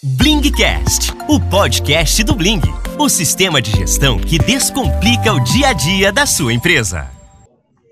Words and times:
Blingcast, 0.00 1.10
o 1.28 1.40
podcast 1.50 2.22
do 2.22 2.32
Bling, 2.32 2.60
o 3.00 3.08
sistema 3.08 3.60
de 3.60 3.72
gestão 3.72 4.16
que 4.16 4.38
descomplica 4.38 5.32
o 5.32 5.42
dia 5.42 5.70
a 5.70 5.72
dia 5.72 6.12
da 6.12 6.24
sua 6.24 6.52
empresa. 6.52 7.10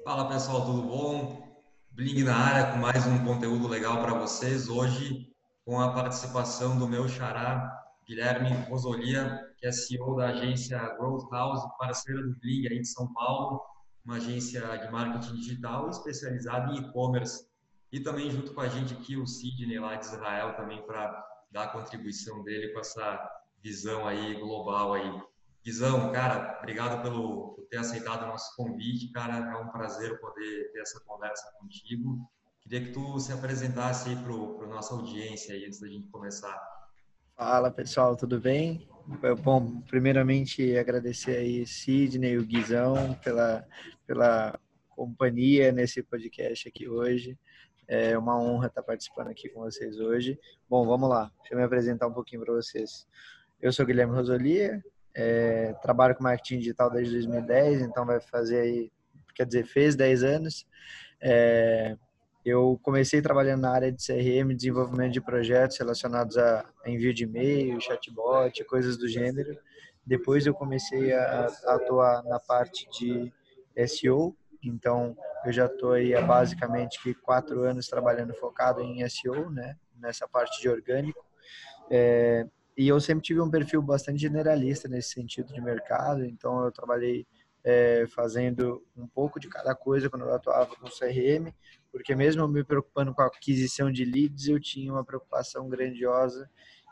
Fala 0.05 0.29
pessoal, 0.29 0.65
tudo 0.65 0.83
bom? 0.83 1.43
Bling 1.91 2.23
na 2.23 2.37
área 2.37 2.73
com 2.73 2.79
mais 2.79 3.05
um 3.09 3.25
conteúdo 3.25 3.67
legal 3.67 4.01
para 4.03 4.15
vocês. 4.15 4.69
Hoje, 4.69 5.27
com 5.65 5.81
a 5.81 5.93
participação 5.93 6.79
do 6.79 6.87
meu 6.87 7.09
xará, 7.09 7.77
Guilherme 8.07 8.51
Rosolia, 8.71 9.41
que 9.59 9.67
é 9.67 9.73
CEO 9.73 10.15
da 10.15 10.29
agência 10.29 10.79
Growth 11.01 11.29
House, 11.33 11.61
parceira 11.77 12.23
do 12.23 12.39
Bling 12.39 12.69
aí 12.69 12.79
de 12.83 12.87
São 12.87 13.13
Paulo, 13.15 13.61
uma 14.05 14.19
agência 14.19 14.61
de 14.79 14.93
marketing 14.93 15.35
digital 15.35 15.91
especializada 15.91 16.73
em 16.73 16.77
e-commerce. 16.77 17.49
E 17.91 17.99
também 17.99 18.31
junto 18.31 18.55
com 18.55 18.61
a 18.61 18.69
gente 18.69 18.95
aqui 18.95 19.17
o 19.17 19.27
Sidney 19.27 19.81
lá 19.81 19.97
de 19.97 20.07
Israel 20.07 20.55
também 20.55 20.81
para 20.87 21.35
dar 21.51 21.65
a 21.65 21.69
contribuição 21.69 22.43
dele 22.43 22.73
com 22.73 22.81
essa 22.81 23.43
visão 23.63 24.07
aí 24.07 24.35
global 24.35 24.95
aí. 24.95 25.23
Guizão, 25.65 26.13
cara, 26.13 26.59
obrigado 26.61 27.03
pelo 27.03 27.55
por 27.55 27.67
ter 27.67 27.79
aceitado 27.79 28.23
o 28.23 28.27
nosso 28.29 28.55
convite, 28.55 29.11
cara. 29.11 29.39
É 29.39 29.57
um 29.57 29.69
prazer 29.69 30.21
poder 30.21 30.71
ter 30.73 30.81
essa 30.81 31.01
conversa 31.01 31.51
contigo. 31.59 32.31
Queria 32.61 32.87
que 32.87 32.93
tu 32.93 33.19
se 33.19 33.33
apresentasse 33.33 34.09
aí 34.09 34.17
para 34.17 34.33
a 34.33 34.69
nossa 34.69 34.95
audiência 34.95 35.55
aí, 35.55 35.65
antes 35.65 35.81
da 35.81 35.89
gente 35.89 36.09
começar. 36.09 36.57
Fala, 37.37 37.71
pessoal, 37.71 38.17
tudo 38.17 38.41
bem? 38.41 38.89
Bom, 39.43 39.81
primeiramente 39.83 40.77
agradecer 40.77 41.37
aí 41.37 41.67
Sidney 41.67 42.33
e 42.33 42.39
o 42.39 42.47
Guizão 42.47 43.15
pela, 43.23 43.67
pela 44.07 44.59
companhia 44.89 45.71
nesse 45.71 46.03
podcast 46.03 46.69
aqui 46.69 46.89
hoje. 46.89 47.39
É 47.89 48.19
uma 48.19 48.41
honra 48.41 48.67
estar 48.67 48.83
participando 48.83 49.29
aqui 49.29 49.49
com 49.49 49.61
vocês 49.61 49.99
hoje. 50.01 50.39
Bom, 50.69 50.85
vamos 50.85 51.09
lá. 51.09 51.31
Deixa 51.41 51.55
eu 51.55 51.59
me 51.59 51.65
apresentar 51.65 52.07
um 52.07 52.13
pouquinho 52.13 52.45
para 52.45 52.53
vocês. 52.53 53.07
Eu 53.61 53.73
sou 53.73 53.87
Guilherme 53.87 54.15
Rosolia, 54.15 54.83
é, 55.15 55.73
trabalho 55.81 56.15
com 56.15 56.23
marketing 56.23 56.59
digital 56.59 56.91
desde 56.91 57.15
2010, 57.15 57.83
então 57.83 58.05
vai 58.05 58.21
fazer 58.21 58.61
aí, 58.61 58.93
quer 59.35 59.47
dizer, 59.47 59.65
fez 59.65 59.95
10 59.97 60.23
anos. 60.25 60.67
É, 61.23 61.97
eu 62.45 62.79
comecei 62.83 63.23
trabalhando 63.23 63.63
na 63.63 63.71
área 63.71 63.91
de 63.91 64.05
CRM, 64.05 64.55
desenvolvimento 64.55 65.13
de 65.13 65.21
projetos 65.21 65.79
relacionados 65.79 66.37
a 66.37 66.65
envio 66.85 67.15
de 67.15 67.25
e-mail, 67.25 67.81
chatbot, 67.81 68.63
coisas 68.65 68.97
do 68.97 69.09
gênero. 69.09 69.59
Depois 70.05 70.47
eu 70.47 70.55
comecei 70.55 71.13
a, 71.13 71.49
a 71.65 71.75
atuar 71.75 72.23
na 72.25 72.39
parte 72.39 72.89
de 72.91 73.33
SEO, 73.89 74.37
então, 74.63 75.17
eu 75.47 75.53
já 75.53 75.67
estou 75.67 75.93
aí 75.93 76.15
há 76.15 76.21
basicamente 76.21 77.15
quatro 77.23 77.63
anos 77.63 77.87
trabalhando 77.87 78.35
focado 78.35 78.81
em 78.81 79.09
SEO, 79.09 79.51
né? 79.51 79.77
Nessa 79.97 80.27
parte 80.27 80.61
de 80.61 80.69
orgânico. 80.69 81.25
É, 81.91 82.47
e 82.77 82.89
eu 82.89 83.01
sempre 83.01 83.23
tive 83.23 83.41
um 83.41 83.51
perfil 83.51 83.81
bastante 83.81 84.19
generalista 84.19 84.89
nesse 84.89 85.11
sentido 85.11 85.53
de 85.53 85.61
mercado. 85.61 86.25
Então, 86.25 86.65
eu 86.65 86.73
trabalhei 86.73 87.27
é, 87.65 88.07
fazendo 88.09 88.85
um 88.97 89.07
pouco 89.07 89.41
de 89.41 89.49
cada 89.49 89.75
coisa 89.75 90.11
quando 90.11 90.25
eu 90.25 90.35
atuava 90.35 90.75
com 90.77 90.89
CRM, 90.89 91.53
porque 91.91 92.15
mesmo 92.15 92.47
me 92.47 92.63
preocupando 92.65 93.15
com 93.15 93.23
a 93.23 93.27
aquisição 93.27 93.91
de 93.91 94.05
leads, 94.05 94.49
eu 94.49 94.61
tinha 94.61 94.93
uma 94.93 95.05
preocupação 95.05 95.69
grandiosa 95.69 96.51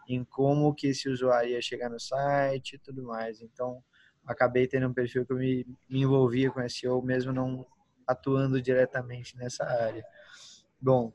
em 0.09 0.25
como 0.25 0.75
que 0.75 0.89
esse 0.89 1.09
usuário 1.09 1.51
ia 1.51 1.63
chegar 1.63 1.91
no 1.91 2.01
site 2.01 2.75
e 2.75 2.79
tudo 2.79 3.03
mais. 3.03 3.41
Então, 3.41 3.83
acabei 4.27 4.67
tendo 4.67 4.89
um 4.89 4.95
perfil 4.95 5.27
que 5.27 5.33
eu 5.33 5.37
me, 5.37 5.67
me 5.89 6.03
envolvia 6.03 6.51
com 6.51 6.67
SEO, 6.69 7.03
mesmo 7.03 7.33
não 7.33 7.67
atuando 8.07 8.61
diretamente 8.61 9.37
nessa 9.37 9.65
área. 9.65 10.05
Bom, 10.81 11.13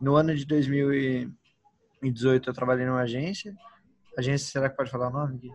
no 0.00 0.16
ano 0.16 0.34
de 0.34 0.44
2018 0.44 2.50
eu 2.50 2.54
trabalhei 2.54 2.86
numa 2.86 3.02
agência. 3.02 3.54
Agência, 4.16 4.50
será 4.50 4.68
que 4.68 4.76
pode 4.76 4.90
falar 4.90 5.08
o 5.08 5.12
nome, 5.12 5.38
Gui? 5.38 5.52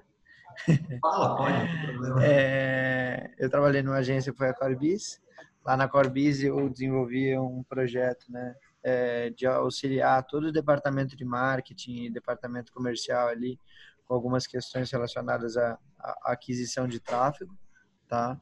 Fala, 1.02 1.38
pode. 1.38 2.22
é, 2.23 3.33
eu 3.38 3.49
trabalhei 3.49 3.81
numa 3.81 3.97
agência 3.97 4.31
que 4.31 4.38
foi 4.38 4.49
a 4.49 4.53
Corbis. 4.53 5.21
Lá 5.65 5.77
na 5.77 5.87
Corbis 5.87 6.43
eu 6.43 6.70
desenvolvia 6.70 7.42
um 7.42 7.64
projeto, 7.64 8.26
né, 8.30 8.55
é, 8.83 9.30
de 9.30 9.45
auxiliar 9.45 10.26
todo 10.26 10.45
o 10.45 10.52
departamento 10.52 11.15
de 11.15 11.23
marketing 11.23 12.05
e 12.05 12.11
departamento 12.11 12.73
comercial 12.73 13.27
ali 13.27 13.60
com 14.05 14.15
algumas 14.15 14.48
questões 14.48 14.92
relacionadas 14.92 15.55
à, 15.55 15.77
à 15.99 16.31
aquisição 16.33 16.87
de 16.87 16.99
tráfego, 16.99 17.55
tá? 18.08 18.39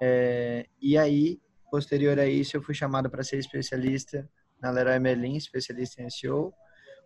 É, 0.00 0.66
e 0.80 0.96
aí, 0.96 1.40
posterior 1.72 2.18
a 2.18 2.26
isso, 2.26 2.54
eu 2.54 2.62
fui 2.62 2.74
chamado 2.74 3.08
para 3.08 3.24
ser 3.24 3.38
especialista 3.38 4.28
na 4.60 4.70
Leroy 4.70 4.98
Merlin, 4.98 5.36
especialista 5.36 6.02
em 6.02 6.10
SEO, 6.10 6.52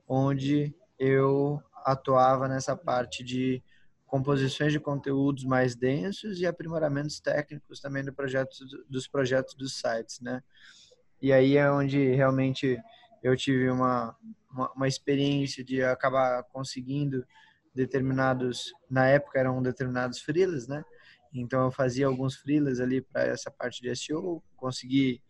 onde 0.08 0.74
eu 0.98 1.62
atuava 1.84 2.48
nessa 2.48 2.76
parte 2.76 3.22
de 3.22 3.62
composições 4.04 4.72
de 4.72 4.80
conteúdos 4.80 5.44
mais 5.44 5.76
densos 5.76 6.40
e 6.40 6.46
aprimoramentos 6.46 7.20
técnicos 7.20 7.80
também 7.80 8.04
do 8.04 8.12
projeto, 8.12 8.56
dos 8.90 9.06
projetos 9.06 9.54
dos 9.54 9.78
sites, 9.78 10.18
né? 10.20 10.42
E 11.22 11.32
aí 11.32 11.56
é 11.56 11.70
onde 11.70 12.12
realmente 12.16 12.76
eu 13.22 13.36
tive 13.36 13.70
uma, 13.70 14.16
uma, 14.50 14.72
uma 14.72 14.88
experiência 14.88 15.62
de 15.62 15.80
acabar 15.80 16.42
conseguindo 16.52 17.24
determinados, 17.72 18.72
na 18.90 19.06
época 19.06 19.38
eram 19.38 19.62
determinados 19.62 20.18
freelas, 20.18 20.66
né? 20.66 20.84
Então 21.32 21.64
eu 21.64 21.70
fazia 21.70 22.06
alguns 22.06 22.36
freelas 22.36 22.80
ali 22.80 23.00
para 23.00 23.22
essa 23.24 23.50
parte 23.50 23.82
de 23.82 23.94
SEO, 23.94 24.42
consegui 24.56 25.22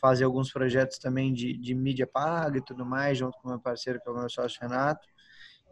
fazer 0.00 0.24
alguns 0.24 0.52
projetos 0.52 0.98
também 0.98 1.32
de, 1.32 1.56
de 1.56 1.74
mídia 1.74 2.06
paga 2.06 2.58
e 2.58 2.64
tudo 2.64 2.84
mais, 2.84 3.18
junto 3.18 3.38
com 3.38 3.48
meu 3.48 3.60
parceiro, 3.60 4.00
que 4.00 4.08
é 4.08 4.12
o 4.12 4.18
meu 4.18 4.28
sócio 4.28 4.60
Renato, 4.60 5.06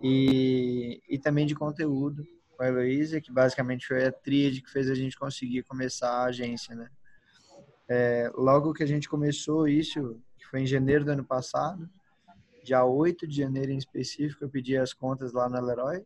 e, 0.00 1.02
e 1.08 1.18
também 1.18 1.46
de 1.46 1.54
conteúdo 1.54 2.24
com 2.56 2.62
a 2.62 2.68
Heloísa, 2.68 3.20
que 3.20 3.32
basicamente 3.32 3.86
foi 3.86 4.06
a 4.06 4.12
tríade 4.12 4.62
que 4.62 4.70
fez 4.70 4.88
a 4.88 4.94
gente 4.94 5.18
conseguir 5.18 5.64
começar 5.64 6.10
a 6.10 6.24
agência, 6.26 6.76
né? 6.76 6.88
É, 7.88 8.30
logo 8.34 8.72
que 8.72 8.84
a 8.84 8.86
gente 8.86 9.08
começou 9.08 9.66
isso, 9.66 10.22
que 10.38 10.47
foi 10.47 10.60
em 10.60 10.66
janeiro 10.66 11.04
do 11.04 11.10
ano 11.10 11.24
passado, 11.24 11.91
dia 12.62 12.84
8 12.84 13.26
de 13.26 13.36
janeiro 13.36 13.72
em 13.72 13.78
específico, 13.78 14.44
eu 14.44 14.48
pedi 14.48 14.76
as 14.76 14.92
contas 14.92 15.32
lá 15.32 15.48
na 15.48 15.58
Leroy, 15.58 16.04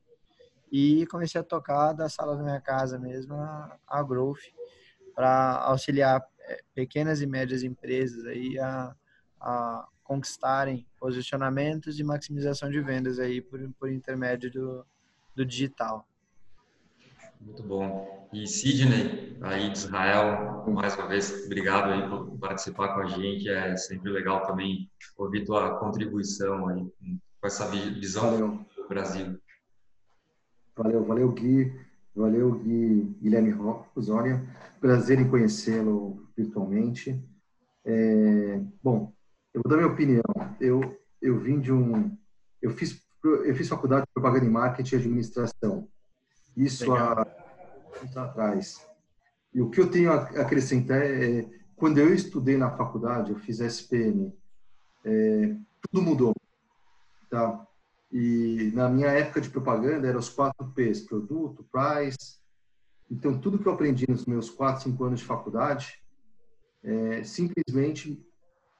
e 0.76 1.06
comecei 1.06 1.40
a 1.40 1.44
tocar 1.44 1.92
da 1.92 2.08
sala 2.08 2.36
da 2.36 2.42
minha 2.42 2.60
casa 2.60 2.98
mesmo 2.98 3.36
a, 3.36 3.78
a 3.86 4.02
Growth 4.02 4.42
para 5.14 5.58
auxiliar 5.66 6.20
é, 6.40 6.64
pequenas 6.74 7.22
e 7.22 7.26
médias 7.26 7.62
empresas 7.62 8.26
aí 8.26 8.58
a, 8.58 8.92
a 9.40 9.86
conquistarem 10.02 10.84
posicionamentos 10.98 12.00
e 12.00 12.02
maximização 12.02 12.68
de 12.68 12.80
vendas 12.80 13.20
aí 13.20 13.40
por, 13.40 13.60
por 13.78 13.88
intermédio 13.88 14.50
do, 14.50 14.86
do 15.36 15.46
digital. 15.46 16.08
Muito 17.40 17.62
bom. 17.62 18.28
E 18.32 18.44
Sidney, 18.44 19.38
aí 19.42 19.70
de 19.70 19.78
Israel, 19.78 20.64
mais 20.66 20.96
uma 20.96 21.06
vez, 21.06 21.44
obrigado 21.46 21.92
aí 21.92 22.08
por 22.08 22.36
participar 22.38 22.94
com 22.94 23.00
a 23.02 23.06
gente. 23.06 23.48
É 23.48 23.76
sempre 23.76 24.10
legal 24.10 24.44
também 24.44 24.90
ouvir 25.16 25.44
tua 25.44 25.78
contribuição 25.78 26.66
aí 26.66 26.84
com 27.40 27.46
essa 27.46 27.68
visão 27.70 28.66
do 28.76 28.88
Brasil. 28.88 29.38
Valeu, 30.76 31.04
valeu 31.04 31.32
Gui, 31.32 31.72
valeu 32.14 32.52
Gui 32.52 33.16
Guilherme 33.20 33.50
Rosória, 33.50 34.42
prazer 34.80 35.20
em 35.20 35.28
conhecê-lo 35.28 36.26
virtualmente. 36.36 37.22
É, 37.84 38.60
bom, 38.82 39.12
eu 39.52 39.60
vou 39.62 39.70
dar 39.70 39.76
minha 39.76 39.92
opinião. 39.92 40.22
Eu 40.60 40.98
eu 41.22 41.38
vim 41.38 41.58
de 41.58 41.72
um, 41.72 42.16
eu 42.60 42.70
fiz 42.70 43.02
eu 43.24 43.54
fiz 43.54 43.68
faculdade 43.68 44.04
de 44.06 44.12
propaganda 44.12 44.44
e 44.44 44.50
marketing 44.50 44.94
e 44.94 44.98
administração. 44.98 45.88
Isso 46.56 46.90
Legal. 46.92 47.18
há 47.18 47.44
anos 48.00 48.16
atrás. 48.16 48.86
E 49.54 49.62
o 49.62 49.70
que 49.70 49.80
eu 49.80 49.90
tenho 49.90 50.12
a 50.12 50.16
acrescentar 50.16 51.00
é, 51.00 51.48
quando 51.76 51.98
eu 51.98 52.12
estudei 52.12 52.56
na 52.56 52.70
faculdade, 52.76 53.30
eu 53.30 53.38
fiz 53.38 53.60
SPM, 53.60 54.32
é, 55.04 55.56
tudo 55.80 56.02
mudou, 56.02 56.34
tá? 57.30 57.66
E 58.14 58.70
na 58.72 58.88
minha 58.88 59.08
época 59.08 59.40
de 59.40 59.50
propaganda 59.50 60.06
eram 60.06 60.20
os 60.20 60.28
quatro 60.28 60.70
P's: 60.70 61.00
produto, 61.00 61.66
price. 61.72 62.38
Então, 63.10 63.36
tudo 63.40 63.58
que 63.58 63.66
eu 63.66 63.72
aprendi 63.72 64.08
nos 64.08 64.24
meus 64.24 64.48
quatro, 64.48 64.84
cinco 64.84 65.02
anos 65.02 65.18
de 65.18 65.26
faculdade, 65.26 66.00
é, 66.84 67.24
simplesmente 67.24 68.24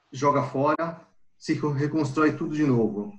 joga 0.09 0.41
fora, 0.41 1.05
se 1.37 1.53
reconstrói 1.53 2.37
tudo 2.37 2.55
de 2.55 2.63
novo. 2.63 3.13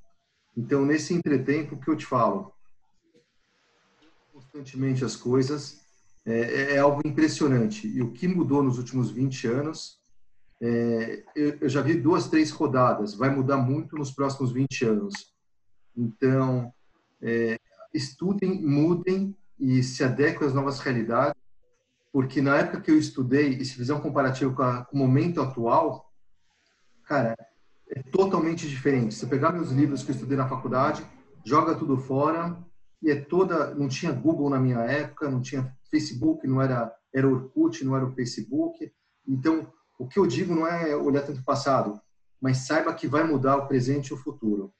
Então, 0.57 0.87
nesse 0.87 1.13
entretempo 1.13 1.79
que 1.79 1.91
eu 1.91 1.97
te 1.97 2.07
falo, 2.07 2.51
constantemente 4.33 5.05
as 5.05 5.17
coisas, 5.17 5.83
é, 6.25 6.77
é, 6.77 6.79
algo 6.79 7.07
impressionante. 7.07 7.87
E 7.87 8.01
o 8.01 8.13
que 8.13 8.27
mudou 8.27 8.63
nos 8.63 8.79
últimos 8.79 9.11
20 9.11 9.49
anos, 9.49 10.01
é, 10.63 11.25
eu, 11.37 11.59
eu 11.61 11.69
já 11.69 11.83
vi 11.83 11.95
duas, 11.95 12.29
três 12.29 12.51
rodadas, 12.51 13.15
vai 13.15 13.29
mudar 13.29 13.59
muito 13.59 13.97
nos 13.97 14.11
próximos 14.11 14.51
20 14.51 14.87
anos. 14.87 15.36
Então, 15.97 16.73
é, 17.23 17.59
estudem, 17.93 18.61
mudem 18.63 19.37
e 19.59 19.83
se 19.83 20.05
adequem 20.05 20.47
às 20.47 20.55
novas 20.55 20.81
realidades, 20.81 21.35
porque 22.13 22.41
na 22.41 22.57
época 22.57 22.81
que 22.81 22.91
eu 22.91 22.99
estudei, 22.99 23.51
e 23.51 23.65
se 23.65 23.75
fizer 23.75 23.95
um 23.95 24.01
comparativo 24.01 24.55
com, 24.55 24.63
a, 24.63 24.85
com 24.85 24.97
o 24.97 24.99
momento 24.99 25.41
atual, 25.41 26.11
cara, 27.05 27.37
é 27.89 28.03
totalmente 28.03 28.69
diferente. 28.69 29.15
Se 29.15 29.27
pegar 29.27 29.53
meus 29.53 29.71
livros 29.71 30.03
que 30.03 30.11
eu 30.11 30.15
estudei 30.15 30.37
na 30.37 30.49
faculdade, 30.49 31.07
joga 31.45 31.75
tudo 31.75 31.97
fora 31.97 32.57
e 33.03 33.11
é 33.11 33.21
toda, 33.21 33.75
não 33.75 33.89
tinha 33.89 34.13
Google 34.13 34.51
na 34.51 34.59
minha 34.59 34.81
época, 34.81 35.31
não 35.31 35.41
tinha 35.41 35.75
Facebook, 35.91 36.47
não 36.47 36.61
era 36.61 36.95
era 37.17 37.27
Orkut, 37.27 37.83
não 37.83 37.97
era 37.97 38.05
o 38.05 38.13
Facebook. 38.13 38.93
Então, 39.27 39.73
o 39.99 40.07
que 40.07 40.19
eu 40.19 40.27
digo 40.27 40.55
não 40.55 40.67
é 40.67 40.95
olhar 40.95 41.23
tanto 41.23 41.41
o 41.41 41.45
passado, 41.45 41.99
mas 42.39 42.67
saiba 42.67 42.93
que 42.93 43.09
vai 43.09 43.25
mudar 43.25 43.57
o 43.57 43.67
presente 43.67 44.09
e 44.09 44.13
o 44.13 44.19
futuro. 44.19 44.71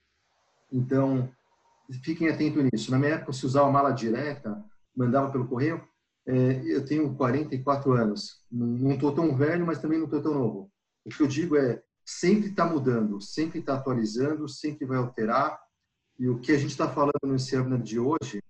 Então, 0.71 1.31
fiquem 2.03 2.29
atentos 2.29 2.63
nisso. 2.63 2.91
Na 2.91 2.99
minha 2.99 3.13
época, 3.13 3.33
se 3.33 3.45
usava 3.45 3.71
mala 3.71 3.91
direta, 3.91 4.63
mandava 4.95 5.31
pelo 5.31 5.47
correio, 5.47 5.81
é, 6.25 6.61
eu 6.65 6.85
tenho 6.85 7.15
44 7.15 7.93
anos. 7.93 8.43
Não 8.51 8.93
estou 8.93 9.13
tão 9.13 9.35
velho, 9.35 9.65
mas 9.65 9.79
também 9.79 9.97
não 9.97 10.05
estou 10.05 10.21
tão 10.21 10.33
novo. 10.33 10.69
O 11.05 11.09
que 11.09 11.21
eu 11.21 11.27
digo 11.27 11.55
é, 11.55 11.81
sempre 12.05 12.49
está 12.49 12.65
mudando, 12.65 13.21
sempre 13.21 13.59
está 13.59 13.75
atualizando, 13.75 14.47
sempre 14.49 14.85
vai 14.85 14.97
alterar. 14.97 15.57
E 16.19 16.27
o 16.27 16.39
que 16.39 16.51
a 16.51 16.57
gente 16.57 16.71
está 16.71 16.89
falando 16.89 17.13
nesse 17.23 17.55
webinar 17.55 17.81
de 17.81 17.99
hoje, 17.99 18.43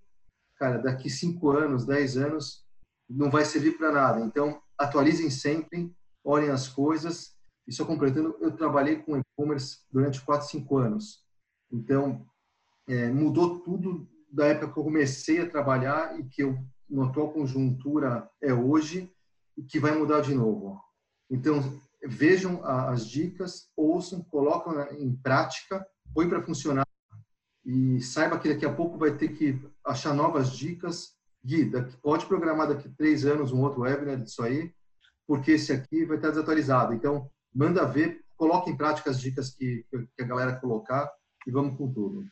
cara, 0.55 0.77
daqui 0.79 1.09
5 1.09 1.51
anos, 1.51 1.85
10 1.85 2.17
anos, 2.17 2.65
não 3.07 3.29
vai 3.29 3.45
servir 3.45 3.77
para 3.77 3.91
nada. 3.91 4.21
Então, 4.21 4.59
atualizem 4.77 5.29
sempre, 5.29 5.93
olhem 6.23 6.49
as 6.49 6.67
coisas. 6.67 7.35
E 7.67 7.73
só 7.73 7.85
completando, 7.85 8.35
eu 8.39 8.51
trabalhei 8.55 8.95
com 8.97 9.17
e-commerce 9.17 9.79
durante 9.91 10.21
4, 10.21 10.47
5 10.47 10.77
anos. 10.77 11.26
Então, 11.71 12.25
é, 12.87 13.09
mudou 13.09 13.59
tudo 13.59 14.07
da 14.31 14.47
época 14.47 14.73
que 14.73 14.79
eu 14.79 14.83
comecei 14.83 15.41
a 15.41 15.49
trabalhar 15.49 16.19
e 16.19 16.23
que 16.23 16.43
eu, 16.43 16.57
na 16.89 17.05
atual 17.05 17.31
conjuntura 17.31 18.29
é 18.41 18.53
hoje 18.53 19.11
e 19.57 19.63
que 19.63 19.79
vai 19.79 19.97
mudar 19.97 20.21
de 20.21 20.33
novo. 20.33 20.81
Então, 21.29 21.61
vejam 22.05 22.63
as 22.63 23.07
dicas, 23.07 23.69
ouçam, 23.75 24.23
colocam 24.23 24.79
em 24.93 25.15
prática, 25.15 25.85
põe 26.13 26.29
para 26.29 26.41
funcionar 26.41 26.85
e 27.65 28.01
saiba 28.01 28.39
que 28.39 28.47
daqui 28.47 28.65
a 28.65 28.73
pouco 28.73 28.97
vai 28.97 29.17
ter 29.17 29.29
que 29.29 29.59
achar 29.85 30.13
novas 30.13 30.51
dicas. 30.51 31.17
Gui, 31.43 31.69
pode 32.01 32.25
programar 32.25 32.67
daqui 32.67 32.89
três 32.89 33.25
anos 33.25 33.51
um 33.51 33.61
outro 33.61 33.81
webinar 33.81 34.21
disso 34.21 34.41
aí, 34.41 34.73
porque 35.27 35.51
esse 35.51 35.73
aqui 35.73 36.05
vai 36.05 36.15
estar 36.15 36.29
desatualizado. 36.29 36.93
Então, 36.93 37.29
manda 37.53 37.85
ver, 37.85 38.23
coloque 38.37 38.69
em 38.69 38.77
prática 38.77 39.09
as 39.09 39.19
dicas 39.19 39.49
que, 39.49 39.85
que 39.91 40.23
a 40.23 40.27
galera 40.27 40.55
colocar 40.55 41.11
e 41.47 41.51
vamos 41.51 41.77
com 41.77 41.91
tudo. 41.91 42.27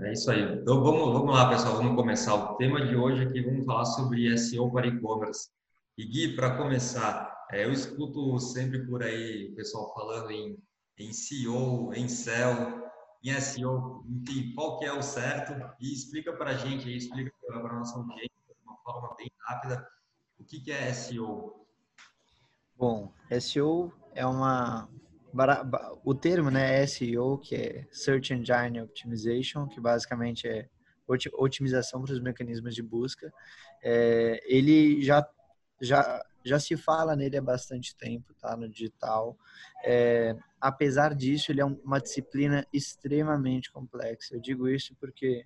É 0.00 0.12
isso 0.12 0.30
aí. 0.30 0.42
Então 0.42 0.82
vamos, 0.82 1.12
vamos 1.12 1.34
lá, 1.34 1.48
pessoal, 1.48 1.76
vamos 1.76 1.96
começar. 1.96 2.34
O 2.34 2.56
tema 2.56 2.84
de 2.86 2.94
hoje 2.94 3.22
aqui, 3.22 3.40
vamos 3.40 3.64
falar 3.64 3.86
sobre 3.86 4.36
SEO 4.36 4.70
para 4.70 4.86
e-commerce. 4.86 5.48
E 5.96 6.04
Gui, 6.04 6.36
para 6.36 6.56
começar, 6.56 7.34
é, 7.50 7.64
eu 7.64 7.72
escuto 7.72 8.38
sempre 8.38 8.86
por 8.86 9.02
aí 9.02 9.50
o 9.50 9.56
pessoal 9.56 9.92
falando 9.94 10.30
em, 10.30 10.58
em 10.98 11.12
SEO, 11.12 11.92
em 11.94 12.06
SEO, 12.08 12.82
em 13.24 13.40
SEO, 13.40 14.04
enfim, 14.08 14.52
qual 14.54 14.78
que 14.78 14.84
é 14.84 14.92
o 14.92 15.02
certo? 15.02 15.52
E 15.80 15.92
explica 15.92 16.32
para 16.34 16.50
a 16.50 16.54
gente, 16.54 16.88
aí, 16.88 16.96
explica 16.96 17.32
para 17.40 17.70
a 17.70 17.78
nossa 17.78 17.96
audiência 17.96 18.30
de 18.46 18.62
uma 18.66 18.76
forma 18.78 19.14
bem 19.16 19.30
rápida, 19.46 19.86
o 20.38 20.44
que, 20.44 20.60
que 20.60 20.72
é 20.72 20.92
SEO? 20.92 21.66
Bom, 22.76 23.12
SEO 23.40 23.92
é 24.14 24.26
uma 24.26 24.88
o 26.04 26.14
termo, 26.14 26.50
né, 26.50 26.86
SEO, 26.86 27.38
que 27.38 27.54
é 27.54 27.86
Search 27.90 28.34
Engine 28.34 28.82
Optimization, 28.82 29.66
que 29.66 29.80
basicamente 29.80 30.46
é 30.46 30.68
otimização 31.34 32.02
para 32.02 32.12
os 32.12 32.20
mecanismos 32.20 32.74
de 32.74 32.82
busca, 32.82 33.32
é, 33.82 34.40
ele 34.46 35.02
já, 35.02 35.26
já, 35.80 36.24
já 36.44 36.58
se 36.58 36.76
fala 36.76 37.16
nele 37.16 37.36
há 37.36 37.42
bastante 37.42 37.96
tempo, 37.96 38.32
tá, 38.34 38.56
no 38.56 38.68
digital. 38.68 39.36
É, 39.84 40.36
apesar 40.60 41.14
disso, 41.14 41.50
ele 41.50 41.60
é 41.60 41.64
uma 41.64 42.00
disciplina 42.00 42.66
extremamente 42.72 43.70
complexa. 43.70 44.34
Eu 44.34 44.40
digo 44.40 44.68
isso 44.68 44.94
porque 45.00 45.44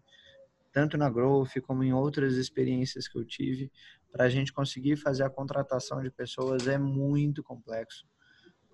tanto 0.72 0.98
na 0.98 1.08
Growth 1.08 1.58
como 1.62 1.82
em 1.82 1.92
outras 1.92 2.34
experiências 2.34 3.08
que 3.08 3.16
eu 3.16 3.24
tive, 3.24 3.72
para 4.12 4.24
a 4.24 4.28
gente 4.28 4.52
conseguir 4.52 4.96
fazer 4.96 5.24
a 5.24 5.30
contratação 5.30 6.02
de 6.02 6.10
pessoas 6.10 6.68
é 6.68 6.76
muito 6.76 7.42
complexo 7.42 8.06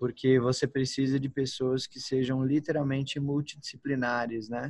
porque 0.03 0.37
você 0.37 0.67
precisa 0.67 1.17
de 1.17 1.29
pessoas 1.29 1.87
que 1.87 1.97
sejam 1.97 2.43
literalmente 2.43 3.21
multidisciplinares, 3.21 4.49
né? 4.49 4.69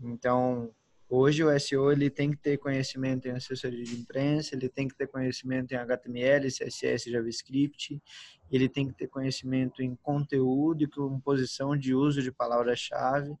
Então, 0.00 0.74
hoje 1.10 1.44
o 1.44 1.60
SEO 1.60 1.92
ele 1.92 2.08
tem 2.08 2.30
que 2.30 2.38
ter 2.38 2.56
conhecimento 2.56 3.28
em 3.28 3.32
assessoria 3.32 3.84
de 3.84 3.94
imprensa, 3.94 4.54
ele 4.54 4.70
tem 4.70 4.88
que 4.88 4.96
ter 4.96 5.08
conhecimento 5.08 5.72
em 5.72 5.76
HTML, 5.76 6.48
CSS, 6.48 7.10
JavaScript, 7.10 8.02
ele 8.50 8.66
tem 8.66 8.88
que 8.88 8.94
ter 8.94 9.08
conhecimento 9.08 9.82
em 9.82 9.94
conteúdo 9.94 10.84
e 10.84 10.88
composição 10.88 11.76
de 11.76 11.94
uso 11.94 12.22
de 12.22 12.32
palavra-chave. 12.32 13.36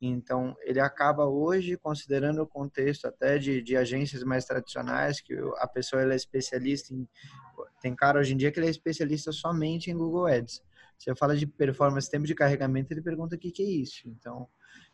Então, 0.00 0.56
ele 0.62 0.80
acaba 0.80 1.26
hoje, 1.26 1.76
considerando 1.76 2.42
o 2.42 2.46
contexto 2.46 3.06
até 3.06 3.38
de, 3.38 3.62
de 3.62 3.76
agências 3.76 4.24
mais 4.24 4.44
tradicionais, 4.44 5.20
que 5.20 5.32
a 5.58 5.68
pessoa 5.68 6.02
ela 6.02 6.14
é 6.14 6.16
especialista 6.16 6.92
em. 6.92 7.06
Tem 7.80 7.94
cara 7.94 8.18
hoje 8.18 8.34
em 8.34 8.36
dia 8.36 8.50
que 8.50 8.58
ele 8.58 8.66
é 8.66 8.70
especialista 8.70 9.30
somente 9.30 9.92
em 9.92 9.96
Google 9.96 10.26
Ads. 10.26 10.60
Você 11.02 11.16
fala 11.16 11.36
de 11.36 11.48
performance, 11.48 12.08
tempo 12.08 12.26
de 12.26 12.34
carregamento, 12.34 12.92
ele 12.92 13.02
pergunta 13.02 13.34
o 13.34 13.38
que, 13.38 13.50
que 13.50 13.62
é 13.62 13.66
isso. 13.66 14.08
Então, 14.08 14.48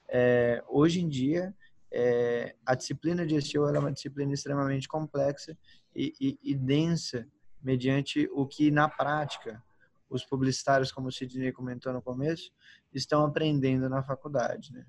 é, 0.09 0.65
hoje 0.67 1.03
em 1.03 1.09
dia, 1.09 1.55
é, 1.93 2.55
a 2.65 2.75
disciplina 2.75 3.27
de 3.27 3.39
SEO 3.43 3.69
é 3.69 3.79
uma 3.79 3.93
disciplina 3.93 4.33
extremamente 4.33 4.89
complexa 4.89 5.57
e, 5.95 6.15
e, 6.19 6.39
e, 6.43 6.55
densa, 6.55 7.27
mediante 7.63 8.27
o 8.33 8.47
que, 8.47 8.71
na 8.71 8.89
prática, 8.89 9.63
os 10.09 10.25
publicitários, 10.25 10.91
como 10.91 11.09
o 11.09 11.13
Sidney 11.13 11.53
comentou 11.53 11.93
no 11.93 12.01
começo, 12.01 12.51
estão 12.91 13.23
aprendendo 13.27 13.87
na 13.91 14.03
faculdade. 14.03 14.73
Né? 14.73 14.87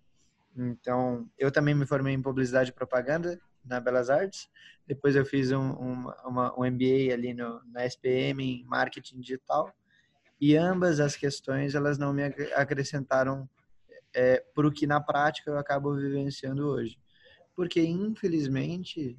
Então, 0.56 1.30
eu 1.38 1.52
também 1.52 1.76
me 1.76 1.86
formei 1.86 2.14
em 2.14 2.22
publicidade 2.22 2.70
e 2.70 2.74
propaganda 2.74 3.38
na 3.66 3.82
Belas 3.82 4.10
Artes. 4.10 4.50
Depois 4.88 5.18
eu 5.18 5.26
fiz 5.26 5.52
um, 5.52 5.72
um, 5.72 6.12
uma, 6.24 6.58
um 6.58 6.66
MBA 6.66 7.14
ali 7.14 7.34
no, 7.34 7.62
na 7.66 7.86
SPM 7.86 8.42
em 8.42 8.64
marketing 8.64 9.20
digital 9.20 9.76
e 10.40 10.56
ambas 10.56 11.00
as 11.00 11.16
questões 11.16 11.76
elas 11.76 11.98
não 11.98 12.14
me 12.14 12.24
acrescentaram 12.56 13.50
é, 14.14 14.44
para 14.54 14.68
o 14.68 14.72
que 14.72 14.88
na 14.88 15.02
prática 15.02 15.52
eu 15.52 15.58
acabo 15.58 15.96
vivenciando 15.96 16.68
hoje. 16.68 16.98
Porque, 17.56 17.82
infelizmente, 17.82 19.18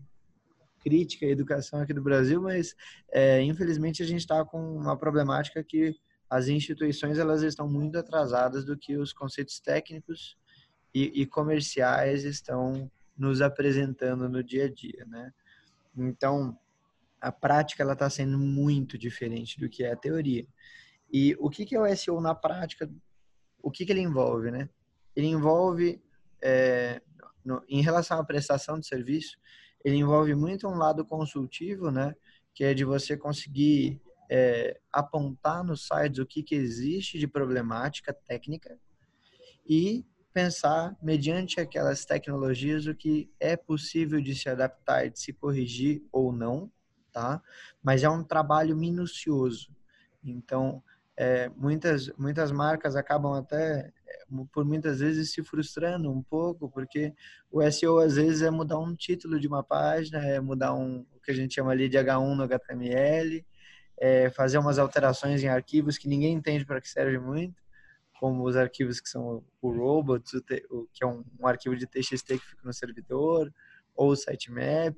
crítica 0.81 1.27
à 1.27 1.29
educação 1.29 1.81
aqui 1.81 1.93
do 1.93 2.03
Brasil, 2.03 2.41
mas 2.41 2.75
é, 3.13 3.43
infelizmente 3.43 4.03
a 4.03 4.07
gente 4.07 4.21
está 4.21 4.45
com 4.45 4.77
uma 4.77 4.97
problemática 4.97 5.63
que 5.63 5.95
as 6.29 6.49
instituições 6.49 7.19
elas 7.19 7.43
estão 7.43 7.69
muito 7.69 7.99
atrasadas 7.99 8.65
do 8.65 8.77
que 8.77 8.97
os 8.97 9.13
conceitos 9.13 9.61
técnicos 9.61 10.39
e, 10.95 11.23
e 11.23 11.27
comerciais 11.27 12.25
estão 12.25 12.91
nos 13.17 13.43
apresentando 13.43 14.29
no 14.29 14.43
dia 14.43 14.65
a 14.65 14.73
dia, 14.73 15.05
né? 15.07 15.33
Então, 15.97 16.57
a 17.21 17.31
prática 17.31 17.83
ela 17.83 17.93
está 17.93 18.09
sendo 18.09 18.39
muito 18.39 18.97
diferente 18.97 19.61
do 19.61 19.69
que 19.69 19.85
é 19.85 19.93
a 19.93 19.97
teoria. 19.97 20.47
E 21.13 21.37
o 21.39 21.51
que, 21.51 21.65
que 21.65 21.75
é 21.75 21.81
o 21.81 21.97
SEO 21.97 22.21
na 22.21 22.35
prática? 22.35 22.91
O 23.63 23.71
que, 23.71 23.85
que 23.85 23.93
ele 23.93 24.01
envolve, 24.01 24.51
né? 24.51 24.69
Ele 25.15 25.27
envolve, 25.27 26.03
é, 26.43 27.03
no, 27.45 27.63
em 27.69 27.83
relação 27.83 28.19
à 28.19 28.25
prestação 28.25 28.79
de 28.79 28.87
serviço, 28.87 29.37
ele 29.85 29.97
envolve 29.97 30.35
muito 30.35 30.69
um 30.69 30.77
lado 30.77 31.05
consultivo, 31.05 31.91
né? 31.91 32.15
Que 32.55 32.65
é 32.65 32.75
de 32.75 32.85
você 32.85 33.17
conseguir 33.17 34.01
é, 34.31 34.81
apontar 34.93 35.65
nos 35.65 35.87
sites 35.87 36.19
o 36.19 36.27
que, 36.27 36.43
que 36.43 36.55
existe 36.55 37.19
de 37.19 37.27
problemática 37.27 38.13
técnica 38.13 38.79
e 39.69 40.05
pensar, 40.33 40.97
mediante 41.03 41.61
aquelas 41.61 42.05
tecnologias, 42.05 42.87
o 42.87 42.95
que 42.95 43.29
é 43.41 43.57
possível 43.57 44.21
de 44.21 44.35
se 44.35 44.49
adaptar 44.49 45.07
e 45.07 45.11
de 45.11 45.19
se 45.19 45.33
corrigir 45.33 46.03
ou 46.13 46.33
não, 46.33 46.71
tá? 47.13 47.43
Mas 47.83 48.05
é 48.05 48.09
um 48.09 48.23
trabalho 48.23 48.77
minucioso. 48.77 49.75
Então, 50.23 50.83
é, 51.21 51.51
muitas, 51.55 52.11
muitas 52.17 52.51
marcas 52.51 52.97
acabam 52.97 53.35
até, 53.35 53.93
é, 54.09 54.25
por 54.51 54.65
muitas 54.65 55.01
vezes, 55.01 55.31
se 55.31 55.45
frustrando 55.45 56.11
um 56.11 56.23
pouco, 56.23 56.67
porque 56.71 57.13
o 57.53 57.61
SEO 57.71 57.99
às 57.99 58.17
vezes 58.17 58.41
é 58.41 58.51
mudar 58.51 58.79
um 58.79 58.97
título 58.97 59.39
de 59.39 59.47
uma 59.47 59.63
página, 59.63 60.19
é 60.25 60.41
mudar 60.41 60.73
um, 60.73 61.05
o 61.15 61.21
que 61.21 61.31
a 61.31 61.35
gente 61.35 61.55
chama 61.55 61.73
ali 61.73 61.91
de 61.91 61.99
H1 61.99 62.35
no 62.35 62.43
HTML, 62.45 63.45
é 63.99 64.31
fazer 64.31 64.57
umas 64.57 64.79
alterações 64.79 65.45
em 65.45 65.49
arquivos 65.49 65.99
que 65.99 66.09
ninguém 66.09 66.33
entende 66.33 66.65
para 66.65 66.81
que 66.81 66.89
serve 66.89 67.19
muito, 67.19 67.63
como 68.19 68.43
os 68.43 68.57
arquivos 68.57 68.99
que 68.99 69.11
são 69.11 69.45
o 69.61 69.71
robots, 69.71 70.33
o, 70.71 70.89
que 70.91 71.05
é 71.05 71.07
um, 71.07 71.23
um, 71.39 71.47
arquivo 71.47 71.77
de 71.77 71.87
TXT 71.87 72.29
que 72.29 72.47
fica 72.47 72.63
no 72.65 72.73
servidor, 72.73 73.53
ou 73.95 74.13
o 74.13 74.17
sitemap. 74.17 74.97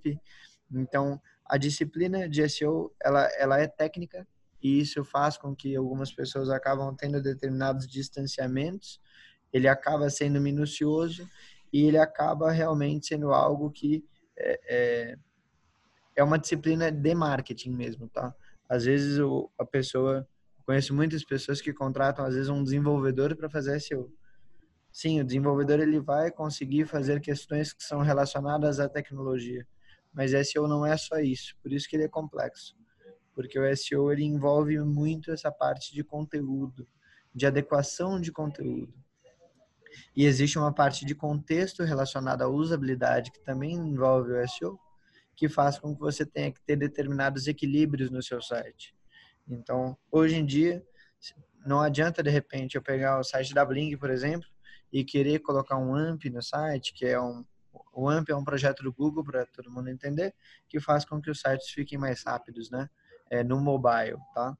Então, 0.70 1.20
a 1.44 1.56
disciplina 1.56 2.28
de 2.28 2.48
SEO, 2.48 2.94
ela, 3.02 3.28
ela 3.36 3.58
é 3.58 3.66
técnica, 3.66 4.24
e 4.62 4.80
isso 4.80 5.04
faz 5.04 5.36
com 5.36 5.54
que 5.54 5.74
algumas 5.74 6.12
pessoas 6.12 6.48
acabam 6.48 6.94
tendo 6.94 7.20
determinados 7.20 7.86
distanciamentos, 7.86 9.00
ele 9.52 9.66
acaba 9.66 10.08
sendo 10.08 10.40
minucioso 10.40 11.28
e 11.72 11.84
ele 11.84 11.98
acaba 11.98 12.50
realmente 12.50 13.08
sendo 13.08 13.32
algo 13.32 13.70
que 13.70 14.04
é, 14.36 14.60
é, 14.68 15.18
é 16.16 16.24
uma 16.24 16.38
disciplina 16.38 16.90
de 16.90 17.14
marketing 17.14 17.70
mesmo, 17.70 18.08
tá? 18.08 18.34
Às 18.68 18.84
vezes 18.84 19.18
o, 19.18 19.50
a 19.58 19.64
pessoa, 19.64 20.26
conheço 20.64 20.94
muitas 20.94 21.24
pessoas 21.24 21.60
que 21.60 21.72
contratam 21.72 22.24
às 22.24 22.34
vezes 22.34 22.48
um 22.48 22.62
desenvolvedor 22.62 23.36
para 23.36 23.50
fazer 23.50 23.80
SEO. 23.80 24.12
sim, 24.90 25.20
o 25.20 25.24
desenvolvedor 25.24 25.80
ele 25.80 26.00
vai 26.00 26.30
conseguir 26.30 26.86
fazer 26.86 27.20
questões 27.20 27.72
que 27.72 27.82
são 27.82 28.00
relacionadas 28.00 28.78
à 28.78 28.88
tecnologia, 28.88 29.66
mas 30.12 30.32
SEO 30.48 30.68
não 30.68 30.86
é 30.86 30.96
só 30.96 31.18
isso, 31.18 31.56
por 31.62 31.72
isso 31.72 31.88
que 31.88 31.96
ele 31.96 32.04
é 32.04 32.08
complexo, 32.08 32.76
porque 33.34 33.58
o 33.58 33.76
SEO 33.76 34.12
ele 34.12 34.24
envolve 34.24 34.78
muito 34.80 35.30
essa 35.30 35.50
parte 35.50 35.94
de 35.94 36.04
conteúdo, 36.04 36.86
de 37.34 37.46
adequação 37.46 38.20
de 38.20 38.30
conteúdo. 38.30 38.92
E 40.16 40.24
existe 40.24 40.58
uma 40.58 40.72
parte 40.72 41.04
de 41.04 41.14
contexto 41.14 41.82
relacionada 41.82 42.44
à 42.44 42.48
usabilidade 42.48 43.30
que 43.30 43.40
também 43.40 43.74
envolve 43.74 44.32
o 44.32 44.48
SEO, 44.48 44.78
que 45.36 45.48
faz 45.48 45.78
com 45.78 45.94
que 45.94 46.00
você 46.00 46.24
tenha 46.24 46.52
que 46.52 46.60
ter 46.62 46.76
determinados 46.76 47.46
equilíbrios 47.46 48.10
no 48.10 48.22
seu 48.22 48.40
site. 48.40 48.94
Então, 49.48 49.96
hoje 50.10 50.36
em 50.36 50.46
dia, 50.46 50.84
não 51.66 51.80
adianta 51.80 52.22
de 52.22 52.30
repente 52.30 52.76
eu 52.76 52.82
pegar 52.82 53.18
o 53.18 53.24
site 53.24 53.54
da 53.54 53.64
Bling, 53.64 53.96
por 53.96 54.10
exemplo, 54.10 54.48
e 54.92 55.04
querer 55.04 55.40
colocar 55.40 55.78
um 55.78 55.94
AMP 55.94 56.26
no 56.30 56.42
site, 56.42 56.92
que 56.92 57.06
é 57.06 57.20
um 57.20 57.44
o 57.92 58.08
AMP 58.08 58.30
é 58.30 58.36
um 58.36 58.44
projeto 58.44 58.82
do 58.82 58.92
Google 58.92 59.24
para 59.24 59.46
todo 59.46 59.70
mundo 59.70 59.88
entender, 59.88 60.34
que 60.68 60.80
faz 60.80 61.04
com 61.04 61.20
que 61.20 61.30
os 61.30 61.40
sites 61.40 61.70
fiquem 61.70 61.98
mais 61.98 62.22
rápidos, 62.24 62.70
né? 62.70 62.88
É, 63.32 63.42
no 63.42 63.58
mobile, 63.58 64.18
tá? 64.34 64.54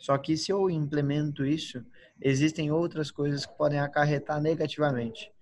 Só 0.00 0.18
que 0.18 0.36
se 0.36 0.50
eu 0.50 0.68
implemento 0.68 1.46
isso, 1.46 1.84
existem 2.20 2.72
outras 2.72 3.12
coisas 3.12 3.46
que 3.46 3.56
podem 3.56 3.78
acarretar 3.78 4.40
negativamente. 4.42 5.32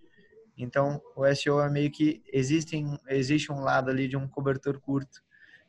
Então, 0.54 1.00
o 1.16 1.24
SEO 1.34 1.62
é 1.62 1.70
meio 1.70 1.90
que 1.90 2.22
existem, 2.30 2.98
existe 3.08 3.50
um 3.50 3.60
lado 3.60 3.90
ali 3.90 4.06
de 4.06 4.18
um 4.18 4.28
cobertor 4.28 4.78
curto. 4.80 5.22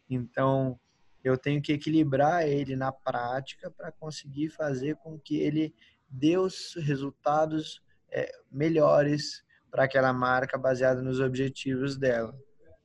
Então, 0.10 0.78
eu 1.24 1.38
tenho 1.38 1.62
que 1.62 1.72
equilibrar 1.72 2.46
ele 2.46 2.76
na 2.76 2.92
prática 2.92 3.72
para 3.72 3.94
conseguir 3.94 4.50
fazer 4.50 4.98
com 4.98 5.18
que 5.18 5.38
ele 5.38 5.74
dê 6.10 6.38
os 6.38 6.76
resultados 6.76 7.82
é, 8.12 8.30
melhores 8.52 9.42
para 9.72 9.86
aquela 9.86 10.12
marca 10.12 10.58
baseado 10.58 11.02
nos 11.02 11.22
objetivos 11.22 11.98
dela, 11.98 12.38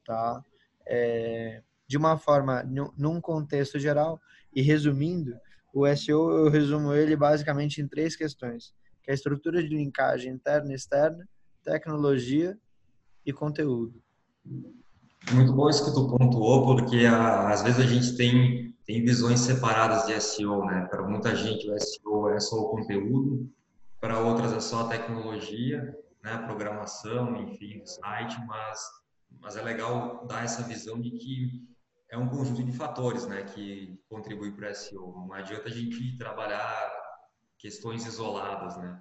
tá? 0.05 0.41
É, 0.87 1.63
de 1.91 1.97
uma 1.97 2.17
forma, 2.17 2.63
num 2.97 3.21
contexto 3.21 3.77
geral 3.77 4.21
e 4.55 4.63
resumindo, 4.63 5.35
o 5.75 5.85
SEO 5.97 6.31
eu 6.31 6.49
resumo 6.49 6.95
ele 6.95 7.17
basicamente 7.17 7.83
em 7.83 7.89
três 7.89 8.15
questões, 8.15 8.73
que 9.03 9.11
é 9.11 9.13
a 9.13 9.15
estrutura 9.15 9.61
de 9.61 9.71
linkagem 9.71 10.33
interna 10.33 10.71
e 10.71 10.77
externa, 10.77 11.29
tecnologia 11.65 12.57
e 13.27 13.33
conteúdo. 13.33 14.01
Muito 15.33 15.53
bom 15.53 15.69
isso 15.69 15.85
que 15.85 15.93
tu 15.93 16.17
pontuou, 16.17 16.65
porque 16.65 17.05
às 17.07 17.63
vezes 17.63 17.81
a 17.81 17.89
gente 17.89 18.17
tem, 18.17 18.73
tem 18.87 19.05
visões 19.05 19.41
separadas 19.41 20.07
de 20.07 20.21
SEO, 20.21 20.65
né? 20.67 20.87
Para 20.89 21.03
muita 21.03 21.35
gente 21.35 21.69
o 21.69 21.77
SEO 21.77 22.29
é 22.29 22.39
só 22.39 22.55
o 22.55 22.69
conteúdo, 22.69 23.51
para 24.01 24.21
outras 24.21 24.53
é 24.53 24.61
só 24.61 24.83
a 24.83 24.89
tecnologia, 24.89 25.93
né? 26.23 26.35
A 26.35 26.43
programação, 26.45 27.35
enfim, 27.35 27.81
o 27.83 27.87
site, 27.87 28.41
mas, 28.47 28.79
mas 29.41 29.57
é 29.57 29.63
legal 29.63 30.25
dar 30.29 30.45
essa 30.45 30.63
visão 30.63 31.01
de 31.01 31.11
que 31.11 31.69
é 32.11 32.19
um 32.19 32.29
conjunto 32.29 32.63
de 32.63 32.73
fatores, 32.73 33.27
né? 33.27 33.43
Que 33.45 33.99
contribui 34.09 34.51
para 34.53 34.71
o 34.71 34.75
SEO. 34.75 35.27
Não 35.29 35.33
adianta 35.33 35.69
a 35.69 35.73
gente 35.73 36.17
trabalhar 36.19 36.93
questões 37.57 38.05
isoladas, 38.05 38.77
né? 38.79 39.01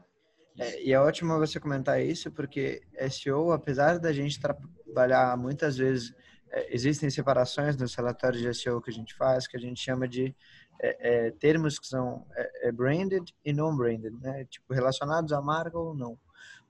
É, 0.60 0.84
e 0.84 0.94
é 0.94 1.00
ótimo 1.00 1.38
você 1.38 1.60
comentar 1.60 2.02
isso, 2.02 2.32
porque 2.32 2.82
SEO, 3.10 3.52
apesar 3.52 3.98
da 3.98 4.12
gente 4.12 4.40
trabalhar 4.40 5.36
muitas 5.38 5.78
vezes, 5.78 6.14
é, 6.52 6.76
existem 6.76 7.10
separações 7.10 7.78
nos 7.78 7.96
relatórios 7.96 8.42
de 8.42 8.54
SEO 8.54 8.82
que 8.82 8.92
a 8.92 8.94
gente 8.94 9.16
faz, 9.16 9.48
que 9.48 9.58
a 9.58 9.60
gente 9.60 9.80
chama 9.80 10.08
de 10.08 10.36
é, 10.82 11.28
é 11.28 11.32
termos 11.32 11.80
que 11.80 11.88
são 11.88 12.28
é, 12.36 12.68
é, 12.68 12.72
branded 12.72 13.34
e 13.44 13.54
non-branded, 13.54 14.14
né? 14.22 14.46
Tipo, 14.46 14.74
relacionados 14.74 15.32
à 15.32 15.42
marca 15.42 15.78
ou 15.78 15.96
não. 15.96 16.20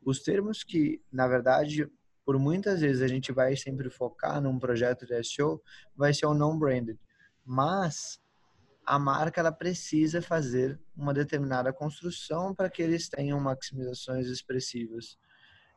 Os 0.05 0.21
termos 0.21 0.63
que, 0.63 1.01
na 1.11 1.27
verdade, 1.27 1.89
por 2.29 2.37
muitas 2.37 2.81
vezes 2.81 3.01
a 3.01 3.07
gente 3.07 3.31
vai 3.31 3.55
sempre 3.55 3.89
focar 3.89 4.39
num 4.39 4.59
projeto 4.59 5.03
de 5.03 5.23
SEO, 5.23 5.59
vai 5.97 6.13
ser 6.13 6.27
o 6.27 6.33
non-branded. 6.35 6.95
Mas 7.43 8.21
a 8.85 8.99
marca 8.99 9.41
ela 9.41 9.51
precisa 9.51 10.21
fazer 10.21 10.79
uma 10.95 11.11
determinada 11.11 11.73
construção 11.73 12.53
para 12.53 12.69
que 12.69 12.83
eles 12.83 13.09
tenham 13.09 13.39
maximizações 13.39 14.27
expressivas. 14.27 15.17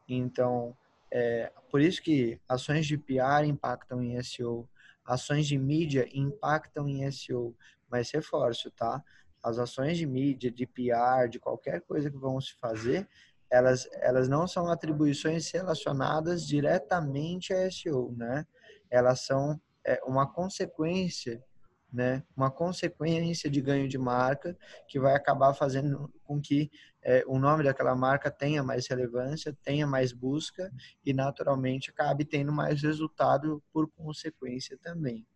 Então, 0.06 0.76
é, 1.10 1.50
por 1.70 1.80
isso 1.80 2.02
que 2.02 2.38
ações 2.46 2.84
de 2.84 2.98
PR 2.98 3.46
impactam 3.46 4.02
em 4.02 4.22
SEO, 4.22 4.68
ações 5.06 5.46
de 5.46 5.56
mídia 5.56 6.06
impactam 6.12 6.86
em 6.86 7.10
SEO, 7.10 7.56
mas 7.90 8.10
reforço, 8.10 8.70
tá? 8.72 9.02
As 9.42 9.58
ações 9.58 9.96
de 9.96 10.04
mídia, 10.04 10.50
de 10.50 10.66
PR, 10.66 11.30
de 11.30 11.38
qualquer 11.38 11.80
coisa 11.80 12.10
que 12.10 12.18
vão 12.18 12.38
se 12.42 12.52
fazer, 12.56 13.08
elas, 13.52 13.86
elas 14.00 14.28
não 14.28 14.48
são 14.48 14.68
atribuições 14.68 15.50
relacionadas 15.50 16.46
diretamente 16.46 17.52
a 17.52 17.70
SEO, 17.70 18.10
né? 18.16 18.46
Elas 18.90 19.26
são 19.26 19.60
é, 19.84 20.00
uma 20.06 20.26
consequência 20.26 21.44
né, 21.92 22.22
uma 22.34 22.50
consequência 22.50 23.50
de 23.50 23.60
ganho 23.60 23.86
de 23.86 23.98
marca 23.98 24.56
que 24.88 24.98
vai 24.98 25.14
acabar 25.14 25.52
fazendo 25.52 26.10
com 26.24 26.40
que 26.40 26.70
é, 27.02 27.22
o 27.26 27.38
nome 27.38 27.62
daquela 27.62 27.94
marca 27.94 28.30
tenha 28.30 28.62
mais 28.62 28.86
relevância, 28.86 29.54
tenha 29.62 29.86
mais 29.86 30.10
busca 30.10 30.72
e 31.04 31.12
naturalmente 31.12 31.90
acabe 31.90 32.24
tendo 32.24 32.50
mais 32.50 32.80
resultado 32.82 33.62
por 33.70 33.86
consequência 33.90 34.78
também. 34.82 35.26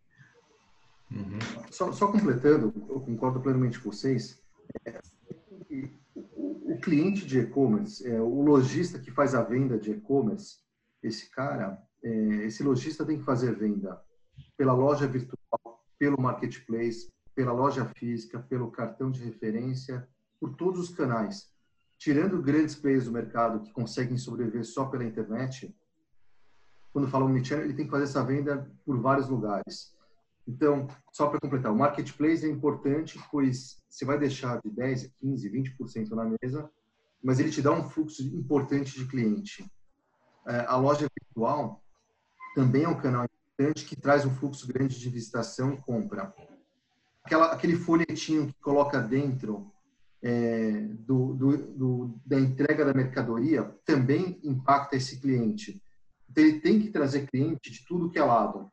Uhum. 1.11 1.37
Só, 1.69 1.91
só, 1.91 2.11
completando, 2.11 2.73
eu 2.89 3.01
concordo 3.01 3.39
plenamente 3.39 3.79
com 3.79 3.91
vocês. 3.91 4.41
É, 4.83 4.99
cliente 6.87 7.25
de 7.25 7.39
e-commerce, 7.39 8.07
é, 8.07 8.21
o 8.21 8.41
lojista 8.41 8.97
que 8.97 9.11
faz 9.11 9.35
a 9.35 9.43
venda 9.43 9.77
de 9.77 9.91
e-commerce, 9.91 10.59
esse 11.03 11.29
cara, 11.29 11.77
é, 12.01 12.09
esse 12.45 12.63
lojista 12.63 13.05
tem 13.05 13.17
que 13.19 13.25
fazer 13.25 13.53
venda 13.57 14.01
pela 14.55 14.71
loja 14.71 15.05
virtual 15.05 15.83
pelo 15.99 16.21
marketplace, 16.21 17.11
pela 17.35 17.51
loja 17.51 17.91
física, 17.97 18.39
pelo 18.39 18.71
cartão 18.71 19.11
de 19.11 19.21
referência, 19.21 20.07
por 20.39 20.55
todos 20.55 20.79
os 20.79 20.95
canais. 20.95 21.51
Tirando 21.97 22.41
grandes 22.41 22.75
players 22.75 23.03
do 23.03 23.11
mercado 23.11 23.59
que 23.63 23.73
conseguem 23.73 24.17
sobreviver 24.17 24.63
só 24.63 24.85
pela 24.85 25.03
internet, 25.03 25.75
quando 26.93 27.09
fala 27.09 27.25
omnichannel, 27.25 27.65
ele 27.65 27.73
tem 27.73 27.83
que 27.83 27.91
fazer 27.91 28.05
essa 28.05 28.23
venda 28.23 28.71
por 28.85 28.97
vários 29.01 29.27
lugares. 29.27 29.93
Então, 30.47 30.87
só 31.11 31.27
para 31.27 31.41
completar, 31.41 31.69
o 31.69 31.77
marketplace 31.77 32.45
é 32.45 32.49
importante, 32.49 33.19
pois 33.29 33.83
você 33.89 34.05
vai 34.05 34.17
deixar 34.17 34.61
de 34.63 34.71
10, 34.71 35.07
15, 35.19 35.49
20% 35.49 36.09
na 36.11 36.31
mesa, 36.41 36.71
mas 37.27 37.41
ele 37.41 37.51
te 37.51 37.61
dá 37.61 37.73
um 37.73 37.89
fluxo 37.89 38.23
importante 38.23 38.97
de 38.97 39.05
cliente. 39.05 39.69
É, 40.47 40.59
a 40.59 40.77
loja 40.77 41.09
virtual 41.13 41.83
também 42.55 42.85
é 42.85 42.87
um 42.87 42.97
canal 42.97 43.27
que 43.75 43.97
traz 43.97 44.23
um 44.23 44.33
fluxo 44.33 44.65
grande 44.65 44.97
de 44.97 45.09
visitação 45.09 45.73
e 45.73 45.77
compra. 45.81 46.33
Aquela, 47.25 47.51
aquele 47.51 47.75
folhetinho 47.75 48.47
que 48.47 48.53
coloca 48.61 49.01
dentro 49.01 49.69
é, 50.23 50.87
do, 50.99 51.33
do, 51.33 51.57
do, 51.57 52.19
da 52.25 52.39
entrega 52.39 52.85
da 52.85 52.93
mercadoria 52.93 53.75
também 53.83 54.39
impacta 54.41 54.95
esse 54.95 55.19
cliente. 55.19 55.83
Então, 56.29 56.41
ele 56.41 56.61
tem 56.61 56.79
que 56.79 56.91
trazer 56.91 57.27
cliente 57.27 57.69
de 57.69 57.85
tudo 57.85 58.09
que 58.09 58.17
é 58.19 58.23
lado. 58.23 58.71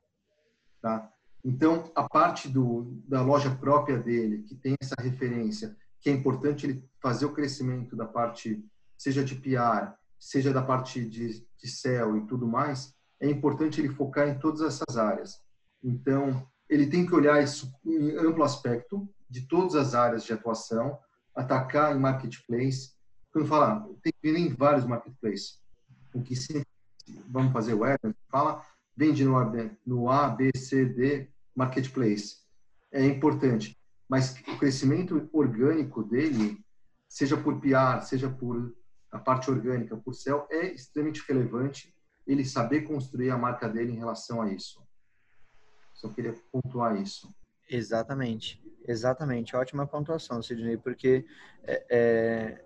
Tá? 0.80 1.10
Então, 1.44 1.90
a 1.92 2.08
parte 2.08 2.48
do, 2.48 3.02
da 3.08 3.20
loja 3.20 3.50
própria 3.50 3.98
dele, 3.98 4.44
que 4.44 4.54
tem 4.54 4.76
essa 4.80 4.94
referência, 5.00 5.76
que 6.04 6.10
é 6.10 6.12
importante 6.12 6.66
ele 6.66 6.86
fazer 7.00 7.24
o 7.24 7.32
crescimento 7.32 7.96
da 7.96 8.04
parte, 8.04 8.62
seja 8.94 9.24
de 9.24 9.34
PR, 9.36 9.94
seja 10.20 10.52
da 10.52 10.60
parte 10.60 11.02
de, 11.02 11.40
de 11.40 11.66
SEO 11.66 12.18
e 12.18 12.26
tudo 12.26 12.46
mais, 12.46 12.94
é 13.18 13.26
importante 13.26 13.80
ele 13.80 13.88
focar 13.88 14.28
em 14.28 14.38
todas 14.38 14.60
essas 14.60 14.98
áreas. 14.98 15.40
Então, 15.82 16.46
ele 16.68 16.88
tem 16.88 17.06
que 17.06 17.14
olhar 17.14 17.42
isso 17.42 17.72
em 17.86 18.10
amplo 18.18 18.44
aspecto, 18.44 19.08
de 19.30 19.48
todas 19.48 19.74
as 19.74 19.94
áreas 19.94 20.24
de 20.24 20.34
atuação, 20.34 20.98
atacar 21.34 21.96
em 21.96 21.98
marketplace. 21.98 22.92
Quando 23.32 23.48
fala, 23.48 23.88
tem 24.02 24.12
que 24.12 24.30
vir 24.30 24.38
em 24.38 24.52
vários 24.52 24.84
marketplaces. 24.84 25.58
O 26.14 26.22
que 26.22 26.36
sempre 26.36 26.68
vamos 27.26 27.50
fazer 27.50 27.72
web, 27.72 27.98
fala, 28.30 28.62
vende 28.94 29.24
no 29.24 29.38
A, 29.38 29.50
no 29.86 30.10
A, 30.10 30.28
B, 30.28 30.50
C, 30.54 30.84
D, 30.84 31.30
marketplace. 31.56 32.36
É 32.92 33.06
importante. 33.06 33.74
Mas 34.08 34.36
o 34.48 34.58
crescimento 34.58 35.28
orgânico 35.32 36.02
dele, 36.02 36.62
seja 37.08 37.36
por 37.36 37.60
PR, 37.60 38.02
seja 38.02 38.28
por 38.28 38.74
a 39.10 39.18
parte 39.18 39.48
orgânica, 39.48 39.96
por 39.96 40.12
céu, 40.12 40.46
é 40.50 40.72
extremamente 40.72 41.22
relevante 41.28 41.94
ele 42.26 42.44
saber 42.44 42.82
construir 42.82 43.30
a 43.30 43.38
marca 43.38 43.68
dele 43.68 43.92
em 43.92 43.98
relação 43.98 44.42
a 44.42 44.52
isso. 44.52 44.82
Só 45.94 46.08
queria 46.08 46.34
pontuar 46.50 47.00
isso. 47.00 47.32
Exatamente, 47.70 48.60
exatamente. 48.86 49.54
Ótima 49.54 49.86
pontuação, 49.86 50.42
Sidney, 50.42 50.76
porque 50.76 51.24
é, 51.62 51.86
é, 51.88 52.64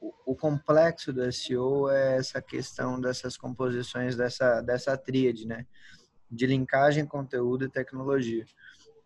o, 0.00 0.12
o, 0.26 0.36
complexo 0.36 1.12
do 1.12 1.32
SEO 1.32 1.88
é 1.88 2.18
essa 2.18 2.42
questão 2.42 3.00
dessas 3.00 3.36
composições, 3.36 4.14
dessa, 4.14 4.60
dessa 4.60 4.96
tríade, 4.96 5.46
né? 5.46 5.66
De 6.30 6.46
linkagem, 6.46 7.06
conteúdo 7.06 7.64
e 7.64 7.70
tecnologia. 7.70 8.44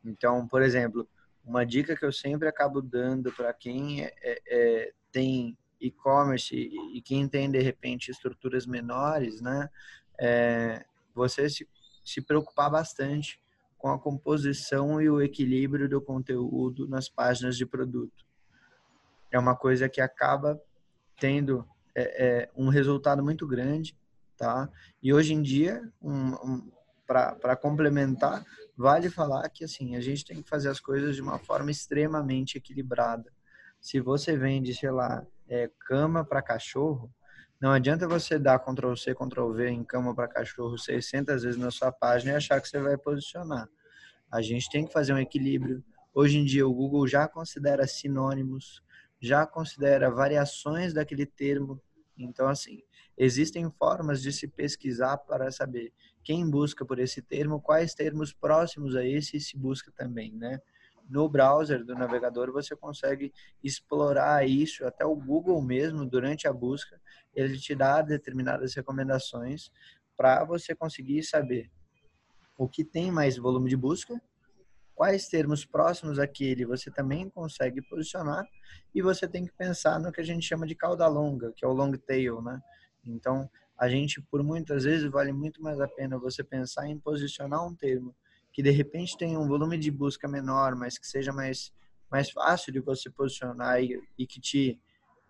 Então, 0.04 0.46
por 0.46 0.62
exemplo, 0.62 1.08
uma 1.46 1.64
dica 1.64 1.96
que 1.96 2.04
eu 2.04 2.12
sempre 2.12 2.48
acabo 2.48 2.82
dando 2.82 3.32
para 3.32 3.52
quem 3.54 4.04
é, 4.04 4.12
é, 4.20 4.42
é, 4.48 4.92
tem 5.12 5.56
e-commerce 5.80 6.54
e, 6.54 7.00
quem 7.02 7.28
tem 7.28 7.50
de 7.50 7.60
repente 7.60 8.10
estruturas 8.10 8.66
menores, 8.66 9.40
né, 9.40 9.70
é, 10.18 10.84
você 11.14 11.48
se, 11.48 11.68
se 12.04 12.20
preocupar 12.20 12.70
bastante 12.70 13.40
com 13.78 13.88
a 13.88 13.98
composição 13.98 15.00
e 15.00 15.08
o 15.08 15.22
equilíbrio 15.22 15.88
do 15.88 16.00
conteúdo 16.00 16.88
nas 16.88 17.08
páginas 17.08 17.56
de 17.56 17.64
produto. 17.64 18.26
É 19.30 19.38
uma 19.38 19.54
coisa 19.54 19.88
que 19.88 20.00
acaba 20.00 20.60
tendo 21.18 21.66
é, 21.94 22.26
é, 22.26 22.50
um 22.56 22.68
resultado 22.68 23.22
muito 23.22 23.46
grande, 23.46 23.96
tá? 24.36 24.68
E 25.02 25.12
hoje 25.12 25.34
em 25.34 25.42
dia, 25.42 25.88
um, 26.02 26.34
um, 26.34 26.72
para 27.06 27.56
complementar, 27.56 28.44
vale 28.76 29.08
falar 29.08 29.48
que 29.48 29.64
assim 29.64 29.96
a 29.96 30.00
gente 30.00 30.24
tem 30.24 30.42
que 30.42 30.48
fazer 30.48 30.68
as 30.68 30.80
coisas 30.80 31.14
de 31.14 31.22
uma 31.22 31.38
forma 31.38 31.70
extremamente 31.70 32.58
equilibrada. 32.58 33.32
Se 33.80 34.00
você 34.00 34.36
vende, 34.36 34.74
sei 34.74 34.90
lá, 34.90 35.24
é, 35.48 35.70
cama 35.86 36.24
para 36.24 36.42
cachorro, 36.42 37.10
não 37.60 37.70
adianta 37.70 38.06
você 38.06 38.38
dar 38.38 38.58
Ctrl 38.58 38.94
C, 38.96 39.14
Ctrl 39.14 39.52
V 39.52 39.68
em 39.70 39.82
cama 39.82 40.14
para 40.14 40.28
cachorro 40.28 40.76
600 40.76 41.42
vezes 41.42 41.58
na 41.58 41.70
sua 41.70 41.90
página 41.90 42.32
e 42.32 42.34
achar 42.34 42.60
que 42.60 42.68
você 42.68 42.78
vai 42.78 42.98
posicionar. 42.98 43.68
A 44.30 44.42
gente 44.42 44.68
tem 44.68 44.86
que 44.86 44.92
fazer 44.92 45.14
um 45.14 45.18
equilíbrio. 45.18 45.82
Hoje 46.12 46.38
em 46.38 46.44
dia 46.44 46.66
o 46.66 46.74
Google 46.74 47.06
já 47.06 47.26
considera 47.26 47.86
sinônimos, 47.86 48.82
já 49.20 49.46
considera 49.46 50.10
variações 50.10 50.92
daquele 50.92 51.24
termo. 51.24 51.80
Então 52.18 52.46
assim, 52.46 52.82
existem 53.16 53.70
formas 53.70 54.20
de 54.20 54.32
se 54.32 54.46
pesquisar 54.46 55.16
para 55.16 55.50
saber 55.50 55.92
quem 56.26 56.50
busca 56.50 56.84
por 56.84 56.98
esse 56.98 57.22
termo, 57.22 57.60
quais 57.60 57.94
termos 57.94 58.32
próximos 58.32 58.96
a 58.96 59.04
esse 59.04 59.38
se 59.38 59.56
busca 59.56 59.92
também, 59.92 60.32
né? 60.32 60.60
no 61.08 61.28
browser 61.28 61.84
do 61.84 61.94
navegador 61.94 62.50
você 62.50 62.74
consegue 62.74 63.32
explorar 63.62 64.44
isso, 64.44 64.84
até 64.84 65.04
o 65.04 65.14
Google 65.14 65.62
mesmo, 65.62 66.04
durante 66.04 66.48
a 66.48 66.52
busca, 66.52 67.00
ele 67.32 67.56
te 67.56 67.76
dá 67.76 68.02
determinadas 68.02 68.74
recomendações 68.74 69.70
para 70.16 70.42
você 70.42 70.74
conseguir 70.74 71.22
saber 71.22 71.70
o 72.58 72.68
que 72.68 72.82
tem 72.82 73.12
mais 73.12 73.36
volume 73.36 73.70
de 73.70 73.76
busca, 73.76 74.20
quais 74.96 75.28
termos 75.28 75.64
próximos 75.64 76.18
àquele 76.18 76.66
você 76.66 76.90
também 76.90 77.30
consegue 77.30 77.80
posicionar 77.82 78.44
e 78.92 79.00
você 79.00 79.28
tem 79.28 79.44
que 79.46 79.52
pensar 79.52 80.00
no 80.00 80.10
que 80.10 80.20
a 80.20 80.24
gente 80.24 80.44
chama 80.44 80.66
de 80.66 80.74
cauda 80.74 81.06
longa, 81.06 81.52
que 81.54 81.64
é 81.64 81.68
o 81.68 81.72
long 81.72 81.92
tail, 81.92 82.42
né? 82.42 82.60
Então, 83.04 83.48
a 83.78 83.88
gente, 83.88 84.20
por 84.22 84.42
muitas 84.42 84.84
vezes, 84.84 85.10
vale 85.10 85.32
muito 85.32 85.62
mais 85.62 85.80
a 85.80 85.88
pena 85.88 86.18
você 86.18 86.42
pensar 86.42 86.88
em 86.88 86.98
posicionar 86.98 87.66
um 87.66 87.74
termo 87.74 88.14
que 88.52 88.62
de 88.62 88.70
repente 88.70 89.18
tenha 89.18 89.38
um 89.38 89.46
volume 89.46 89.76
de 89.76 89.90
busca 89.90 90.26
menor, 90.26 90.74
mas 90.74 90.96
que 90.96 91.06
seja 91.06 91.30
mais, 91.30 91.70
mais 92.10 92.30
fácil 92.30 92.72
de 92.72 92.80
você 92.80 93.10
posicionar 93.10 93.82
e, 93.82 94.00
e 94.16 94.26
que 94.26 94.40
te 94.40 94.80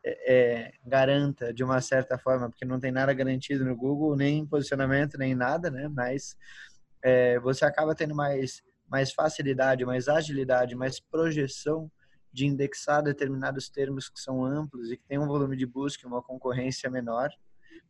é, 0.05 0.33
é, 0.33 0.73
garanta 0.87 1.53
de 1.53 1.65
uma 1.65 1.81
certa 1.81 2.17
forma, 2.17 2.49
porque 2.49 2.65
não 2.65 2.79
tem 2.79 2.93
nada 2.93 3.13
garantido 3.13 3.65
no 3.65 3.75
Google, 3.75 4.15
nem 4.15 4.47
posicionamento, 4.47 5.19
nem 5.19 5.35
nada, 5.35 5.69
né? 5.69 5.89
Mas 5.89 6.37
é, 7.03 7.41
você 7.41 7.65
acaba 7.65 7.97
tendo 7.97 8.15
mais, 8.15 8.63
mais 8.89 9.13
facilidade, 9.13 9.85
mais 9.85 10.07
agilidade, 10.07 10.77
mais 10.77 11.01
projeção 11.01 11.91
de 12.33 12.47
indexar 12.47 13.03
determinados 13.03 13.69
termos 13.69 14.09
que 14.09 14.21
são 14.21 14.45
amplos 14.45 14.93
e 14.93 14.97
que 14.97 15.05
tem 15.05 15.19
um 15.19 15.27
volume 15.27 15.57
de 15.57 15.67
busca 15.67 16.05
e 16.05 16.07
uma 16.07 16.23
concorrência 16.23 16.89
menor, 16.89 17.29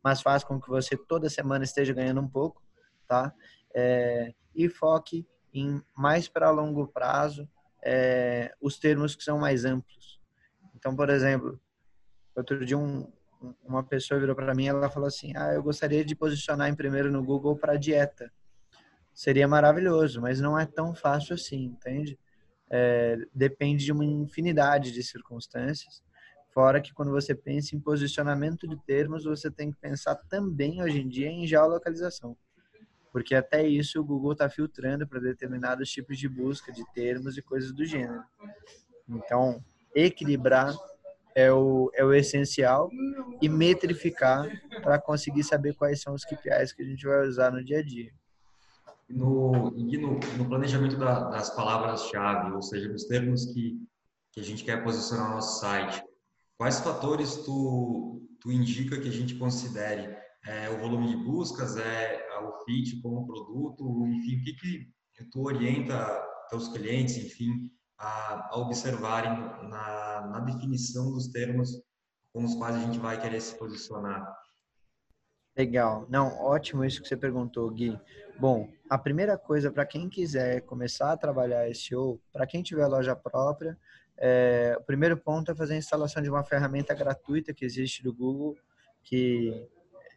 mas 0.06 0.22
faz 0.22 0.44
com 0.44 0.60
que 0.60 0.68
você 0.68 0.96
toda 0.96 1.28
semana 1.28 1.64
esteja 1.64 1.92
ganhando 1.92 2.20
um 2.20 2.28
pouco, 2.28 2.62
tá? 3.08 3.34
É, 3.74 4.32
e 4.54 4.68
foque 4.68 5.26
em 5.52 5.82
mais 5.96 6.28
para 6.28 6.48
longo 6.48 6.86
prazo 6.86 7.48
é, 7.84 8.54
os 8.60 8.78
termos 8.78 9.16
que 9.16 9.24
são 9.24 9.36
mais 9.36 9.64
amplos. 9.64 10.20
Então, 10.76 10.94
por 10.94 11.10
exemplo, 11.10 11.60
outro 12.36 12.64
dia 12.64 12.78
um, 12.78 13.12
uma 13.64 13.82
pessoa 13.82 14.20
virou 14.20 14.36
para 14.36 14.54
mim 14.54 14.68
ela 14.68 14.88
falou 14.88 15.08
assim: 15.08 15.32
"Ah, 15.36 15.54
eu 15.54 15.62
gostaria 15.64 16.04
de 16.04 16.14
posicionar 16.14 16.68
em 16.68 16.76
primeiro 16.76 17.10
no 17.10 17.24
Google 17.24 17.58
para 17.58 17.74
dieta". 17.76 18.32
Seria 19.12 19.48
maravilhoso, 19.48 20.20
mas 20.20 20.40
não 20.40 20.56
é 20.56 20.66
tão 20.66 20.94
fácil 20.94 21.34
assim, 21.34 21.64
entende? 21.64 22.16
É, 22.70 23.16
depende 23.34 23.84
de 23.84 23.90
uma 23.90 24.04
infinidade 24.04 24.92
de 24.92 25.02
circunstâncias. 25.02 26.00
Fora 26.56 26.80
que 26.80 26.94
quando 26.94 27.10
você 27.10 27.34
pensa 27.34 27.76
em 27.76 27.80
posicionamento 27.80 28.66
de 28.66 28.82
termos, 28.86 29.24
você 29.24 29.50
tem 29.50 29.70
que 29.70 29.76
pensar 29.78 30.14
também 30.30 30.82
hoje 30.82 31.02
em 31.02 31.08
dia 31.08 31.28
em 31.28 31.46
geolocalização 31.46 32.34
porque 33.16 33.34
até 33.34 33.66
isso 33.66 33.98
o 33.98 34.04
Google 34.04 34.32
está 34.32 34.46
filtrando 34.46 35.06
para 35.06 35.18
determinados 35.18 35.88
tipos 35.88 36.18
de 36.18 36.28
busca 36.28 36.70
de 36.70 36.84
termos 36.92 37.38
e 37.38 37.40
coisas 37.40 37.72
do 37.72 37.82
gênero. 37.82 38.22
Então, 39.08 39.64
equilibrar 39.94 40.76
é 41.34 41.50
o, 41.50 41.90
é 41.94 42.04
o 42.04 42.12
essencial 42.12 42.90
e 43.40 43.48
metrificar 43.48 44.46
para 44.82 45.00
conseguir 45.00 45.44
saber 45.44 45.74
quais 45.76 46.02
são 46.02 46.12
os 46.12 46.26
KPIs 46.26 46.74
que 46.74 46.82
a 46.82 46.84
gente 46.84 47.06
vai 47.06 47.26
usar 47.26 47.50
no 47.50 47.64
dia 47.64 47.78
a 47.78 47.82
dia. 47.82 48.12
No, 49.08 49.70
no, 49.70 50.20
no 50.36 50.46
planejamento 50.46 50.98
da, 50.98 51.30
das 51.30 51.48
palavras-chave, 51.56 52.52
ou 52.52 52.60
seja, 52.60 52.86
dos 52.86 53.04
termos 53.04 53.46
que, 53.46 53.80
que 54.30 54.40
a 54.40 54.44
gente 54.44 54.62
quer 54.62 54.84
posicionar 54.84 55.30
no 55.30 55.36
nosso 55.36 55.58
site, 55.58 56.02
quais 56.58 56.80
fatores 56.80 57.36
tu, 57.44 58.26
tu 58.40 58.50
indica 58.50 59.00
que 59.00 59.08
a 59.08 59.12
gente 59.12 59.36
considere? 59.36 60.16
É, 60.46 60.70
o 60.70 60.78
volume 60.78 61.08
de 61.08 61.16
buscas, 61.16 61.76
é 61.76 62.38
o 62.40 62.64
fit 62.64 63.00
como 63.02 63.26
produto, 63.26 64.06
enfim, 64.06 64.36
o 64.36 64.44
que, 64.44 64.86
que 65.14 65.24
tu 65.30 65.42
orienta 65.42 65.96
teus 66.48 66.68
clientes, 66.68 67.16
enfim, 67.16 67.70
a, 67.98 68.54
a 68.54 68.58
observarem 68.58 69.32
na, 69.68 70.28
na 70.28 70.40
definição 70.40 71.10
dos 71.10 71.28
termos 71.28 71.70
com 72.32 72.44
os 72.44 72.54
quais 72.54 72.76
a 72.76 72.80
gente 72.80 72.98
vai 72.98 73.20
querer 73.20 73.40
se 73.40 73.54
posicionar? 73.56 74.24
Legal. 75.56 76.06
Não, 76.10 76.28
ótimo 76.38 76.84
isso 76.84 77.00
que 77.00 77.08
você 77.08 77.16
perguntou, 77.16 77.70
Gui. 77.70 77.98
Bom, 78.38 78.70
a 78.90 78.98
primeira 78.98 79.38
coisa 79.38 79.70
para 79.70 79.86
quem 79.86 80.06
quiser 80.06 80.60
começar 80.60 81.12
a 81.12 81.16
trabalhar 81.16 81.74
SEO, 81.74 82.20
para 82.30 82.46
quem 82.46 82.62
tiver 82.62 82.86
loja 82.86 83.16
própria, 83.16 83.76
é, 84.18 84.76
o 84.78 84.82
primeiro 84.82 85.16
ponto 85.16 85.50
é 85.50 85.54
fazer 85.54 85.74
a 85.74 85.78
instalação 85.78 86.22
de 86.22 86.30
uma 86.30 86.44
ferramenta 86.44 86.94
gratuita 86.94 87.52
que 87.52 87.64
existe 87.64 88.02
do 88.02 88.12
Google, 88.12 88.56
que 89.02 89.68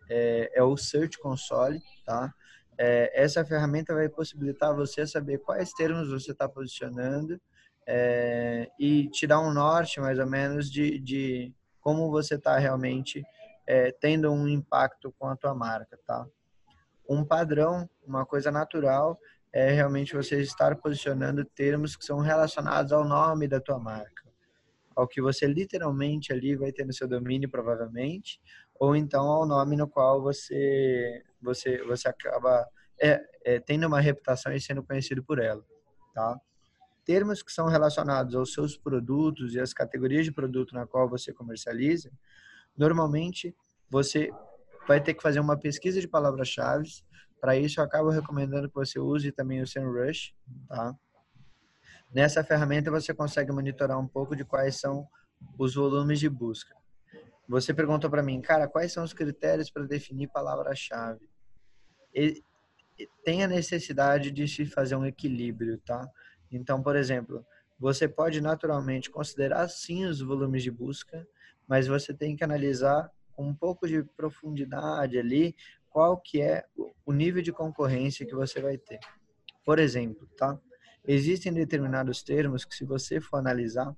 é, 0.09 0.51
é 0.55 0.63
o 0.63 0.75
Search 0.77 1.17
Console, 1.19 1.81
tá? 2.05 2.33
É, 2.77 3.12
essa 3.13 3.43
ferramenta 3.43 3.93
vai 3.93 4.07
possibilitar 4.07 4.73
você 4.73 5.05
saber 5.05 5.39
quais 5.39 5.73
termos 5.73 6.09
você 6.09 6.31
está 6.31 6.47
posicionando 6.47 7.39
é, 7.85 8.69
e 8.79 9.09
te 9.09 9.27
dar 9.27 9.41
um 9.41 9.51
norte, 9.51 9.99
mais 9.99 10.17
ou 10.17 10.25
menos, 10.25 10.71
de, 10.71 10.97
de 10.99 11.53
como 11.81 12.09
você 12.09 12.35
está 12.35 12.57
realmente 12.57 13.21
é, 13.67 13.91
tendo 13.91 14.31
um 14.31 14.47
impacto 14.47 15.13
com 15.19 15.27
a 15.27 15.35
tua 15.35 15.53
marca, 15.53 15.99
tá? 16.05 16.25
Um 17.07 17.25
padrão, 17.25 17.89
uma 18.05 18.25
coisa 18.25 18.49
natural, 18.51 19.19
é 19.51 19.71
realmente 19.71 20.15
você 20.15 20.41
estar 20.41 20.75
posicionando 20.75 21.43
termos 21.43 21.95
que 21.95 22.05
são 22.05 22.19
relacionados 22.19 22.91
ao 22.91 23.03
nome 23.03 23.47
da 23.47 23.59
tua 23.59 23.79
marca, 23.79 24.23
ao 24.95 25.07
que 25.07 25.21
você 25.21 25.47
literalmente 25.47 26.31
ali 26.31 26.55
vai 26.55 26.71
ter 26.71 26.85
no 26.85 26.93
seu 26.93 27.07
domínio, 27.07 27.49
provavelmente, 27.49 28.39
ou 28.79 28.95
então 28.95 29.25
ao 29.27 29.45
nome 29.45 29.75
no 29.75 29.88
qual 29.88 30.21
você 30.21 31.23
você 31.41 31.83
você 31.83 32.07
acaba 32.07 32.67
é, 33.01 33.21
é, 33.45 33.59
tendo 33.59 33.88
uma 33.88 33.99
reputação 33.99 34.53
e 34.53 34.59
sendo 34.59 34.83
conhecido 34.83 35.23
por 35.23 35.39
ela, 35.39 35.63
tá? 36.13 36.39
Termos 37.05 37.41
que 37.41 37.51
são 37.51 37.67
relacionados 37.67 38.35
aos 38.35 38.53
seus 38.53 38.77
produtos 38.77 39.55
e 39.55 39.59
às 39.59 39.73
categorias 39.73 40.25
de 40.25 40.31
produto 40.31 40.75
na 40.75 40.85
qual 40.85 41.09
você 41.09 41.33
comercializa, 41.33 42.12
normalmente 42.77 43.55
você 43.89 44.29
vai 44.88 45.01
ter 45.01 45.13
que 45.13 45.23
fazer 45.23 45.39
uma 45.39 45.57
pesquisa 45.57 45.99
de 46.01 46.07
palavras-chave. 46.07 46.89
Para 47.39 47.56
isso, 47.56 47.80
eu 47.80 47.84
acabo 47.84 48.10
recomendando 48.10 48.67
que 48.67 48.75
você 48.75 48.99
use 48.99 49.32
também 49.32 49.62
o 49.62 49.67
SEMrush, 49.67 50.36
tá? 50.67 50.95
Nessa 52.13 52.43
ferramenta 52.43 52.89
você 52.89 53.13
consegue 53.13 53.52
monitorar 53.52 53.99
um 53.99 54.08
pouco 54.08 54.36
de 54.36 54.43
quais 54.43 54.75
são 54.75 55.08
os 55.58 55.75
volumes 55.75 56.19
de 56.19 56.28
busca. 56.28 56.75
Você 57.47 57.73
perguntou 57.73 58.10
para 58.10 58.21
mim, 58.21 58.41
cara, 58.41 58.67
quais 58.67 58.91
são 58.91 59.04
os 59.04 59.13
critérios 59.13 59.69
para 59.69 59.84
definir 59.84 60.28
palavra-chave? 60.28 61.30
Tem 63.23 63.43
a 63.43 63.47
necessidade 63.47 64.32
de 64.32 64.47
se 64.47 64.65
fazer 64.65 64.95
um 64.95 65.06
equilíbrio, 65.06 65.78
tá? 65.80 66.08
Então, 66.52 66.84
por 66.84 66.95
exemplo, 66.95 67.45
você 67.80 68.08
pode 68.08 68.41
naturalmente 68.41 69.10
considerar 69.10 69.69
sim 69.69 70.06
os 70.06 70.19
volumes 70.19 70.63
de 70.63 70.71
busca, 70.71 71.25
mas 71.67 71.88
você 71.88 72.13
tem 72.13 72.36
que 72.36 72.43
analisar 72.43 73.10
com 73.32 73.47
um 73.47 73.56
pouco 73.56 73.88
de 73.88 74.04
profundidade 74.04 75.17
ali 75.17 75.56
qual 75.99 76.17
que 76.17 76.41
é 76.41 76.63
o 77.05 77.12
nível 77.12 77.41
de 77.41 77.51
concorrência 77.51 78.25
que 78.25 78.33
você 78.33 78.62
vai 78.62 78.77
ter. 78.77 79.01
Por 79.65 79.79
exemplo, 79.79 80.25
tá? 80.38 80.57
Existem 81.05 81.51
determinados 81.51 82.23
termos 82.23 82.63
que 82.63 82.73
se 82.73 82.85
você 82.85 83.19
for 83.19 83.35
analisar, 83.35 83.93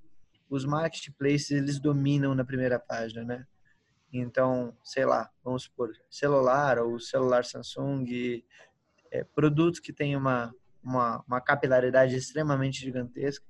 os 0.50 0.64
marketplaces 0.64 1.52
eles 1.52 1.78
dominam 1.78 2.34
na 2.34 2.44
primeira 2.44 2.76
página, 2.76 3.22
né? 3.22 3.46
Então, 4.12 4.76
sei 4.82 5.06
lá, 5.06 5.30
vamos 5.44 5.62
supor, 5.62 5.92
celular 6.10 6.80
ou 6.80 6.98
celular 6.98 7.44
Samsung, 7.44 8.42
é, 9.12 9.22
produtos 9.22 9.78
que 9.78 9.92
têm 9.92 10.16
uma, 10.16 10.52
uma, 10.82 11.22
uma 11.24 11.40
capilaridade 11.40 12.16
extremamente 12.16 12.80
gigantesca, 12.80 13.46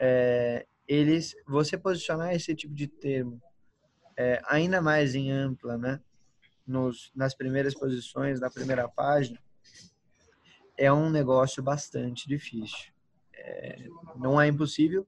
é, 0.00 0.66
eles, 0.84 1.32
você 1.46 1.78
posicionar 1.78 2.34
esse 2.34 2.56
tipo 2.56 2.74
de 2.74 2.88
termo 2.88 3.40
é, 4.16 4.42
ainda 4.48 4.82
mais 4.82 5.14
em 5.14 5.30
ampla, 5.30 5.78
né? 5.78 6.00
Nos, 6.68 7.10
nas 7.14 7.34
primeiras 7.34 7.74
posições, 7.74 8.40
na 8.40 8.50
primeira 8.50 8.86
página, 8.86 9.40
é 10.76 10.92
um 10.92 11.08
negócio 11.08 11.62
bastante 11.62 12.28
difícil. 12.28 12.92
É, 13.34 13.88
não 14.16 14.40
é 14.40 14.46
impossível, 14.46 15.06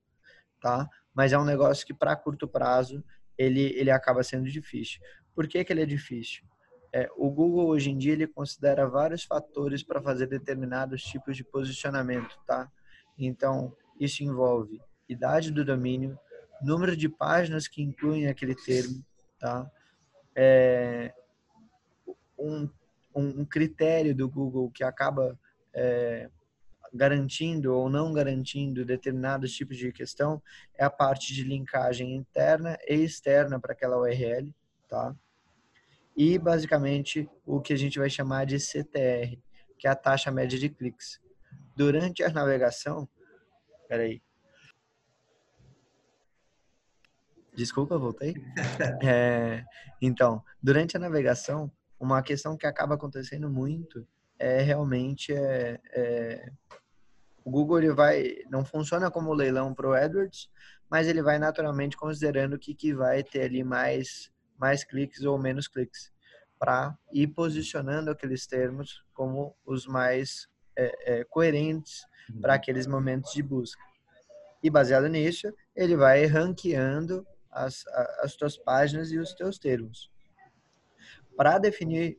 tá? 0.61 0.89
Mas 1.15 1.33
é 1.33 1.39
um 1.39 1.45
negócio 1.45 1.87
que 1.87 1.93
para 1.93 2.17
curto 2.17 2.49
prazo 2.49 3.05
ele 3.37 3.73
ele 3.79 3.91
acaba 3.91 4.23
sendo 4.23 4.51
difícil. 4.51 5.01
Por 5.35 5.47
que, 5.47 5.63
que 5.63 5.73
ele 5.73 5.83
é 5.83 5.87
difícil? 5.87 6.43
É, 6.93 7.09
o 7.17 7.31
Google 7.31 7.69
hoje 7.69 7.91
em 7.91 7.99
dia 7.99 8.15
ele 8.15 8.27
considera 8.27 8.89
vários 8.89 9.23
fatores 9.23 9.83
para 9.83 10.03
fazer 10.03 10.27
determinados 10.27 11.03
tipos 11.03 11.37
de 11.37 11.45
posicionamento, 11.45 12.37
tá? 12.47 12.71
Então 13.19 13.77
isso 13.99 14.25
envolve 14.25 14.81
idade 15.09 15.51
do 15.51 15.65
domínio, 15.65 16.19
número 16.63 16.97
de 16.97 17.09
páginas 17.09 17.69
que 17.69 17.83
incluem 17.83 18.29
aquele 18.29 18.55
termo, 18.55 19.05
tá? 19.39 19.71
É, 20.35 21.15
um, 22.41 22.69
um, 23.15 23.45
critério 23.45 24.15
do 24.15 24.29
Google 24.29 24.71
que 24.71 24.83
acaba 24.83 25.39
é, 25.75 26.29
garantindo 26.93 27.75
ou 27.75 27.89
não 27.89 28.13
garantindo 28.13 28.85
determinados 28.85 29.53
tipos 29.53 29.77
de 29.77 29.93
questão 29.93 30.43
é 30.77 30.85
a 30.85 30.91
parte 30.91 31.33
de 31.33 31.45
linkagem 31.45 32.15
interna 32.15 32.77
e 32.89 32.95
externa 32.95 33.61
para 33.61 33.73
aquela 33.73 33.99
URL, 33.99 34.55
tá? 34.89 35.15
E 36.17 36.39
basicamente 36.39 37.29
o 37.47 37.61
que 37.61 37.73
a 37.73 37.77
gente 37.77 37.99
vai 37.99 38.11
chamar 38.11 38.45
de 38.45 38.59
CTR, 38.59 39.39
que 39.79 39.87
é 39.87 39.91
a 39.91 39.97
taxa 39.97 40.31
média 40.31 40.59
de 40.59 40.69
cliques. 40.69 41.21
Durante 41.77 42.23
a 42.23 42.31
navegação, 42.31 43.09
peraí. 43.89 44.21
Desculpa, 47.55 47.97
voltei. 47.99 48.35
É, 49.07 49.65
então, 50.01 50.43
durante 50.63 50.97
a 50.97 51.01
navegação, 51.01 51.71
uma 52.01 52.23
questão 52.23 52.57
que 52.57 52.67
acaba 52.67 52.95
acontecendo 52.95 53.51
muito 53.51 54.07
é 54.39 54.63
realmente 54.63 55.35
é, 55.35 55.79
é 55.93 56.53
o 57.45 57.51
Google 57.51 57.79
ele 57.79 57.93
vai 57.93 58.37
não 58.51 58.65
funciona 58.65 59.11
como 59.11 59.35
leilão 59.35 59.75
para 59.75 59.89
o 59.89 59.93
AdWords, 59.93 60.49
mas 60.91 61.07
ele 61.07 61.23
vai 61.23 61.39
naturalmente 61.39 61.97
considerando 61.97 62.55
o 62.55 62.59
que, 62.59 62.75
que 62.75 62.95
vai 62.95 63.23
ter 63.23 63.43
ali 63.43 63.63
mais 63.63 64.33
mais 64.59 64.83
cliques 64.83 65.25
ou 65.25 65.39
menos 65.39 65.69
cliques 65.69 66.11
para 66.59 66.97
ir 67.13 67.29
posicionando 67.29 68.11
aqueles 68.11 68.47
termos 68.47 69.03
como 69.15 69.55
os 69.65 69.87
mais 69.87 70.49
é, 70.77 71.21
é, 71.21 71.25
coerentes 71.25 72.05
para 72.41 72.55
aqueles 72.55 72.87
momentos 72.87 73.33
de 73.33 73.43
busca. 73.43 73.83
E 74.63 74.69
baseado 74.69 75.09
nisso, 75.09 75.53
ele 75.75 75.97
vai 75.97 76.27
ranqueando 76.27 77.27
as, 77.51 77.87
as 78.21 78.37
tuas 78.37 78.59
páginas 78.59 79.11
e 79.11 79.19
os 79.19 79.33
teus 79.33 79.59
termos. 79.59 80.11
Para 81.41 81.57
definir 81.57 82.19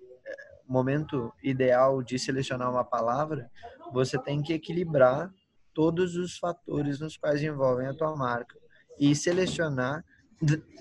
momento 0.68 1.32
ideal 1.44 2.02
de 2.02 2.18
selecionar 2.18 2.72
uma 2.72 2.84
palavra, 2.84 3.52
você 3.94 4.18
tem 4.18 4.42
que 4.42 4.52
equilibrar 4.52 5.32
todos 5.76 6.16
os 6.16 6.40
fatores 6.40 7.00
nos 7.00 7.18
quais 7.18 7.44
envolvem 7.44 7.86
a 7.86 7.94
tua 7.94 8.16
marca 8.16 8.58
e 9.00 9.16
selecionar 9.16 10.04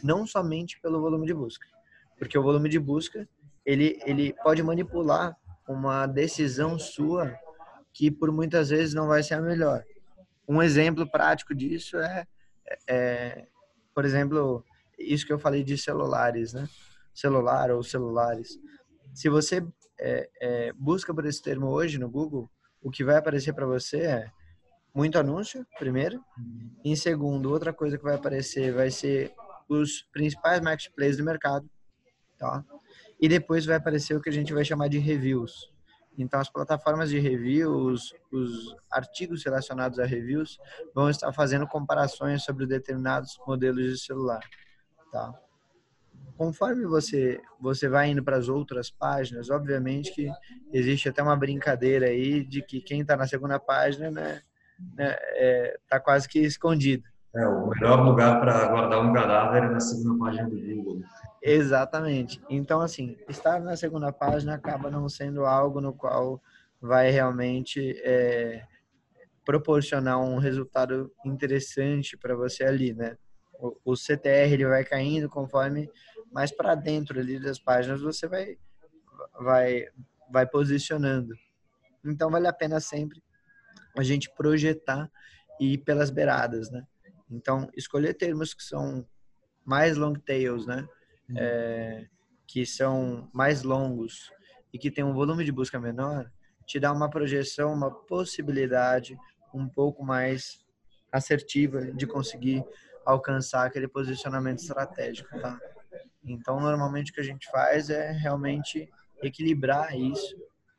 não 0.02 0.26
somente 0.26 0.80
pelo 0.80 1.02
volume 1.02 1.26
de 1.26 1.34
busca, 1.34 1.66
porque 2.18 2.38
o 2.38 2.42
volume 2.42 2.70
de 2.70 2.78
busca 2.78 3.28
ele 3.62 4.00
ele 4.06 4.32
pode 4.42 4.62
manipular 4.62 5.36
uma 5.68 6.06
decisão 6.06 6.78
sua 6.78 7.38
que 7.92 8.10
por 8.10 8.32
muitas 8.32 8.70
vezes 8.70 8.94
não 8.94 9.06
vai 9.06 9.22
ser 9.22 9.34
a 9.34 9.42
melhor. 9.42 9.84
Um 10.48 10.62
exemplo 10.62 11.06
prático 11.06 11.54
disso 11.54 11.98
é, 11.98 12.26
é 12.88 13.46
por 13.94 14.06
exemplo, 14.06 14.64
isso 14.98 15.26
que 15.26 15.32
eu 15.34 15.38
falei 15.38 15.62
de 15.62 15.76
celulares, 15.76 16.54
né? 16.54 16.66
Celular 17.14 17.70
ou 17.70 17.82
celulares. 17.82 18.58
Se 19.14 19.28
você 19.28 19.64
é, 19.98 20.30
é, 20.40 20.72
busca 20.72 21.14
por 21.14 21.26
esse 21.26 21.42
termo 21.42 21.68
hoje 21.68 21.98
no 21.98 22.08
Google, 22.08 22.50
o 22.82 22.90
que 22.90 23.04
vai 23.04 23.16
aparecer 23.16 23.52
para 23.52 23.66
você 23.66 24.02
é 24.02 24.30
muito 24.94 25.18
anúncio, 25.18 25.66
primeiro. 25.78 26.22
Em 26.84 26.96
segundo, 26.96 27.50
outra 27.50 27.72
coisa 27.72 27.98
que 27.98 28.04
vai 28.04 28.14
aparecer 28.14 28.72
vai 28.72 28.90
ser 28.90 29.32
os 29.68 30.02
principais 30.12 30.60
marketplaces 30.60 31.16
do 31.16 31.24
mercado, 31.24 31.68
tá? 32.38 32.64
E 33.20 33.28
depois 33.28 33.66
vai 33.66 33.76
aparecer 33.76 34.16
o 34.16 34.20
que 34.20 34.30
a 34.30 34.32
gente 34.32 34.52
vai 34.52 34.64
chamar 34.64 34.88
de 34.88 34.98
reviews. 34.98 35.70
Então, 36.18 36.40
as 36.40 36.50
plataformas 36.50 37.08
de 37.08 37.18
reviews, 37.18 38.12
os 38.32 38.76
artigos 38.90 39.44
relacionados 39.44 39.98
a 39.98 40.04
reviews, 40.04 40.58
vão 40.94 41.08
estar 41.08 41.32
fazendo 41.32 41.66
comparações 41.66 42.42
sobre 42.42 42.66
determinados 42.66 43.38
modelos 43.46 43.84
de 43.84 43.98
celular, 43.98 44.40
tá? 45.12 45.32
Conforme 46.40 46.86
você 46.86 47.38
você 47.60 47.86
vai 47.86 48.08
indo 48.08 48.24
para 48.24 48.38
as 48.38 48.48
outras 48.48 48.90
páginas, 48.90 49.50
obviamente 49.50 50.10
que 50.10 50.26
existe 50.72 51.06
até 51.06 51.22
uma 51.22 51.36
brincadeira 51.36 52.06
aí 52.06 52.42
de 52.42 52.62
que 52.62 52.80
quem 52.80 53.02
está 53.02 53.14
na 53.14 53.26
segunda 53.26 53.60
página, 53.60 54.10
né, 54.10 54.40
né 54.96 55.16
é, 55.34 55.78
tá 55.86 56.00
quase 56.00 56.26
que 56.26 56.38
escondido. 56.38 57.04
É, 57.36 57.46
o 57.46 57.68
melhor 57.68 58.02
lugar 58.02 58.40
para 58.40 58.68
guardar 58.68 59.04
um 59.04 59.12
cadáver 59.12 59.64
é 59.64 59.68
na 59.68 59.80
segunda 59.80 60.18
página 60.24 60.48
do 60.48 60.56
Google. 60.56 61.02
Exatamente. 61.42 62.40
Então, 62.48 62.80
assim, 62.80 63.18
estar 63.28 63.60
na 63.60 63.76
segunda 63.76 64.10
página 64.10 64.54
acaba 64.54 64.90
não 64.90 65.10
sendo 65.10 65.44
algo 65.44 65.78
no 65.78 65.92
qual 65.92 66.40
vai 66.80 67.10
realmente 67.10 68.00
é, 68.02 68.62
proporcionar 69.44 70.18
um 70.18 70.38
resultado 70.38 71.12
interessante 71.22 72.16
para 72.16 72.34
você 72.34 72.64
ali, 72.64 72.94
né? 72.94 73.18
O, 73.60 73.92
o 73.92 73.94
CTR 73.94 74.54
ele 74.54 74.64
vai 74.64 74.82
caindo 74.84 75.28
conforme 75.28 75.86
mais 76.30 76.52
para 76.52 76.74
dentro 76.74 77.18
ali 77.18 77.40
das 77.40 77.58
páginas 77.58 78.00
você 78.00 78.26
vai 78.28 78.58
vai 79.40 79.86
vai 80.30 80.46
posicionando. 80.46 81.34
Então 82.04 82.30
vale 82.30 82.46
a 82.46 82.52
pena 82.52 82.80
sempre 82.80 83.22
a 83.96 84.02
gente 84.02 84.32
projetar 84.34 85.10
e 85.60 85.74
ir 85.74 85.78
pelas 85.78 86.10
beiradas, 86.10 86.70
né? 86.70 86.86
Então 87.30 87.68
escolher 87.76 88.14
termos 88.14 88.54
que 88.54 88.62
são 88.62 89.06
mais 89.64 89.96
long 89.96 90.14
tails, 90.14 90.66
né? 90.66 90.86
Uhum. 91.28 91.36
É, 91.36 92.08
que 92.46 92.66
são 92.66 93.28
mais 93.32 93.62
longos 93.62 94.32
e 94.72 94.78
que 94.78 94.90
tem 94.90 95.04
um 95.04 95.14
volume 95.14 95.44
de 95.44 95.52
busca 95.52 95.78
menor, 95.78 96.30
te 96.66 96.80
dá 96.80 96.92
uma 96.92 97.10
projeção, 97.10 97.72
uma 97.72 97.90
possibilidade 97.90 99.16
um 99.52 99.68
pouco 99.68 100.04
mais 100.04 100.64
assertiva 101.12 101.92
de 101.92 102.06
conseguir 102.06 102.64
alcançar 103.04 103.66
aquele 103.66 103.88
posicionamento 103.88 104.58
estratégico, 104.58 105.28
tá? 105.40 105.58
Então, 106.24 106.60
normalmente 106.60 107.10
o 107.10 107.14
que 107.14 107.20
a 107.20 107.24
gente 107.24 107.50
faz 107.50 107.90
é 107.90 108.10
realmente 108.12 108.88
equilibrar 109.22 109.98
isso 109.98 110.36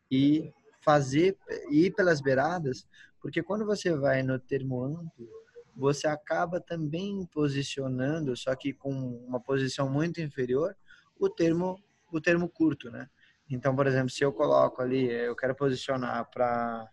e 0.10 0.52
fazer 0.82 1.38
ir 1.70 1.92
pelas 1.94 2.22
beiradas, 2.22 2.88
porque 3.22 3.42
quando 3.44 3.66
você 3.66 3.96
vai 3.96 4.24
no 4.24 4.40
termo 4.40 4.84
amplo, 4.84 5.30
você 5.76 6.08
acaba 6.08 6.60
também 6.60 7.26
posicionando, 7.32 8.36
só 8.36 8.56
que 8.56 8.74
com 8.74 8.92
uma 9.28 9.40
posição 9.40 9.90
muito 9.90 10.20
inferior, 10.22 10.76
o 11.20 11.30
termo 11.30 11.82
o 12.12 12.20
termo 12.20 12.50
curto, 12.50 12.92
né? 12.92 13.10
Então, 13.50 13.74
por 13.74 13.88
exemplo, 13.88 14.10
se 14.10 14.24
eu 14.24 14.34
coloco 14.34 14.82
ali, 14.82 15.10
eu 15.10 15.36
quero 15.36 15.56
posicionar 15.56 16.30
para 16.30 16.90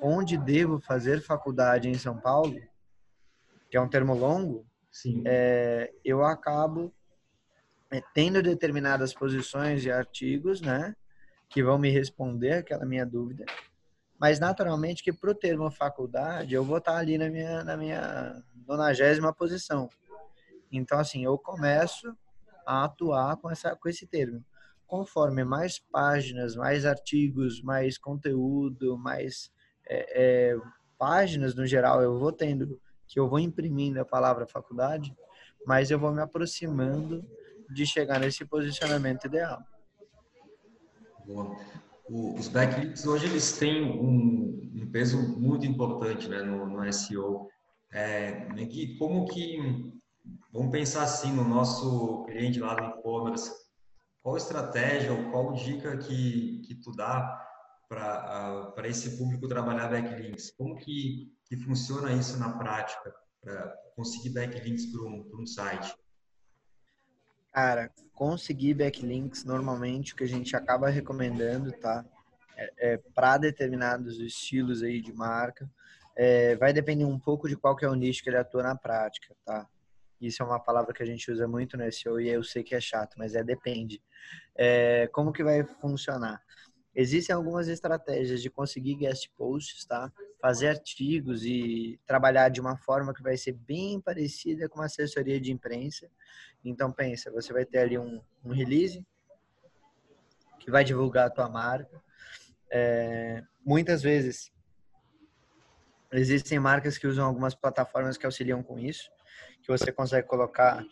onde 0.00 0.38
devo 0.38 0.78
fazer 0.80 1.20
faculdade 1.20 1.88
em 1.88 1.94
São 1.94 2.16
Paulo, 2.16 2.56
que 3.68 3.76
é 3.76 3.80
um 3.80 3.88
termo 3.88 4.14
longo, 4.14 4.64
é, 5.24 5.92
eu 6.04 6.24
acabo 6.24 6.94
é, 7.90 8.02
tendo 8.14 8.42
determinadas 8.42 9.14
posições 9.14 9.84
e 9.84 9.90
artigos, 9.90 10.60
né, 10.60 10.94
que 11.48 11.62
vão 11.62 11.78
me 11.78 11.90
responder 11.90 12.52
aquela 12.52 12.84
minha 12.84 13.06
dúvida, 13.06 13.46
mas 14.18 14.38
naturalmente 14.38 15.02
que 15.02 15.12
para 15.12 15.30
o 15.30 15.34
termo 15.34 15.70
faculdade 15.70 16.54
eu 16.54 16.64
vou 16.64 16.78
estar 16.78 16.96
ali 16.96 17.16
na 17.16 17.30
minha 17.30 17.64
na 17.64 17.76
minha 17.76 18.42
nonagésima 18.66 19.32
posição. 19.32 19.88
Então 20.70 20.98
assim 20.98 21.24
eu 21.24 21.38
começo 21.38 22.14
a 22.66 22.84
atuar 22.84 23.36
com 23.36 23.50
essa 23.50 23.74
com 23.76 23.88
esse 23.88 24.06
termo. 24.06 24.44
Conforme 24.86 25.44
mais 25.44 25.78
páginas, 25.78 26.56
mais 26.56 26.84
artigos, 26.84 27.62
mais 27.62 27.96
conteúdo, 27.96 28.98
mais 28.98 29.50
é, 29.86 30.52
é, 30.52 30.58
páginas 30.98 31.54
no 31.54 31.66
geral 31.66 32.02
eu 32.02 32.18
vou 32.18 32.32
tendo, 32.32 32.80
que 33.06 33.20
eu 33.20 33.28
vou 33.28 33.38
imprimindo 33.38 34.00
a 34.00 34.04
palavra 34.04 34.46
faculdade, 34.46 35.16
mas 35.66 35.90
eu 35.90 35.98
vou 35.98 36.12
me 36.12 36.20
aproximando 36.20 37.24
de 37.68 37.86
chegar 37.86 38.18
nesse 38.18 38.44
posicionamento 38.44 39.26
ideal. 39.26 39.62
Boa. 41.26 41.56
O, 42.08 42.34
os 42.36 42.48
backlinks 42.48 43.06
hoje 43.06 43.26
eles 43.26 43.58
têm 43.58 43.84
um, 43.84 44.72
um 44.74 44.90
peso 44.90 45.18
muito 45.38 45.66
importante 45.66 46.28
né, 46.28 46.42
no, 46.42 46.66
no 46.66 46.92
SEO. 46.92 47.48
É, 47.92 48.48
como 48.98 49.26
que, 49.26 49.58
vamos 50.52 50.70
pensar 50.70 51.02
assim, 51.02 51.32
no 51.32 51.44
nosso 51.44 52.24
cliente 52.24 52.60
lá 52.60 52.74
do 52.74 52.84
e-commerce, 52.84 53.50
qual 54.22 54.36
estratégia 54.36 55.12
ou 55.12 55.30
qual 55.30 55.52
dica 55.52 55.96
que, 55.98 56.62
que 56.66 56.74
tu 56.76 56.92
dá 56.92 57.44
para 57.88 58.74
uh, 58.76 58.86
esse 58.86 59.16
público 59.16 59.48
trabalhar 59.48 59.88
backlinks? 59.88 60.50
Como 60.56 60.76
que, 60.76 61.32
que 61.46 61.56
funciona 61.56 62.12
isso 62.12 62.38
na 62.38 62.58
prática, 62.58 63.14
para 63.42 63.74
conseguir 63.96 64.30
backlinks 64.30 64.86
para 64.86 65.02
um, 65.02 65.30
um 65.34 65.46
site? 65.46 65.94
Cara, 67.52 67.90
conseguir 68.14 68.74
backlinks, 68.74 69.44
normalmente 69.44 70.12
o 70.12 70.16
que 70.16 70.24
a 70.24 70.28
gente 70.28 70.54
acaba 70.54 70.88
recomendando, 70.88 71.72
tá? 71.72 72.04
É, 72.56 72.94
é 72.94 72.96
para 73.14 73.38
determinados 73.38 74.18
estilos 74.18 74.82
aí 74.82 75.00
de 75.00 75.12
marca. 75.12 75.70
É, 76.16 76.56
vai 76.56 76.72
depender 76.72 77.04
um 77.04 77.18
pouco 77.18 77.48
de 77.48 77.56
qual 77.56 77.76
que 77.76 77.84
é 77.84 77.88
o 77.88 77.94
nicho 77.94 78.22
que 78.22 78.28
ele 78.28 78.36
atua 78.36 78.62
na 78.62 78.76
prática, 78.76 79.34
tá? 79.44 79.68
Isso 80.20 80.42
é 80.42 80.46
uma 80.46 80.58
palavra 80.58 80.92
que 80.92 81.02
a 81.02 81.06
gente 81.06 81.30
usa 81.30 81.46
muito 81.46 81.76
no 81.76 81.90
SEO 81.92 82.20
e 82.20 82.28
eu 82.28 82.42
sei 82.42 82.64
que 82.64 82.74
é 82.74 82.80
chato, 82.80 83.14
mas 83.16 83.34
é 83.34 83.44
depende. 83.44 84.02
É, 84.56 85.06
como 85.12 85.32
que 85.32 85.44
vai 85.44 85.64
funcionar? 85.80 86.42
Existem 86.94 87.34
algumas 87.34 87.68
estratégias 87.68 88.42
de 88.42 88.50
conseguir 88.50 88.96
guest 88.96 89.28
posts, 89.36 89.84
tá? 89.84 90.12
Fazer 90.40 90.68
artigos 90.68 91.44
e 91.44 91.98
trabalhar 92.06 92.48
de 92.48 92.60
uma 92.60 92.76
forma 92.76 93.12
que 93.12 93.22
vai 93.22 93.36
ser 93.36 93.52
bem 93.52 94.00
parecida 94.00 94.68
com 94.68 94.78
uma 94.78 94.86
assessoria 94.86 95.40
de 95.40 95.52
imprensa. 95.52 96.08
Então 96.64 96.92
pensa, 96.92 97.30
você 97.30 97.52
vai 97.52 97.64
ter 97.64 97.78
ali 97.78 97.98
um, 97.98 98.20
um 98.44 98.52
release 98.52 99.04
que 100.60 100.70
vai 100.70 100.84
divulgar 100.84 101.26
a 101.26 101.30
tua 101.30 101.48
marca. 101.48 102.02
É, 102.70 103.42
muitas 103.64 104.02
vezes 104.02 104.52
existem 106.12 106.58
marcas 106.58 106.96
que 106.96 107.06
usam 107.06 107.26
algumas 107.26 107.54
plataformas 107.54 108.16
que 108.16 108.26
auxiliam 108.26 108.62
com 108.62 108.78
isso 108.78 109.10
que 109.62 109.68
você 109.68 109.92
consegue 109.92 110.26
colocar 110.26 110.84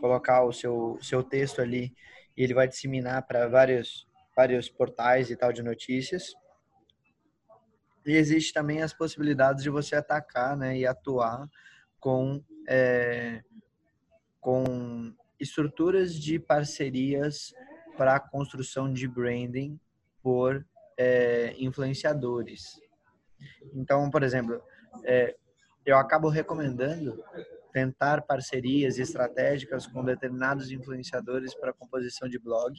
colocar 0.00 0.42
o 0.42 0.52
seu 0.52 0.98
seu 1.00 1.22
texto 1.22 1.60
ali 1.60 1.94
e 2.36 2.42
ele 2.42 2.54
vai 2.54 2.68
disseminar 2.68 3.26
para 3.26 3.48
vários 3.48 4.06
vários 4.36 4.68
portais 4.68 5.30
e 5.30 5.36
tal 5.36 5.52
de 5.52 5.62
notícias. 5.62 6.34
E 8.06 8.12
existe 8.12 8.52
também 8.52 8.82
as 8.82 8.92
possibilidades 8.92 9.62
de 9.62 9.70
você 9.70 9.96
atacar, 9.96 10.56
né, 10.56 10.78
e 10.78 10.86
atuar 10.86 11.48
com 12.00 12.42
é, 12.68 13.42
com 14.40 15.12
estruturas 15.38 16.14
de 16.14 16.38
parcerias 16.38 17.52
para 17.96 18.16
a 18.16 18.20
construção 18.20 18.92
de 18.92 19.06
branding 19.06 19.78
por 20.22 20.64
é, 20.96 21.54
influenciadores. 21.58 22.80
Então, 23.74 24.10
por 24.10 24.22
exemplo, 24.22 24.60
é, 25.04 25.36
eu 25.84 25.96
acabo 25.96 26.28
recomendando 26.28 27.22
tentar 27.72 28.22
parcerias 28.22 28.98
estratégicas 28.98 29.86
com 29.86 30.04
determinados 30.04 30.70
influenciadores 30.70 31.54
para 31.54 31.72
composição 31.72 32.28
de 32.28 32.38
blog, 32.38 32.76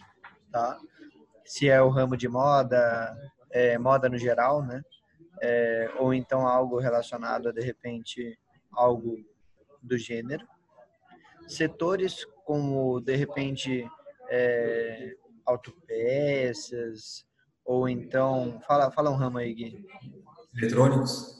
tá? 0.51 0.77
Se 1.45 1.69
é 1.69 1.81
o 1.81 1.89
ramo 1.89 2.17
de 2.17 2.27
moda, 2.27 3.15
é, 3.51 3.77
moda 3.77 4.09
no 4.09 4.17
geral, 4.17 4.63
né? 4.63 4.81
É, 5.41 5.91
ou 5.97 6.13
então 6.13 6.47
algo 6.47 6.79
relacionado 6.79 7.49
a 7.49 7.51
de 7.51 7.61
repente 7.61 8.37
algo 8.71 9.17
do 9.81 9.97
gênero. 9.97 10.45
Setores 11.47 12.25
como 12.45 12.99
de 12.99 13.15
repente 13.15 13.89
é, 14.29 15.15
autopeças 15.45 17.25
ou 17.63 17.87
então 17.87 18.59
fala 18.67 18.91
fala 18.91 19.09
um 19.09 19.15
ramo 19.15 19.37
aí 19.37 19.53
Gui. 19.53 19.85
eletrônicos 20.57 21.39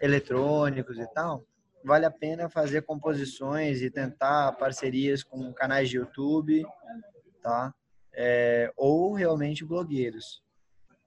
eletrônicos 0.00 0.98
e 0.98 1.06
tal 1.12 1.46
vale 1.86 2.04
a 2.04 2.10
pena 2.10 2.48
fazer 2.48 2.82
composições 2.82 3.80
e 3.80 3.88
tentar 3.88 4.52
parcerias 4.52 5.22
com 5.22 5.52
canais 5.54 5.88
de 5.88 5.96
YouTube, 5.96 6.66
tá? 7.40 7.72
É, 8.12 8.72
ou 8.76 9.12
realmente 9.12 9.64
blogueiros, 9.64 10.42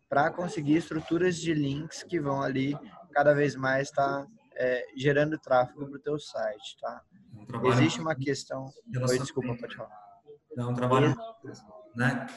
para 0.09 0.31
conseguir 0.31 0.77
estruturas 0.77 1.37
de 1.37 1.53
links 1.53 2.03
que 2.03 2.19
vão 2.19 2.41
ali 2.41 2.75
cada 3.11 3.33
vez 3.33 3.55
mais 3.55 3.89
estar 3.89 4.23
tá, 4.23 4.27
é, 4.55 4.85
gerando 4.97 5.37
tráfego 5.37 5.85
para 5.87 5.95
o 5.95 6.01
teu 6.01 6.19
site, 6.19 6.77
tá? 6.81 7.01
Um 7.53 7.67
Existe 7.71 8.01
uma 8.01 8.15
questão. 8.15 8.65
Oi, 9.07 9.19
desculpa, 9.19 9.55
pode 9.55 9.75
falar. 9.75 9.97
É 10.57 10.65
um 10.65 10.73
trabalho, 10.73 11.15
né? 11.95 12.27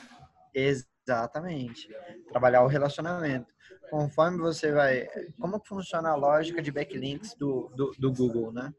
Exatamente. 0.54 1.88
Trabalhar 2.30 2.62
o 2.62 2.68
relacionamento 2.68 3.52
conforme 3.92 4.38
você 4.38 4.72
vai. 4.72 5.06
Como 5.38 5.60
funciona 5.64 6.08
a 6.08 6.14
lógica 6.14 6.62
de 6.62 6.72
backlinks 6.72 7.34
do, 7.34 7.70
do, 7.76 7.92
do 7.98 8.10
Google, 8.10 8.50
né? 8.50 8.72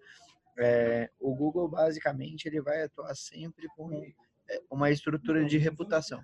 É, 0.57 1.09
o 1.19 1.35
Google 1.35 1.67
basicamente 1.67 2.47
ele 2.47 2.61
vai 2.61 2.83
atuar 2.83 3.15
sempre 3.15 3.67
com 3.75 3.91
é, 3.93 4.61
uma 4.69 4.89
estrutura 4.89 5.45
de 5.45 5.57
reputação. 5.59 6.19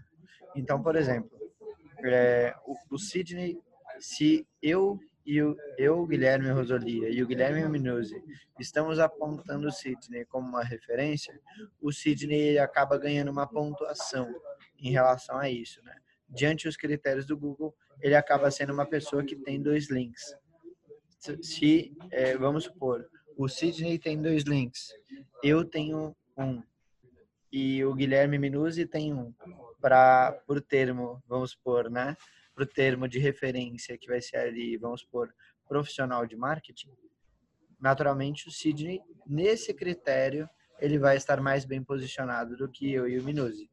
Então, 0.56 0.82
por 0.82 0.96
exemplo, 0.96 1.39
é, 2.04 2.56
o, 2.66 2.76
o 2.92 2.98
Sidney, 2.98 3.58
se 4.00 4.48
eu 4.62 5.00
e 5.26 5.42
o, 5.44 5.56
eu, 5.78 6.06
Guilherme 6.08 6.50
Rosolia 6.50 7.10
e 7.10 7.22
o 7.22 7.28
Guilherme 7.28 7.68
Minuzzi 7.70 8.16
estamos 8.60 8.98
apontando 8.98 9.68
o 9.68 9.72
Sidney 9.72 10.26
como 10.26 10.48
uma 10.48 10.64
referência, 10.64 11.40
o 11.80 11.92
Sidney 11.92 12.58
acaba 12.58 12.98
ganhando 12.98 13.30
uma 13.30 13.46
pontuação 13.46 14.28
em 14.80 14.92
relação 14.92 15.38
a 15.38 15.50
isso, 15.50 15.84
né? 15.84 15.96
Diante 16.28 16.68
dos 16.68 16.78
critérios 16.78 17.26
do 17.26 17.38
Google, 17.38 17.76
ele 18.02 18.16
acaba 18.16 18.50
sendo 18.50 18.74
uma 18.74 18.86
pessoa 18.86 19.24
que 19.24 19.36
tem 19.36 19.62
dois 19.62 19.90
links. 19.90 20.36
Se, 21.42 21.96
é, 22.12 22.38
vamos 22.38 22.64
supor, 22.64 23.08
o 23.38 23.48
Sidney 23.48 24.00
tem 24.00 24.22
dois 24.22 24.44
links, 24.44 24.94
eu 25.44 25.64
tenho 25.66 26.16
um 26.38 26.64
e 27.52 27.84
o 27.84 27.94
Guilherme 27.94 28.38
Minuzzi 28.38 28.86
tem 28.86 29.14
um 29.14 29.34
para 29.82 30.42
o 30.48 30.60
termo, 30.62 31.22
vamos 31.28 31.52
supor, 31.52 31.90
né? 31.90 32.16
Para 32.54 32.64
o 32.64 32.68
termo 32.68 33.08
de 33.08 33.20
referência 33.20 33.98
que 33.98 34.08
vai 34.08 34.22
ser 34.22 34.38
ali, 34.38 34.78
vamos 34.78 35.02
supor, 35.02 35.34
profissional 35.68 36.26
de 36.26 36.36
marketing. 36.36 36.92
Naturalmente, 37.80 38.48
o 38.48 38.52
Sidney, 38.52 39.02
nesse 39.26 39.74
critério, 39.74 40.50
ele 40.80 40.98
vai 40.98 41.16
estar 41.16 41.40
mais 41.42 41.66
bem 41.66 41.84
posicionado 41.84 42.58
do 42.58 42.70
que 42.70 42.92
eu 42.92 43.08
e 43.08 43.20
o 43.20 43.24
Minuzzi. 43.24 43.70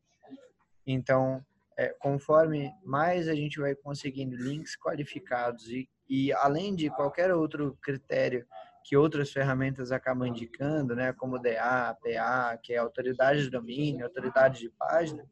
Então, 0.87 1.45
é, 1.77 1.88
conforme 1.99 2.73
mais 2.85 3.29
a 3.29 3.35
gente 3.35 3.59
vai 3.59 3.75
conseguindo 3.75 4.37
links 4.37 4.77
qualificados 4.77 5.69
e, 5.69 5.88
e 6.09 6.33
além 6.33 6.75
de 6.75 6.88
qualquer 6.90 7.35
outro 7.35 7.77
critério 7.83 8.47
que 8.85 8.97
outras 8.97 9.33
ferramentas 9.33 9.90
acabam 9.90 10.29
indicando, 10.29 10.95
né, 10.95 11.12
como 11.12 11.40
DA, 11.40 11.97
PA, 12.01 12.57
que 12.62 12.73
é 12.73 12.77
autoridade 12.77 13.42
de 13.42 13.51
domínio, 13.51 14.05
autoridade 14.05 14.61
de 14.61 14.71
página, 14.71 15.29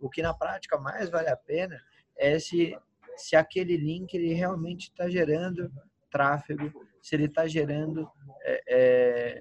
o 0.00 0.08
que 0.08 0.22
na 0.22 0.34
prática 0.34 0.78
mais 0.78 1.10
vale 1.10 1.28
a 1.28 1.36
pena 1.36 1.80
é 2.16 2.38
se, 2.38 2.76
se 3.16 3.36
aquele 3.36 3.76
link 3.76 4.14
ele 4.14 4.32
realmente 4.32 4.88
está 4.88 5.08
gerando 5.08 5.70
tráfego, 6.10 6.72
se 7.02 7.14
ele 7.14 7.26
está 7.26 7.46
gerando 7.46 8.10
é, 8.42 8.62
é, 8.68 9.40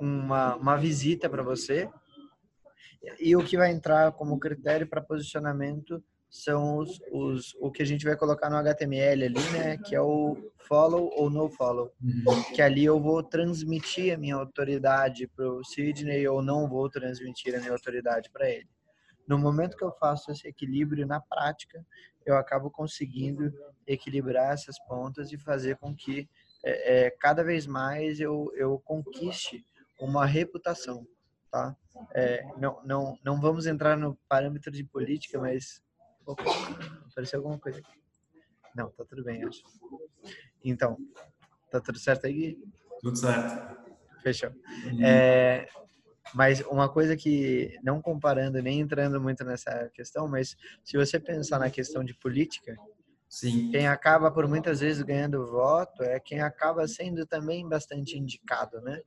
uma, 0.00 0.56
uma 0.56 0.76
visita 0.76 1.28
para 1.28 1.42
você, 1.42 1.88
e 3.20 3.36
o 3.36 3.44
que 3.44 3.56
vai 3.56 3.70
entrar 3.70 4.12
como 4.12 4.38
critério 4.38 4.86
para 4.86 5.00
posicionamento 5.00 6.02
são 6.34 6.78
os, 6.78 7.00
os, 7.12 7.54
o 7.60 7.70
que 7.70 7.80
a 7.80 7.86
gente 7.86 8.04
vai 8.04 8.16
colocar 8.16 8.50
no 8.50 8.56
HTML 8.56 9.24
ali, 9.24 9.50
né? 9.52 9.78
Que 9.78 9.94
é 9.94 10.00
o 10.00 10.36
follow 10.66 11.08
ou 11.14 11.30
no 11.30 11.48
follow. 11.48 11.92
Uhum. 12.02 12.42
Que 12.52 12.60
ali 12.60 12.84
eu 12.84 13.00
vou 13.00 13.22
transmitir 13.22 14.12
a 14.12 14.18
minha 14.18 14.34
autoridade 14.34 15.28
para 15.28 15.48
o 15.48 15.62
Sidney 15.62 16.26
ou 16.26 16.42
não 16.42 16.68
vou 16.68 16.90
transmitir 16.90 17.54
a 17.54 17.60
minha 17.60 17.70
autoridade 17.70 18.30
para 18.32 18.50
ele. 18.50 18.68
No 19.26 19.38
momento 19.38 19.76
que 19.76 19.84
eu 19.84 19.92
faço 19.92 20.30
esse 20.30 20.46
equilíbrio 20.46 21.06
na 21.06 21.20
prática, 21.20 21.84
eu 22.24 22.36
acabo 22.36 22.70
conseguindo 22.70 23.52
equilibrar 23.86 24.52
essas 24.52 24.78
pontas 24.86 25.32
e 25.32 25.38
fazer 25.38 25.76
com 25.76 25.94
que 25.94 26.28
é, 26.62 27.06
é, 27.06 27.10
cada 27.10 27.42
vez 27.42 27.66
mais 27.66 28.20
eu, 28.20 28.52
eu 28.56 28.78
conquiste 28.78 29.64
uma 30.00 30.24
reputação 30.24 31.06
tá? 31.54 31.76
É, 32.12 32.44
não, 32.58 32.82
não, 32.84 33.18
não 33.24 33.40
vamos 33.40 33.64
entrar 33.64 33.96
no 33.96 34.16
parâmetro 34.28 34.72
de 34.72 34.82
política, 34.82 35.38
mas 35.38 35.80
opa, 36.26 36.42
apareceu 37.12 37.38
alguma 37.38 37.60
coisa 37.60 37.78
aqui. 37.78 37.96
Não, 38.74 38.90
tá 38.90 39.04
tudo 39.04 39.22
bem, 39.22 39.44
acho. 39.44 39.62
Então, 40.64 40.96
tá 41.70 41.80
tudo 41.80 41.96
certo 41.96 42.26
aí? 42.26 42.58
Tudo 43.00 43.16
certo. 43.16 43.94
Fechou. 44.20 44.50
Uhum. 44.50 45.04
É, 45.04 45.68
mas 46.34 46.60
uma 46.62 46.88
coisa 46.88 47.16
que, 47.16 47.78
não 47.82 48.02
comparando 48.02 48.60
nem 48.60 48.80
entrando 48.80 49.20
muito 49.20 49.44
nessa 49.44 49.88
questão, 49.94 50.26
mas 50.26 50.56
se 50.82 50.96
você 50.96 51.20
pensar 51.20 51.58
na 51.60 51.70
questão 51.70 52.02
de 52.02 52.12
política, 52.12 52.76
Sim. 53.28 53.70
quem 53.70 53.86
acaba 53.86 54.30
por 54.30 54.48
muitas 54.48 54.80
vezes 54.80 55.02
ganhando 55.02 55.46
voto 55.46 56.02
é 56.02 56.18
quem 56.18 56.40
acaba 56.40 56.86
sendo 56.88 57.24
também 57.24 57.68
bastante 57.68 58.18
indicado, 58.18 58.80
né? 58.80 59.00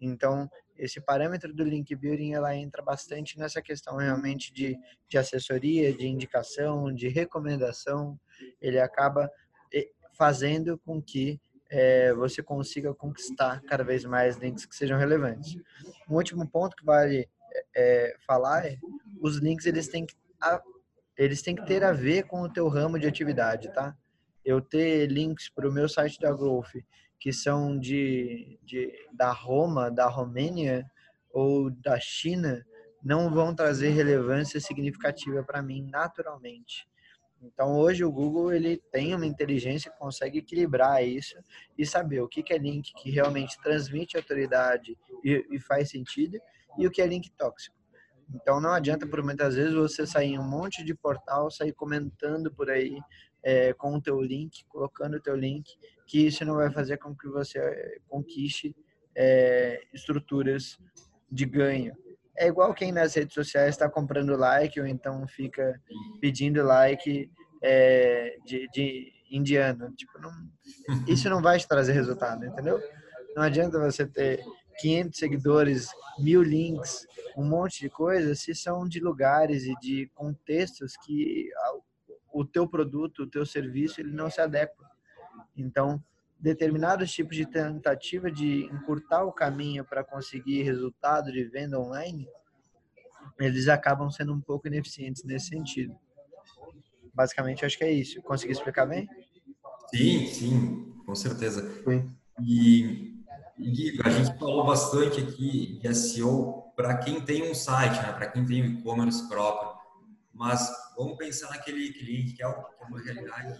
Então, 0.00 0.50
esse 0.76 1.00
parâmetro 1.00 1.54
do 1.54 1.62
link 1.62 1.94
building 1.94 2.32
ela 2.32 2.54
entra 2.56 2.82
bastante 2.82 3.38
nessa 3.38 3.62
questão 3.62 3.96
realmente 3.96 4.52
de, 4.52 4.76
de 5.08 5.16
assessoria, 5.16 5.96
de 5.96 6.06
indicação, 6.06 6.92
de 6.92 7.08
recomendação. 7.08 8.18
Ele 8.60 8.80
acaba 8.80 9.30
eh, 9.72 9.88
fazendo 10.12 10.76
com 10.84 11.00
que 11.00 11.40
é, 11.74 12.14
você 12.14 12.40
consiga 12.40 12.94
conquistar 12.94 13.60
cada 13.62 13.82
vez 13.82 14.04
mais 14.04 14.36
links 14.36 14.64
que 14.64 14.76
sejam 14.76 14.96
relevantes. 14.96 15.56
Um 16.08 16.14
último 16.14 16.48
ponto 16.48 16.76
que 16.76 16.84
vale 16.84 17.28
é, 17.74 18.16
falar 18.24 18.64
é 18.64 18.78
os 19.20 19.38
links 19.38 19.66
eles 19.66 19.88
têm 19.88 20.06
que 20.06 20.14
a, 20.40 20.62
eles 21.18 21.42
têm 21.42 21.54
que 21.56 21.66
ter 21.66 21.82
a 21.82 21.92
ver 21.92 22.24
com 22.24 22.42
o 22.42 22.48
teu 22.48 22.68
ramo 22.68 22.98
de 22.98 23.08
atividade, 23.08 23.72
tá? 23.72 23.96
Eu 24.44 24.60
ter 24.60 25.06
links 25.06 25.48
para 25.48 25.68
o 25.68 25.72
meu 25.72 25.88
site 25.88 26.20
da 26.20 26.32
Growth 26.32 26.74
que 27.18 27.32
são 27.32 27.78
de, 27.78 28.58
de 28.62 28.92
da 29.12 29.32
Roma, 29.32 29.90
da 29.90 30.06
Romênia 30.06 30.88
ou 31.32 31.70
da 31.70 31.98
China, 31.98 32.64
não 33.02 33.30
vão 33.32 33.54
trazer 33.54 33.90
relevância 33.90 34.60
significativa 34.60 35.42
para 35.42 35.62
mim 35.62 35.88
naturalmente. 35.90 36.86
Então 37.44 37.76
hoje 37.76 38.04
o 38.04 38.10
Google 38.10 38.52
ele 38.52 38.78
tem 38.90 39.14
uma 39.14 39.26
inteligência 39.26 39.90
que 39.90 39.98
consegue 39.98 40.38
equilibrar 40.38 41.04
isso 41.04 41.36
e 41.76 41.84
saber 41.84 42.20
o 42.20 42.28
que, 42.28 42.42
que 42.42 42.54
é 42.54 42.58
link 42.58 42.92
que 42.94 43.10
realmente 43.10 43.60
transmite 43.62 44.16
autoridade 44.16 44.96
e, 45.22 45.44
e 45.50 45.60
faz 45.60 45.90
sentido 45.90 46.38
e 46.78 46.86
o 46.86 46.90
que 46.90 47.02
é 47.02 47.06
link 47.06 47.30
tóxico. 47.32 47.76
Então 48.34 48.60
não 48.60 48.72
adianta 48.72 49.06
por 49.06 49.22
muitas 49.22 49.54
vezes 49.54 49.74
você 49.74 50.06
sair 50.06 50.30
em 50.30 50.38
um 50.38 50.48
monte 50.48 50.82
de 50.82 50.94
portal, 50.94 51.50
sair 51.50 51.72
comentando 51.72 52.52
por 52.52 52.70
aí 52.70 52.98
é, 53.42 53.74
com 53.74 53.94
o 53.94 54.00
teu 54.00 54.20
link, 54.20 54.64
colocando 54.68 55.16
o 55.16 55.20
teu 55.20 55.36
link, 55.36 55.70
que 56.06 56.26
isso 56.26 56.44
não 56.44 56.54
vai 56.54 56.70
fazer 56.72 56.96
com 56.96 57.14
que 57.14 57.28
você 57.28 58.00
conquiste 58.08 58.74
é, 59.14 59.82
estruturas 59.92 60.78
de 61.30 61.44
ganho. 61.44 61.94
É 62.36 62.48
igual 62.48 62.74
quem 62.74 62.92
nas 62.92 63.14
redes 63.14 63.34
sociais 63.34 63.70
está 63.70 63.88
comprando 63.88 64.36
like 64.36 64.80
ou 64.80 64.86
então 64.86 65.26
fica 65.26 65.80
pedindo 66.20 66.62
like 66.64 67.30
é, 67.62 68.36
de, 68.44 68.68
de, 68.72 69.12
indiano. 69.30 69.92
Tipo, 69.92 70.18
não, 70.20 70.32
isso 71.06 71.28
não 71.30 71.40
vai 71.40 71.58
te 71.58 71.68
trazer 71.68 71.92
resultado, 71.92 72.44
entendeu? 72.44 72.80
Não 73.36 73.42
adianta 73.42 73.78
você 73.78 74.06
ter 74.06 74.40
500 74.78 75.18
seguidores, 75.18 75.88
mil 76.18 76.42
links, 76.42 77.06
um 77.36 77.44
monte 77.44 77.80
de 77.80 77.88
coisas, 77.88 78.40
se 78.40 78.54
são 78.54 78.88
de 78.88 79.00
lugares 79.00 79.64
e 79.64 79.74
de 79.80 80.10
contextos 80.14 80.96
que 81.04 81.48
o 82.32 82.44
teu 82.44 82.68
produto, 82.68 83.22
o 83.22 83.30
teu 83.30 83.46
serviço, 83.46 84.00
ele 84.00 84.12
não 84.12 84.28
se 84.30 84.40
adequa. 84.40 84.84
Então, 85.56 86.02
determinados 86.44 87.10
tipos 87.10 87.34
de 87.34 87.46
tentativa 87.46 88.30
de 88.30 88.66
encurtar 88.66 89.24
o 89.24 89.32
caminho 89.32 89.82
para 89.82 90.04
conseguir 90.04 90.62
resultado 90.62 91.32
de 91.32 91.42
venda 91.44 91.80
online, 91.80 92.28
eles 93.40 93.66
acabam 93.66 94.10
sendo 94.10 94.34
um 94.34 94.40
pouco 94.42 94.66
ineficientes 94.68 95.24
nesse 95.24 95.48
sentido. 95.48 95.96
Basicamente, 97.14 97.64
acho 97.64 97.78
que 97.78 97.84
é 97.84 97.90
isso. 97.90 98.20
Consegui 98.20 98.52
explicar 98.52 98.84
bem? 98.84 99.08
Sim, 99.88 100.26
sim, 100.26 100.92
com 101.06 101.14
certeza. 101.14 101.66
E, 102.42 103.14
e 103.58 103.98
a 104.04 104.10
gente 104.10 104.38
falou 104.38 104.66
bastante 104.66 105.20
aqui 105.20 105.78
de 105.80 105.94
SEO 105.94 106.64
para 106.76 106.98
quem 106.98 107.22
tem 107.22 107.50
um 107.50 107.54
site, 107.54 108.02
né? 108.02 108.12
para 108.12 108.26
quem 108.26 108.44
tem 108.44 108.62
um 108.62 108.66
e-commerce 108.66 109.26
próprio. 109.30 109.72
Mas 110.30 110.70
vamos 110.94 111.16
pensar 111.16 111.48
naquele 111.48 111.90
cliente 111.90 112.34
que 112.34 112.42
é, 112.42 112.46
uma 112.46 113.00
realidade 113.00 113.56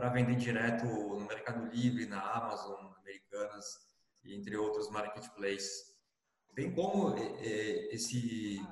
para 0.00 0.08
vender 0.08 0.36
direto 0.36 0.86
no 0.86 1.26
Mercado 1.26 1.66
Livre, 1.66 2.06
na 2.06 2.22
Amazon, 2.22 2.86
Americanas, 3.02 3.86
entre 4.24 4.56
outros 4.56 4.88
marketplaces. 4.90 5.94
Tem 6.54 6.72
como 6.74 7.14
esse 7.90 8.66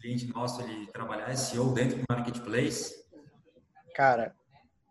cliente 0.00 0.26
nosso 0.26 0.60
ele 0.62 0.88
trabalhar 0.88 1.32
SEO 1.36 1.72
dentro 1.72 1.98
do 1.98 2.04
marketplace? 2.10 3.06
Cara, 3.94 4.34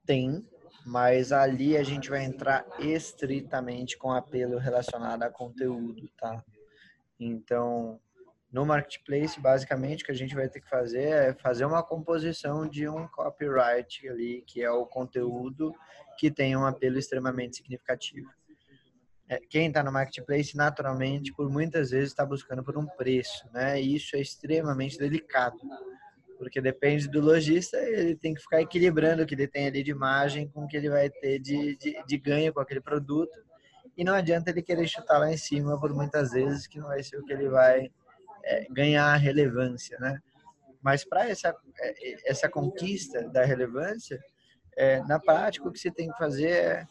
tem, 0.06 0.48
mas 0.86 1.34
ali 1.34 1.76
a 1.76 1.84
gente 1.84 2.10
vai 2.10 2.24
entrar 2.24 2.66
estritamente 2.80 3.98
com 3.98 4.14
apelo 4.14 4.58
relacionado 4.58 5.24
a 5.24 5.30
conteúdo, 5.30 6.08
tá? 6.18 6.46
Então, 7.20 8.00
no 8.58 8.66
marketplace, 8.66 9.40
basicamente, 9.40 10.02
o 10.02 10.06
que 10.08 10.12
a 10.12 10.16
gente 10.16 10.34
vai 10.34 10.50
ter 10.50 10.60
que 10.60 10.68
fazer 10.68 11.10
é 11.10 11.34
fazer 11.36 11.64
uma 11.64 11.84
composição 11.84 12.68
de 12.68 12.90
um 12.90 13.08
copyright 13.08 14.10
ali, 14.10 14.44
que 14.48 14.64
é 14.64 14.72
o 14.72 14.84
conteúdo 14.84 15.72
que 16.18 16.32
tem 16.32 16.58
um 16.58 16.66
apelo 16.66 16.98
extremamente 16.98 17.58
significativo. 17.58 18.32
É, 19.30 19.40
quem 19.48 19.68
está 19.68 19.84
no 19.84 19.92
marketplace, 19.92 20.58
naturalmente, 20.58 21.32
por 21.34 21.52
muitas 21.52 21.92
vezes 21.92 22.10
está 22.10 22.26
buscando 22.26 22.64
por 22.64 22.76
um 22.80 22.88
preço, 22.88 23.48
né? 23.54 23.80
E 23.80 23.96
isso 23.96 24.16
é 24.16 24.22
extremamente 24.22 24.98
delicado, 24.98 25.60
porque 26.40 26.60
depende 26.60 27.08
do 27.08 27.22
lojista, 27.22 27.78
ele 27.78 28.16
tem 28.16 28.34
que 28.34 28.42
ficar 28.42 28.60
equilibrando 28.60 29.22
o 29.22 29.28
que 29.28 29.36
ele 29.36 29.48
tem 29.48 29.68
ali 29.68 29.84
de 29.84 29.94
margem 29.94 30.48
com 30.48 30.64
o 30.64 30.68
que 30.68 30.78
ele 30.78 30.90
vai 30.90 31.12
ter 31.12 31.38
de, 31.38 31.76
de, 31.76 32.04
de 32.04 32.18
ganho 32.18 32.52
com 32.52 32.60
aquele 32.60 32.82
produto. 32.82 33.38
E 33.96 34.04
não 34.04 34.16
adianta 34.16 34.50
ele 34.50 34.64
querer 34.64 34.88
chutar 34.88 35.20
lá 35.20 35.32
em 35.32 35.38
cima 35.38 35.80
por 35.80 35.94
muitas 35.94 36.32
vezes, 36.32 36.66
que 36.66 36.80
não 36.80 36.88
vai 36.88 37.04
ser 37.04 37.18
o 37.18 37.24
que 37.24 37.34
ele 37.34 37.50
vai 37.50 37.92
é, 38.48 38.66
ganhar 38.70 39.16
relevância, 39.18 39.98
né? 40.00 40.20
Mas 40.82 41.04
para 41.04 41.30
essa 41.30 41.56
é, 41.80 42.30
essa 42.30 42.50
conquista 42.50 43.28
da 43.30 43.44
relevância, 43.44 44.20
é, 44.78 45.02
na 45.04 45.20
prática 45.20 45.68
o 45.68 45.72
que 45.72 45.80
você 45.80 45.92
tem 45.92 46.10
que 46.10 46.18
fazer 46.18 46.50
é 46.50 46.88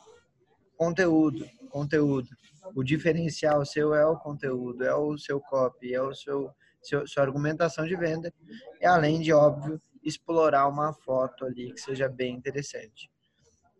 conteúdo, 0.76 1.48
conteúdo. 1.70 2.28
O 2.74 2.82
diferencial 2.82 3.64
seu 3.64 3.94
é 3.94 4.04
o 4.04 4.18
conteúdo, 4.18 4.84
é 4.84 4.94
o 4.94 5.16
seu 5.16 5.40
copy, 5.40 5.94
é 5.94 6.02
o 6.02 6.14
seu, 6.14 6.50
seu 6.82 7.06
sua 7.06 7.22
argumentação 7.22 7.86
de 7.86 7.96
venda, 7.96 8.32
e 8.80 8.86
além 8.86 9.20
de 9.20 9.32
óbvio 9.32 9.80
explorar 10.02 10.68
uma 10.68 10.92
foto 10.92 11.44
ali 11.44 11.72
que 11.72 11.80
seja 11.80 12.08
bem 12.08 12.36
interessante. 12.36 13.10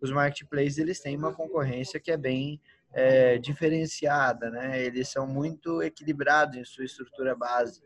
Os 0.01 0.11
marketplaces 0.11 0.79
eles 0.79 1.01
têm 1.01 1.17
uma 1.17 1.33
concorrência 1.33 2.01
que 2.01 2.11
é 2.11 2.17
bem 2.17 2.61
é, 2.97 3.37
diferenciada, 3.37 4.51
né? 4.51 4.83
Eles 4.83 5.09
são 5.11 5.27
muito 5.27 5.83
equilibrados 5.83 6.57
em 6.57 6.65
sua 6.65 6.87
estrutura 6.87 7.37
base. 7.37 7.83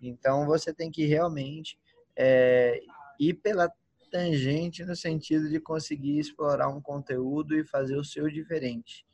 Então 0.00 0.46
você 0.46 0.72
tem 0.72 0.92
que 0.92 1.04
realmente 1.06 1.76
é, 2.16 2.80
ir 3.18 3.34
pela 3.34 3.68
tangente 4.12 4.84
no 4.84 4.94
sentido 4.94 5.48
de 5.48 5.58
conseguir 5.58 6.20
explorar 6.20 6.68
um 6.68 6.80
conteúdo 6.80 7.58
e 7.58 7.64
fazer 7.64 7.96
o 7.96 8.04
seu 8.04 8.30
diferente. 8.30 9.04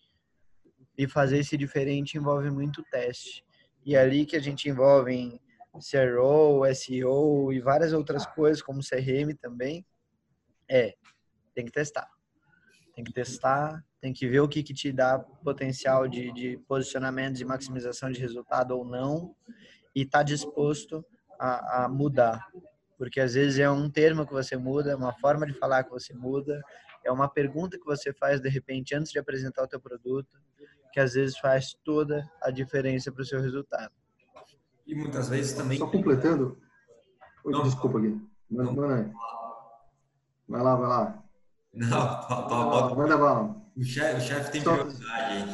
E 0.98 1.08
fazer 1.08 1.38
esse 1.38 1.56
diferente 1.56 2.18
envolve 2.18 2.50
muito 2.50 2.84
teste. 2.90 3.42
E 3.82 3.96
é 3.96 3.98
ali 3.98 4.26
que 4.26 4.36
a 4.36 4.40
gente 4.40 4.68
envolve 4.68 5.10
em 5.10 5.40
CRO, 5.72 6.62
SEO 6.74 7.50
e 7.50 7.60
várias 7.60 7.94
outras 7.94 8.26
coisas, 8.26 8.60
como 8.60 8.80
CRM 8.86 9.34
também, 9.40 9.86
é, 10.68 10.94
tem 11.54 11.64
que 11.64 11.72
testar. 11.72 12.06
Tem 12.94 13.04
que 13.04 13.12
testar, 13.12 13.84
tem 14.00 14.12
que 14.12 14.28
ver 14.28 14.40
o 14.40 14.48
que, 14.48 14.62
que 14.62 14.74
te 14.74 14.92
dá 14.92 15.18
potencial 15.18 16.08
de, 16.08 16.32
de 16.32 16.58
posicionamento, 16.68 17.36
de 17.36 17.44
maximização 17.44 18.10
de 18.10 18.20
resultado 18.20 18.76
ou 18.76 18.84
não, 18.84 19.34
e 19.94 20.02
estar 20.02 20.18
tá 20.18 20.24
disposto 20.24 21.04
a, 21.38 21.84
a 21.84 21.88
mudar 21.88 22.46
porque 23.00 23.18
às 23.18 23.32
vezes 23.32 23.58
é 23.58 23.70
um 23.70 23.88
termo 23.88 24.26
que 24.26 24.32
você 24.34 24.58
muda, 24.58 24.90
é 24.90 24.94
uma 24.94 25.14
forma 25.14 25.46
de 25.46 25.54
falar 25.54 25.84
que 25.84 25.90
você 25.90 26.12
muda, 26.12 26.60
é 27.02 27.10
uma 27.10 27.30
pergunta 27.30 27.78
que 27.78 27.84
você 27.86 28.12
faz 28.12 28.42
de 28.42 28.48
repente 28.50 28.94
antes 28.94 29.10
de 29.10 29.18
apresentar 29.18 29.62
o 29.62 29.66
teu 29.66 29.80
produto, 29.80 30.36
que 30.92 31.00
às 31.00 31.14
vezes 31.14 31.38
faz 31.38 31.74
toda 31.82 32.30
a 32.42 32.50
diferença 32.50 33.10
para 33.10 33.22
o 33.22 33.24
seu 33.24 33.40
resultado. 33.40 33.90
E 34.86 34.94
muitas 34.94 35.30
vezes 35.30 35.54
também. 35.54 35.78
Só 35.78 35.86
completando. 35.86 36.60
Não, 37.42 37.62
desculpa 37.62 37.96
aqui. 37.96 38.20
Não, 38.50 38.64
não, 38.64 38.86
não. 38.86 39.12
Vai 40.46 40.62
lá, 40.62 40.76
vai 40.76 40.88
lá. 40.90 41.24
Não, 41.72 41.88
tá, 41.90 42.42
tá, 42.48 42.94
manda 42.94 43.16
bala. 43.16 43.56
O 43.76 43.82
chefe, 43.84 44.16
o 44.16 44.20
chefe 44.20 44.52
tem 44.52 44.62
só... 44.62 44.74
prioridade. 44.76 45.46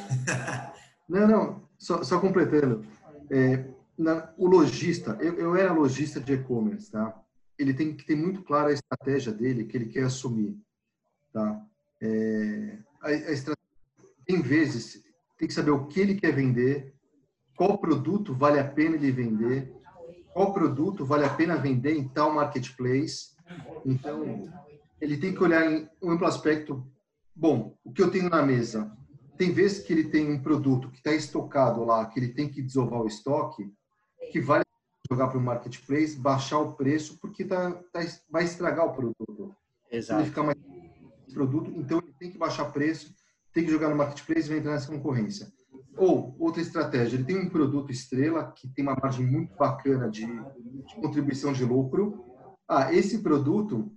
não, 1.08 1.28
não. 1.28 1.62
Só, 1.78 2.02
só 2.02 2.18
completando. 2.20 2.84
É, 3.30 3.64
na, 3.98 4.32
o 4.36 4.46
lojista, 4.46 5.16
eu, 5.20 5.34
eu 5.34 5.56
era 5.56 5.72
lojista 5.72 6.20
de 6.20 6.34
e-commerce, 6.34 6.90
tá? 6.90 7.22
ele 7.58 7.74
tem 7.74 7.94
que 7.94 8.04
ter 8.04 8.16
muito 8.16 8.42
clara 8.42 8.68
a 8.68 8.72
estratégia 8.72 9.32
dele 9.32 9.64
que 9.64 9.76
ele 9.76 9.86
quer 9.86 10.04
assumir, 10.04 10.56
tá? 11.32 11.62
É, 12.00 12.78
a, 13.00 13.08
a 13.08 13.56
tem 14.26 14.42
vezes 14.42 15.02
tem 15.38 15.48
que 15.48 15.54
saber 15.54 15.70
o 15.70 15.86
que 15.86 16.00
ele 16.00 16.14
quer 16.16 16.32
vender, 16.32 16.94
qual 17.56 17.78
produto 17.78 18.34
vale 18.34 18.58
a 18.58 18.64
pena 18.64 18.96
ele 18.96 19.10
vender, 19.10 19.72
qual 20.32 20.52
produto 20.52 21.04
vale 21.04 21.24
a 21.24 21.34
pena 21.34 21.56
vender 21.56 21.96
em 21.96 22.08
tal 22.08 22.32
marketplace. 22.32 23.34
Então, 23.84 24.48
ele 25.00 25.16
tem 25.16 25.34
que 25.34 25.42
olhar 25.42 25.70
em 25.70 25.88
um 26.02 26.10
amplo 26.10 26.26
aspecto. 26.26 26.86
Bom, 27.34 27.76
o 27.84 27.92
que 27.92 28.02
eu 28.02 28.10
tenho 28.10 28.30
na 28.30 28.42
mesa? 28.42 28.96
Tem 29.36 29.52
vezes 29.52 29.84
que 29.84 29.92
ele 29.92 30.04
tem 30.04 30.30
um 30.30 30.42
produto 30.42 30.90
que 30.90 30.98
está 30.98 31.12
estocado 31.12 31.84
lá, 31.84 32.06
que 32.06 32.18
ele 32.18 32.28
tem 32.28 32.48
que 32.48 32.62
desovar 32.62 33.02
o 33.02 33.06
estoque, 33.06 33.70
que 34.32 34.40
vale 34.40 34.64
jogar 35.10 35.28
para 35.28 35.38
o 35.38 35.42
marketplace, 35.42 36.18
baixar 36.18 36.58
o 36.58 36.72
preço, 36.72 37.18
porque 37.20 37.44
tá, 37.44 37.72
tá, 37.92 38.00
vai 38.30 38.44
estragar 38.44 38.86
o 38.86 38.92
produto. 38.92 39.54
Exato. 39.90 40.20
Ele 40.20 40.30
ficar 40.30 40.42
mais 40.42 40.56
produto, 41.32 41.70
então 41.76 41.98
ele 41.98 42.14
tem 42.18 42.30
que 42.30 42.38
baixar 42.38 42.64
preço, 42.72 43.14
tem 43.52 43.64
que 43.64 43.70
jogar 43.70 43.90
no 43.90 43.96
marketplace 43.96 44.46
e 44.46 44.48
vai 44.48 44.58
entrar 44.58 44.72
nessa 44.72 44.90
concorrência. 44.90 45.52
Ou, 45.96 46.34
outra 46.38 46.60
estratégia, 46.60 47.16
ele 47.16 47.24
tem 47.24 47.38
um 47.38 47.48
produto 47.48 47.92
estrela 47.92 48.52
que 48.52 48.68
tem 48.68 48.84
uma 48.84 48.96
margem 49.00 49.26
muito 49.26 49.54
bacana 49.56 50.10
de, 50.10 50.26
de 50.26 50.94
contribuição 51.00 51.52
de 51.52 51.64
lucro. 51.64 52.24
Ah, 52.68 52.92
esse 52.92 53.22
produto, 53.22 53.92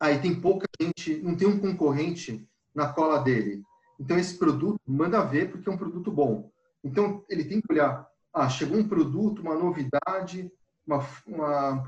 aí 0.00 0.20
tem 0.20 0.40
pouca 0.40 0.66
gente, 0.80 1.18
não 1.22 1.36
tem 1.36 1.48
um 1.48 1.58
concorrente 1.58 2.46
na 2.74 2.92
cola 2.92 3.18
dele. 3.18 3.62
Então, 3.98 4.18
esse 4.18 4.38
produto, 4.38 4.80
manda 4.86 5.24
ver 5.24 5.50
porque 5.50 5.68
é 5.68 5.72
um 5.72 5.78
produto 5.78 6.10
bom. 6.10 6.50
Então, 6.84 7.24
ele 7.28 7.44
tem 7.44 7.60
que 7.60 7.72
olhar 7.72 8.08
ah, 8.32 8.48
chegou 8.48 8.78
um 8.78 8.88
produto, 8.88 9.40
uma 9.40 9.54
novidade, 9.54 10.50
uma, 10.86 11.04
uma, 11.26 11.84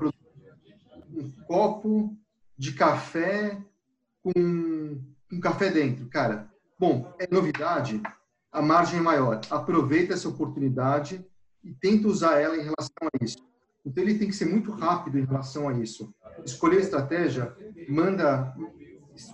um 1.13 1.31
copo 1.47 2.17
de 2.57 2.73
café 2.73 3.61
com 4.21 4.31
um 5.31 5.39
café 5.39 5.69
dentro. 5.69 6.07
Cara, 6.09 6.51
bom, 6.77 7.13
é 7.19 7.27
novidade, 7.33 8.01
a 8.51 8.61
margem 8.61 8.99
é 8.99 9.01
maior. 9.01 9.39
Aproveita 9.49 10.13
essa 10.13 10.27
oportunidade 10.27 11.25
e 11.63 11.71
tenta 11.73 12.07
usar 12.07 12.39
ela 12.39 12.55
em 12.55 12.63
relação 12.63 13.07
a 13.13 13.23
isso. 13.23 13.37
Então 13.85 14.03
ele 14.03 14.17
tem 14.17 14.27
que 14.27 14.35
ser 14.35 14.45
muito 14.45 14.71
rápido 14.71 15.17
em 15.17 15.25
relação 15.25 15.67
a 15.67 15.73
isso. 15.73 16.13
Escolher 16.45 16.77
a 16.77 16.81
estratégia, 16.81 17.55
manda, 17.89 18.55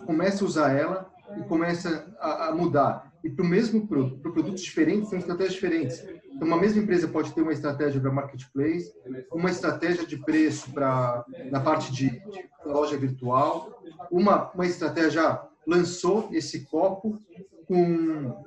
começa 0.05 0.43
a 0.43 0.47
usar 0.47 0.71
ela 0.71 1.11
e 1.37 1.43
começa 1.43 2.07
a, 2.19 2.47
a 2.47 2.55
mudar. 2.55 3.11
E 3.23 3.29
para 3.29 3.43
o 3.43 3.47
mesmo 3.47 3.87
produto, 3.87 4.21
para 4.21 4.31
produtos 4.31 4.61
diferentes, 4.61 5.09
são 5.09 5.19
estratégias 5.19 5.53
diferentes. 5.53 6.03
Então, 6.33 6.47
uma 6.47 6.57
mesma 6.57 6.81
empresa 6.81 7.07
pode 7.07 7.33
ter 7.33 7.41
uma 7.41 7.51
estratégia 7.51 7.99
para 7.99 8.11
marketplace, 8.11 8.93
uma 9.31 9.49
estratégia 9.49 10.05
de 10.05 10.17
preço 10.17 10.71
para 10.71 11.25
na 11.51 11.59
parte 11.59 11.91
de, 11.91 12.11
de, 12.11 12.49
loja 12.63 12.95
virtual, 12.95 13.81
uma 14.11 14.51
uma 14.51 14.65
estratégia 14.65 15.41
lançou 15.65 16.29
esse 16.31 16.65
copo 16.65 17.19
com 17.67 18.45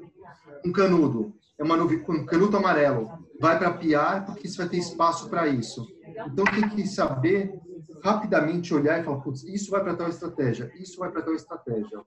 um 0.64 0.72
canudo, 0.72 1.34
é 1.58 1.64
uma 1.64 1.76
um 1.76 2.24
canudo 2.24 2.56
amarelo, 2.56 3.10
vai 3.40 3.58
para 3.58 3.72
piar 3.72 4.26
porque 4.26 4.46
você 4.46 4.58
vai 4.58 4.68
ter 4.68 4.76
espaço 4.76 5.28
para 5.28 5.48
isso. 5.48 5.88
Então 6.26 6.44
tem 6.44 6.68
que 6.68 6.86
saber 6.86 7.58
rapidamente 8.04 8.74
olhar 8.74 9.00
e 9.00 9.02
falar, 9.02 9.20
putz, 9.20 9.42
isso 9.44 9.70
vai 9.70 9.82
para 9.82 9.96
tal 9.96 10.08
estratégia, 10.08 10.70
isso 10.78 10.98
vai 10.98 11.10
para 11.10 11.22
tal 11.22 11.34
estratégia. 11.34 12.02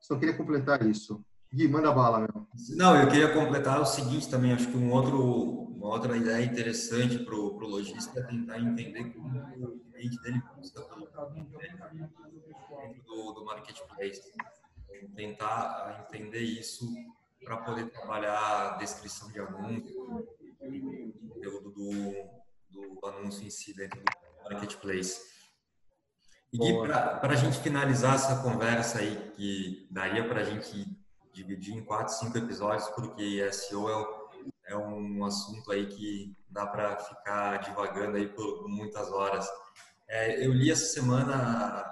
Só 0.00 0.16
queria 0.16 0.34
completar 0.34 0.84
isso. 0.86 1.22
Gui, 1.52 1.68
manda 1.68 1.92
bala, 1.92 2.20
meu. 2.20 2.46
Não, 2.70 2.96
eu 2.96 3.08
queria 3.08 3.32
completar 3.32 3.80
o 3.80 3.84
seguinte 3.84 4.30
também, 4.30 4.52
acho 4.52 4.68
que 4.68 4.76
um 4.76 4.90
outro, 4.92 5.20
uma 5.20 5.88
outra 5.88 6.16
ideia 6.16 6.44
interessante 6.44 7.18
para 7.18 7.34
o 7.34 7.58
lojista 7.58 8.20
é 8.20 8.22
tentar 8.22 8.58
entender 8.58 9.12
como 9.12 9.38
o 9.38 9.80
cliente 9.92 10.20
dele 10.22 10.42
busca 10.56 10.80
dentro 12.80 13.02
do, 13.04 13.32
do 13.32 13.44
marketplace. 13.44 14.32
Tentar 15.16 16.06
entender 16.06 16.40
isso 16.40 16.86
para 17.44 17.56
poder 17.58 17.90
trabalhar 17.90 18.74
a 18.74 18.76
descrição 18.76 19.30
de 19.30 19.40
anúncio, 19.40 20.28
conteúdo 20.78 21.70
do, 21.70 21.90
do 22.70 23.06
anúncio 23.06 23.46
em 23.46 23.50
si 23.50 23.74
dentro 23.74 24.00
do 24.00 24.50
marketplace. 24.50 25.20
E 26.52 26.72
para 26.82 27.32
a 27.32 27.36
gente 27.36 27.58
finalizar 27.60 28.16
essa 28.16 28.42
conversa 28.42 28.98
aí, 28.98 29.32
que 29.36 29.86
daria 29.90 30.28
para 30.28 30.40
a 30.40 30.44
gente 30.44 30.84
dividir 31.32 31.74
em 31.74 31.84
quatro, 31.84 32.12
cinco 32.12 32.38
episódios, 32.38 32.88
porque 32.90 33.50
SEO 33.52 33.88
é, 33.88 34.72
é 34.72 34.76
um 34.76 35.24
assunto 35.24 35.70
aí 35.70 35.86
que 35.86 36.36
dá 36.48 36.66
para 36.66 36.96
ficar 36.96 37.58
divagando 37.58 38.16
aí 38.16 38.28
por 38.28 38.68
muitas 38.68 39.10
horas. 39.12 39.48
É, 40.08 40.44
eu 40.44 40.52
li 40.52 40.70
essa 40.70 40.86
semana 40.86 41.84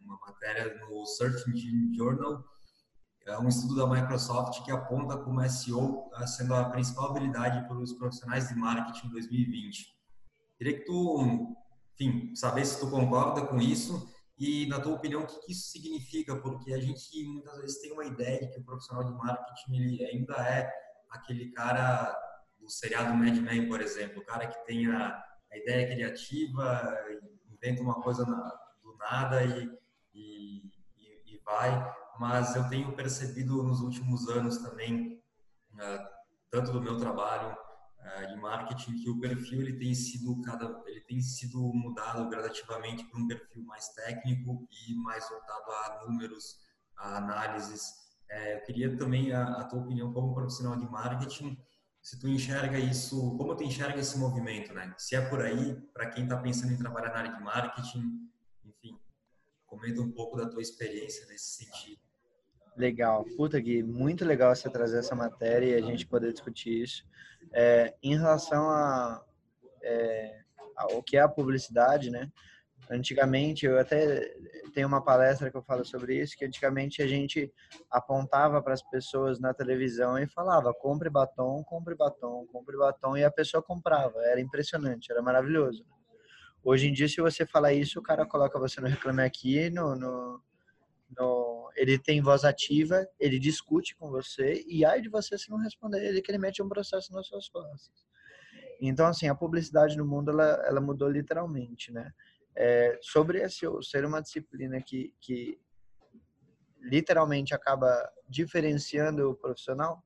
uma 0.00 0.18
matéria 0.18 0.74
no 0.78 1.04
Search 1.04 1.50
Engine 1.50 1.94
Journal, 1.94 2.42
é 3.26 3.38
um 3.38 3.48
estudo 3.48 3.74
da 3.74 3.86
Microsoft 3.86 4.64
que 4.64 4.70
aponta 4.70 5.16
como 5.16 5.46
SEO 5.48 6.10
sendo 6.26 6.54
a 6.54 6.70
principal 6.70 7.10
habilidade 7.10 7.66
para 7.66 7.76
os 7.76 7.92
profissionais 7.92 8.48
de 8.48 8.54
marketing 8.54 9.08
em 9.08 9.10
2020. 9.10 9.96
Queria 10.56 10.78
que 10.78 10.84
tu, 10.84 11.56
enfim, 11.94 12.34
saber 12.34 12.64
se 12.64 12.80
tu 12.80 12.88
concorda 12.88 13.46
com 13.46 13.58
isso 13.58 14.08
e, 14.38 14.66
na 14.66 14.80
tua 14.80 14.94
opinião, 14.94 15.22
o 15.22 15.26
que 15.26 15.52
isso 15.52 15.70
significa? 15.70 16.36
Porque 16.36 16.72
a 16.72 16.80
gente 16.80 17.24
muitas 17.24 17.58
vezes 17.58 17.80
tem 17.80 17.92
uma 17.92 18.04
ideia 18.04 18.40
de 18.40 18.52
que 18.52 18.60
o 18.60 18.64
profissional 18.64 19.04
de 19.04 19.12
marketing 19.12 19.76
ele 19.76 20.04
ainda 20.04 20.34
é 20.34 20.70
aquele 21.10 21.50
cara 21.52 22.14
do 22.60 22.68
seriado 22.70 23.14
Mad 23.14 23.36
Men, 23.38 23.68
por 23.68 23.80
exemplo, 23.80 24.20
o 24.20 24.24
cara 24.24 24.46
que 24.46 24.66
tem 24.66 24.86
a, 24.86 25.22
a 25.50 25.56
ideia 25.56 25.86
criativa, 25.86 26.94
inventa 27.50 27.82
uma 27.82 28.00
coisa 28.02 28.26
na, 28.26 28.52
do 28.82 28.96
nada 28.98 29.42
e, 29.42 29.70
e, 30.14 30.72
e, 31.26 31.40
vai. 31.44 31.70
Mas 32.18 32.56
eu 32.56 32.68
tenho 32.68 32.94
percebido 32.94 33.62
nos 33.62 33.80
últimos 33.80 34.28
anos 34.28 34.58
também, 34.58 35.22
uh, 35.74 36.08
tanto 36.50 36.72
do 36.72 36.80
meu 36.80 36.96
trabalho 36.98 37.52
uh, 37.52 38.26
de 38.28 38.36
marketing 38.36 39.02
que 39.02 39.10
o 39.10 39.20
perfil 39.20 39.60
ele 39.60 39.78
tem 39.78 39.94
sido 39.94 40.40
cada 40.42 40.82
ele 40.86 41.02
tem 41.02 41.20
sido 41.20 41.58
mudado 41.74 42.28
gradativamente 42.28 43.04
para 43.04 43.20
um 43.20 43.26
perfil 43.26 43.62
mais 43.64 43.88
técnico 43.88 44.66
e 44.70 44.94
mais 44.94 45.28
voltado 45.28 45.70
a 45.70 46.04
números, 46.06 46.60
a 46.96 47.18
análises. 47.18 48.06
É, 48.28 48.56
eu 48.56 48.62
queria 48.62 48.96
também 48.96 49.32
a, 49.32 49.60
a, 49.60 49.64
tua 49.64 49.80
opinião 49.80 50.12
como 50.12 50.34
profissional 50.34 50.76
de 50.76 50.86
marketing, 50.90 51.56
se 52.02 52.18
tu 52.18 52.28
enxerga 52.28 52.78
isso, 52.78 53.36
como 53.36 53.54
tu 53.54 53.62
enxerga 53.62 54.00
esse 54.00 54.18
movimento, 54.18 54.72
né? 54.72 54.94
Se 54.98 55.16
é 55.16 55.28
por 55.28 55.40
aí, 55.40 55.74
para 55.92 56.08
quem 56.10 56.24
está 56.24 56.36
pensando 56.36 56.72
em 56.72 56.76
trabalhar 56.76 57.08
na 57.08 57.18
área 57.18 57.32
de 57.32 57.42
marketing, 57.42 58.30
enfim, 58.64 58.98
comenta 59.66 60.00
um 60.00 60.10
pouco 60.12 60.36
da 60.36 60.48
tua 60.48 60.62
experiência 60.62 61.26
nesse 61.26 61.64
sentido. 61.64 62.05
Legal, 62.76 63.24
puta 63.36 63.58
Gui, 63.58 63.82
muito 63.82 64.24
legal 64.24 64.54
você 64.54 64.68
trazer 64.68 64.98
essa 64.98 65.14
matéria 65.14 65.66
e 65.66 65.74
a 65.74 65.80
gente 65.80 66.06
poder 66.06 66.32
discutir 66.32 66.82
isso. 66.82 67.04
É, 67.52 67.94
em 68.02 68.16
relação 68.16 68.68
a, 68.68 69.24
é, 69.82 70.40
o 70.92 71.02
que 71.02 71.16
é 71.16 71.20
a 71.20 71.28
publicidade, 71.28 72.10
né? 72.10 72.30
Antigamente, 72.90 73.66
eu 73.66 73.78
até 73.78 74.32
tenho 74.72 74.86
uma 74.86 75.02
palestra 75.02 75.50
que 75.50 75.56
eu 75.56 75.62
falo 75.62 75.84
sobre 75.84 76.20
isso, 76.20 76.36
que 76.36 76.44
antigamente 76.44 77.02
a 77.02 77.06
gente 77.06 77.52
apontava 77.90 78.62
para 78.62 78.74
as 78.74 78.82
pessoas 78.82 79.40
na 79.40 79.52
televisão 79.52 80.18
e 80.18 80.28
falava: 80.28 80.72
compre 80.74 81.10
batom, 81.10 81.64
compre 81.64 81.94
batom, 81.96 82.46
compre 82.52 82.76
batom, 82.76 83.16
e 83.16 83.24
a 83.24 83.30
pessoa 83.30 83.62
comprava. 83.62 84.18
Era 84.24 84.40
impressionante, 84.40 85.10
era 85.10 85.22
maravilhoso. 85.22 85.84
Hoje 86.62 86.88
em 86.88 86.92
dia, 86.92 87.08
se 87.08 87.20
você 87.20 87.46
falar 87.46 87.72
isso, 87.72 87.98
o 87.98 88.02
cara 88.02 88.26
coloca 88.26 88.58
você 88.58 88.80
no 88.80 88.86
Reclame 88.86 89.22
Aqui, 89.22 89.70
no, 89.70 89.96
no, 89.96 90.40
no, 91.16 91.70
ele 91.76 91.98
tem 91.98 92.20
voz 92.20 92.44
ativa, 92.44 93.06
ele 93.18 93.38
discute 93.38 93.94
com 93.96 94.10
você, 94.10 94.64
e 94.66 94.84
aí 94.84 95.00
de 95.00 95.08
você 95.08 95.36
se 95.38 95.50
não 95.50 95.58
responder 95.58 96.04
ele, 96.04 96.22
que 96.22 96.30
ele 96.30 96.38
mete 96.38 96.62
um 96.62 96.68
processo 96.68 97.12
nas 97.12 97.26
suas 97.26 97.48
costas. 97.48 98.06
Então, 98.80 99.06
assim, 99.06 99.28
a 99.28 99.34
publicidade 99.34 99.96
no 99.96 100.06
mundo, 100.06 100.30
ela, 100.30 100.62
ela 100.66 100.80
mudou 100.80 101.08
literalmente, 101.08 101.92
né? 101.92 102.12
É, 102.54 102.98
sobre 103.02 103.46
SEO 103.48 103.82
ser 103.82 104.04
uma 104.04 104.22
disciplina 104.22 104.80
que, 104.80 105.14
que 105.20 105.60
literalmente 106.80 107.54
acaba 107.54 108.10
diferenciando 108.28 109.30
o 109.30 109.34
profissional, 109.34 110.02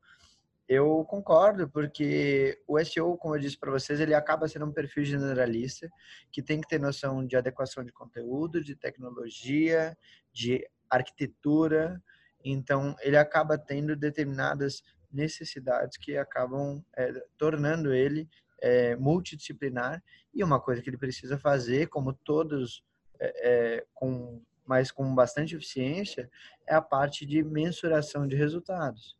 eu 0.68 1.04
concordo, 1.04 1.68
porque 1.68 2.62
o 2.66 2.78
SEO, 2.84 3.16
como 3.16 3.34
eu 3.34 3.40
disse 3.40 3.58
para 3.58 3.72
vocês, 3.72 3.98
ele 3.98 4.14
acaba 4.14 4.46
sendo 4.46 4.66
um 4.66 4.72
perfil 4.72 5.04
generalista, 5.04 5.88
que 6.30 6.40
tem 6.40 6.60
que 6.60 6.68
ter 6.68 6.78
noção 6.78 7.26
de 7.26 7.36
adequação 7.36 7.82
de 7.82 7.92
conteúdo, 7.92 8.62
de 8.62 8.76
tecnologia, 8.76 9.98
de 10.32 10.64
arquitetura. 10.90 12.02
Então, 12.44 12.96
ele 13.00 13.16
acaba 13.16 13.56
tendo 13.56 13.94
determinadas 13.94 14.82
necessidades 15.12 15.96
que 15.96 16.16
acabam 16.16 16.82
é, 16.96 17.12
tornando 17.36 17.92
ele 17.92 18.28
é, 18.62 18.94
multidisciplinar 18.96 20.02
e 20.32 20.44
uma 20.44 20.60
coisa 20.60 20.82
que 20.82 20.88
ele 20.88 20.98
precisa 20.98 21.38
fazer, 21.38 21.88
como 21.88 22.12
todos, 22.12 22.84
é, 23.18 23.84
com, 23.94 24.42
mas 24.64 24.90
com 24.90 25.14
bastante 25.14 25.56
eficiência, 25.56 26.30
é 26.66 26.74
a 26.74 26.82
parte 26.82 27.26
de 27.26 27.42
mensuração 27.42 28.26
de 28.26 28.36
resultados. 28.36 29.16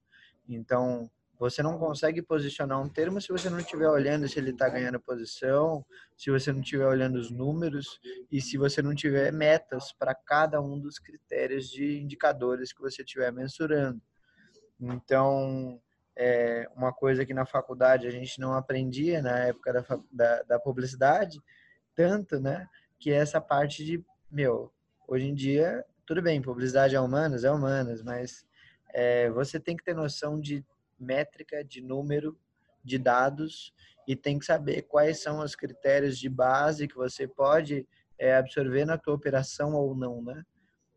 Então, 0.49 1.11
você 1.41 1.63
não 1.63 1.79
consegue 1.79 2.21
posicionar 2.21 2.79
um 2.79 2.89
termo 2.89 3.19
se 3.19 3.33
você 3.33 3.49
não 3.49 3.59
estiver 3.59 3.89
olhando 3.89 4.29
se 4.29 4.39
ele 4.39 4.51
está 4.51 4.69
ganhando 4.69 5.01
posição, 5.01 5.83
se 6.15 6.31
você 6.31 6.53
não 6.53 6.61
estiver 6.61 6.87
olhando 6.87 7.17
os 7.17 7.31
números 7.31 7.99
e 8.31 8.43
se 8.43 8.59
você 8.59 8.83
não 8.83 8.95
tiver 8.95 9.33
metas 9.33 9.91
para 9.91 10.15
cada 10.15 10.61
um 10.61 10.79
dos 10.79 10.99
critérios 10.99 11.71
de 11.71 11.99
indicadores 11.99 12.75
que 12.75 12.83
você 12.83 13.01
estiver 13.01 13.33
mensurando. 13.33 14.03
Então, 14.79 15.81
é 16.15 16.69
uma 16.77 16.93
coisa 16.93 17.25
que 17.25 17.33
na 17.33 17.47
faculdade 17.47 18.07
a 18.07 18.11
gente 18.11 18.39
não 18.39 18.53
aprendia 18.53 19.23
na 19.23 19.39
época 19.39 19.73
da, 19.73 20.01
da, 20.13 20.43
da 20.43 20.61
publicidade, 20.61 21.41
tanto, 21.95 22.39
né? 22.39 22.69
Que 22.99 23.13
é 23.13 23.17
essa 23.17 23.41
parte 23.41 23.83
de, 23.83 24.05
meu, 24.31 24.71
hoje 25.09 25.27
em 25.27 25.35
dia, 25.35 25.83
tudo 26.05 26.21
bem, 26.21 26.43
publicidade 26.43 26.95
é 26.95 27.01
humanas, 27.01 27.45
é 27.45 27.51
humanas, 27.51 28.03
mas 28.03 28.45
é, 28.93 29.31
você 29.31 29.59
tem 29.59 29.75
que 29.75 29.85
ter 29.85 29.95
noção 29.95 30.39
de 30.39 30.63
métrica, 31.01 31.65
de 31.65 31.81
número, 31.81 32.39
de 32.85 32.99
dados 32.99 33.73
e 34.07 34.17
tem 34.17 34.39
que 34.39 34.45
saber 34.45 34.83
quais 34.83 35.23
são 35.23 35.41
os 35.41 35.55
critérios 35.55 36.19
de 36.19 36.29
base 36.29 36.89
que 36.89 36.97
você 36.97 37.29
pode 37.29 37.87
é, 38.19 38.37
absorver 38.37 38.85
na 38.85 38.99
tua 38.99 39.15
operação 39.15 39.75
ou 39.75 39.95
não, 39.95 40.23
né? 40.23 40.45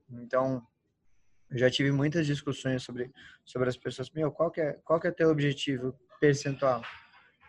Então, 0.10 0.66
eu 1.52 1.58
já 1.58 1.70
tive 1.70 1.92
muitas 1.92 2.26
discussões 2.26 2.84
sobre, 2.84 3.12
sobre 3.46 3.70
as 3.70 3.78
pessoas. 3.78 4.10
Meu, 4.12 4.32
qual 4.32 4.50
que 4.50 4.62
é, 4.62 4.74
qual 4.84 5.00
que 5.00 5.08
é 5.08 5.12
teu 5.12 5.30
objetivo 5.30 5.98
percentual? 6.20 6.82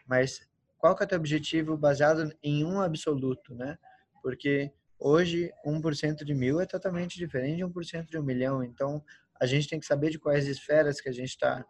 Mas 0.07 0.47
qual 0.77 0.95
que 0.95 1.03
é 1.03 1.07
teu 1.07 1.19
objetivo 1.19 1.77
baseado 1.77 2.31
em 2.43 2.65
um 2.65 2.81
absoluto, 2.81 3.55
né? 3.55 3.79
Porque 4.23 4.71
hoje 4.99 5.51
1% 5.67 6.25
de 6.25 6.35
mil 6.35 6.61
é 6.61 6.67
totalmente 6.67 7.19
diferente 7.19 7.57
de 7.57 7.65
1% 7.65 8.11
de 8.11 8.19
um 8.19 8.23
milhão. 8.23 8.63
Então, 8.63 9.03
a 9.41 9.47
gente 9.47 9.69
tem 9.69 9.81
que 9.81 9.87
saber 9.87 10.11
de 10.11 10.19
quais 10.19 10.47
esferas 10.47 11.01
que 11.01 11.09
a 11.09 11.13
gente 11.13 11.31
está 11.31 11.65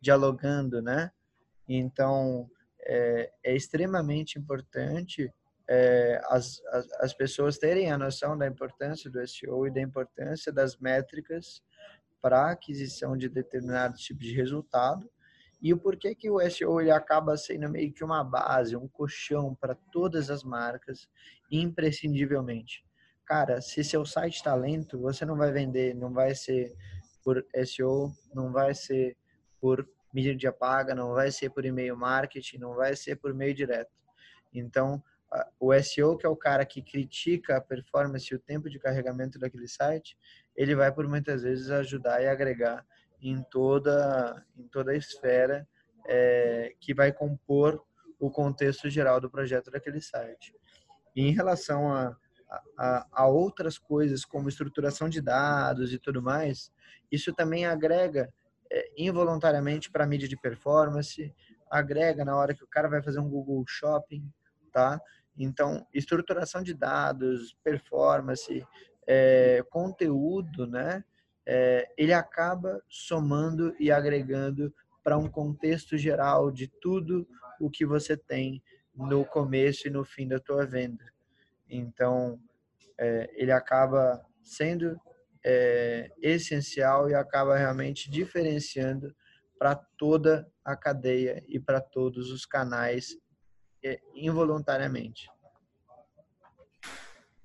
dialogando, 0.00 0.80
né? 0.80 1.10
Então, 1.68 2.48
é, 2.82 3.30
é 3.44 3.54
extremamente 3.54 4.38
importante 4.38 5.32
é, 5.68 6.20
as, 6.30 6.62
as, 6.72 6.92
as, 7.00 7.14
pessoas 7.14 7.58
terem 7.58 7.92
a 7.92 7.98
noção 7.98 8.36
da 8.38 8.46
importância 8.46 9.10
do 9.10 9.26
SEO 9.28 9.66
e 9.66 9.70
da 9.70 9.82
importância 9.82 10.50
das 10.50 10.78
métricas 10.78 11.62
para 12.22 12.50
aquisição 12.50 13.16
de 13.16 13.28
determinados 13.28 14.00
tipos 14.00 14.24
de 14.24 14.34
resultado 14.34 15.08
E 15.60 15.72
o 15.72 15.78
porquê 15.78 16.14
que 16.14 16.30
o 16.30 16.40
SEO 16.50 16.80
ele 16.80 16.90
acaba 16.90 17.36
sendo 17.36 17.68
meio 17.68 17.92
que 17.92 18.02
uma 18.02 18.24
base, 18.24 18.76
um 18.76 18.88
colchão 18.88 19.54
para 19.54 19.74
todas 19.92 20.30
as 20.30 20.42
marcas, 20.42 21.06
imprescindivelmente. 21.50 22.82
Cara, 23.26 23.60
se 23.60 23.84
seu 23.84 24.06
site 24.06 24.36
está 24.36 24.54
lento, 24.54 24.98
você 24.98 25.26
não 25.26 25.36
vai 25.36 25.52
vender, 25.52 25.94
não 25.94 26.12
vai 26.12 26.34
ser 26.34 26.74
por 27.22 27.44
SEO, 27.66 28.10
não 28.34 28.50
vai 28.52 28.74
ser 28.74 29.18
por 29.60 29.88
mídia 30.12 30.52
paga, 30.52 30.94
não 30.94 31.12
vai 31.12 31.30
ser 31.30 31.50
por 31.50 31.64
e-mail 31.64 31.96
marketing, 31.96 32.58
não 32.58 32.74
vai 32.74 32.96
ser 32.96 33.16
por 33.16 33.34
meio 33.34 33.54
direto. 33.54 33.90
Então, 34.52 35.02
o 35.60 35.74
SEO, 35.74 36.16
que 36.16 36.24
é 36.24 36.28
o 36.28 36.36
cara 36.36 36.64
que 36.64 36.82
critica 36.82 37.56
a 37.56 37.60
performance 37.60 38.32
e 38.32 38.36
o 38.36 38.38
tempo 38.38 38.70
de 38.70 38.78
carregamento 38.78 39.38
daquele 39.38 39.68
site, 39.68 40.16
ele 40.56 40.74
vai 40.74 40.90
por 40.92 41.06
muitas 41.06 41.42
vezes 41.42 41.70
ajudar 41.70 42.22
e 42.22 42.28
agregar 42.28 42.86
em 43.20 43.42
toda, 43.42 44.44
em 44.56 44.66
toda 44.68 44.92
a 44.92 44.96
esfera 44.96 45.68
é, 46.06 46.74
que 46.80 46.94
vai 46.94 47.12
compor 47.12 47.84
o 48.18 48.30
contexto 48.30 48.88
geral 48.88 49.20
do 49.20 49.30
projeto 49.30 49.70
daquele 49.70 50.00
site. 50.00 50.54
E 51.14 51.22
em 51.22 51.32
relação 51.32 51.92
a, 51.92 52.16
a, 52.78 53.06
a 53.12 53.26
outras 53.26 53.78
coisas, 53.78 54.24
como 54.24 54.48
estruturação 54.48 55.08
de 55.08 55.20
dados 55.20 55.92
e 55.92 55.98
tudo 55.98 56.22
mais, 56.22 56.72
isso 57.10 57.32
também 57.34 57.66
agrega 57.66 58.32
é, 58.70 58.90
involuntariamente 58.96 59.90
para 59.90 60.06
mídia 60.06 60.28
de 60.28 60.36
performance, 60.36 61.34
agrega 61.70 62.24
na 62.24 62.36
hora 62.36 62.54
que 62.54 62.64
o 62.64 62.68
cara 62.68 62.88
vai 62.88 63.02
fazer 63.02 63.20
um 63.20 63.28
Google 63.28 63.64
Shopping, 63.66 64.30
tá? 64.72 65.00
Então, 65.36 65.86
estruturação 65.94 66.62
de 66.62 66.74
dados, 66.74 67.56
performance, 67.62 68.66
é, 69.06 69.62
conteúdo, 69.70 70.66
né? 70.66 71.04
É, 71.46 71.88
ele 71.96 72.12
acaba 72.12 72.82
somando 72.88 73.74
e 73.80 73.90
agregando 73.90 74.74
para 75.02 75.16
um 75.16 75.28
contexto 75.28 75.96
geral 75.96 76.50
de 76.50 76.68
tudo 76.68 77.26
o 77.58 77.70
que 77.70 77.86
você 77.86 78.16
tem 78.16 78.62
no 78.94 79.24
começo 79.24 79.86
e 79.86 79.90
no 79.90 80.04
fim 80.04 80.28
da 80.28 80.38
tua 80.38 80.66
venda. 80.66 81.04
Então, 81.68 82.38
é, 82.98 83.30
ele 83.34 83.52
acaba 83.52 84.22
sendo 84.42 85.00
é, 85.50 86.12
essencial 86.20 87.08
e 87.08 87.14
acaba 87.14 87.56
realmente 87.56 88.10
diferenciando 88.10 89.14
para 89.58 89.74
toda 89.96 90.46
a 90.62 90.76
cadeia 90.76 91.42
e 91.48 91.58
para 91.58 91.80
todos 91.80 92.30
os 92.30 92.44
canais 92.44 93.16
é, 93.82 93.98
involuntariamente. 94.14 95.26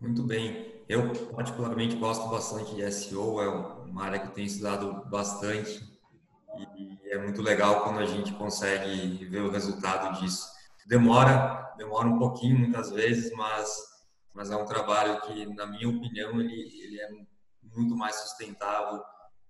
Muito 0.02 0.22
bem. 0.24 0.84
Eu, 0.90 1.14
particularmente, 1.34 1.96
gosto 1.96 2.28
bastante 2.28 2.76
de 2.76 2.92
SEO, 2.92 3.42
é 3.42 3.48
uma 3.48 4.04
área 4.04 4.20
que 4.20 4.28
eu 4.28 4.32
tenho 4.32 4.48
estudado 4.48 5.06
bastante 5.10 5.82
e 6.78 7.00
é 7.10 7.18
muito 7.18 7.42
legal 7.42 7.86
quando 7.86 8.00
a 8.00 8.06
gente 8.06 8.34
consegue 8.34 9.26
ver 9.26 9.44
o 9.44 9.50
resultado 9.50 10.20
disso. 10.20 10.46
Demora, 10.86 11.74
demora 11.78 12.10
um 12.10 12.20
pouquinho 12.20 12.60
muitas 12.60 12.92
vezes, 12.92 13.32
mas, 13.32 13.74
mas 14.34 14.52
é 14.52 14.58
um 14.58 14.66
trabalho 14.66 15.22
que, 15.22 15.46
na 15.56 15.66
minha 15.66 15.88
opinião, 15.88 16.42
ele, 16.42 16.70
ele 16.84 17.00
é 17.00 17.10
muito 17.76 17.96
mais 17.96 18.16
sustentável 18.16 19.04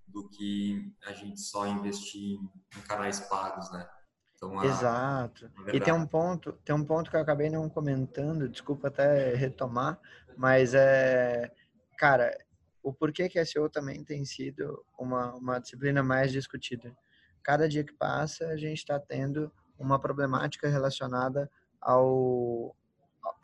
do 0.08 0.30
que 0.30 0.94
a 1.06 1.14
gente 1.14 1.40
só 1.40 1.66
investir 1.68 2.38
em 2.78 2.82
canais 2.82 3.20
pagos, 3.22 3.72
né? 3.72 3.88
Então, 4.36 4.60
a... 4.60 4.66
Exato. 4.66 5.52
É 5.68 5.76
e 5.76 5.80
tem 5.80 5.94
um 5.94 6.06
ponto, 6.06 6.54
tem 6.66 6.76
um 6.76 6.84
ponto 6.84 7.10
que 7.10 7.16
eu 7.16 7.22
acabei 7.22 7.50
não 7.50 7.70
comentando, 7.70 8.50
desculpa 8.50 8.90
até 8.90 9.34
retomar, 9.34 10.00
mas 10.38 10.74
é, 10.74 11.52
cara, 11.98 12.38
o 12.84 12.94
porquê 12.94 13.30
que 13.30 13.44
SEO 13.46 13.70
também 13.70 14.04
tem 14.04 14.26
sido 14.26 14.86
uma, 15.00 15.34
uma 15.36 15.60
disciplina 15.60 16.04
mais 16.04 16.32
discutida. 16.32 16.96
Cada 17.42 17.68
dia 17.68 17.84
que 17.84 17.94
passa, 17.94 18.48
a 18.48 18.58
gente 18.58 18.80
está 18.80 19.00
tendo 19.00 19.52
uma 19.78 20.00
problemática 20.00 20.68
relacionada 20.68 21.50
ao, 21.82 22.76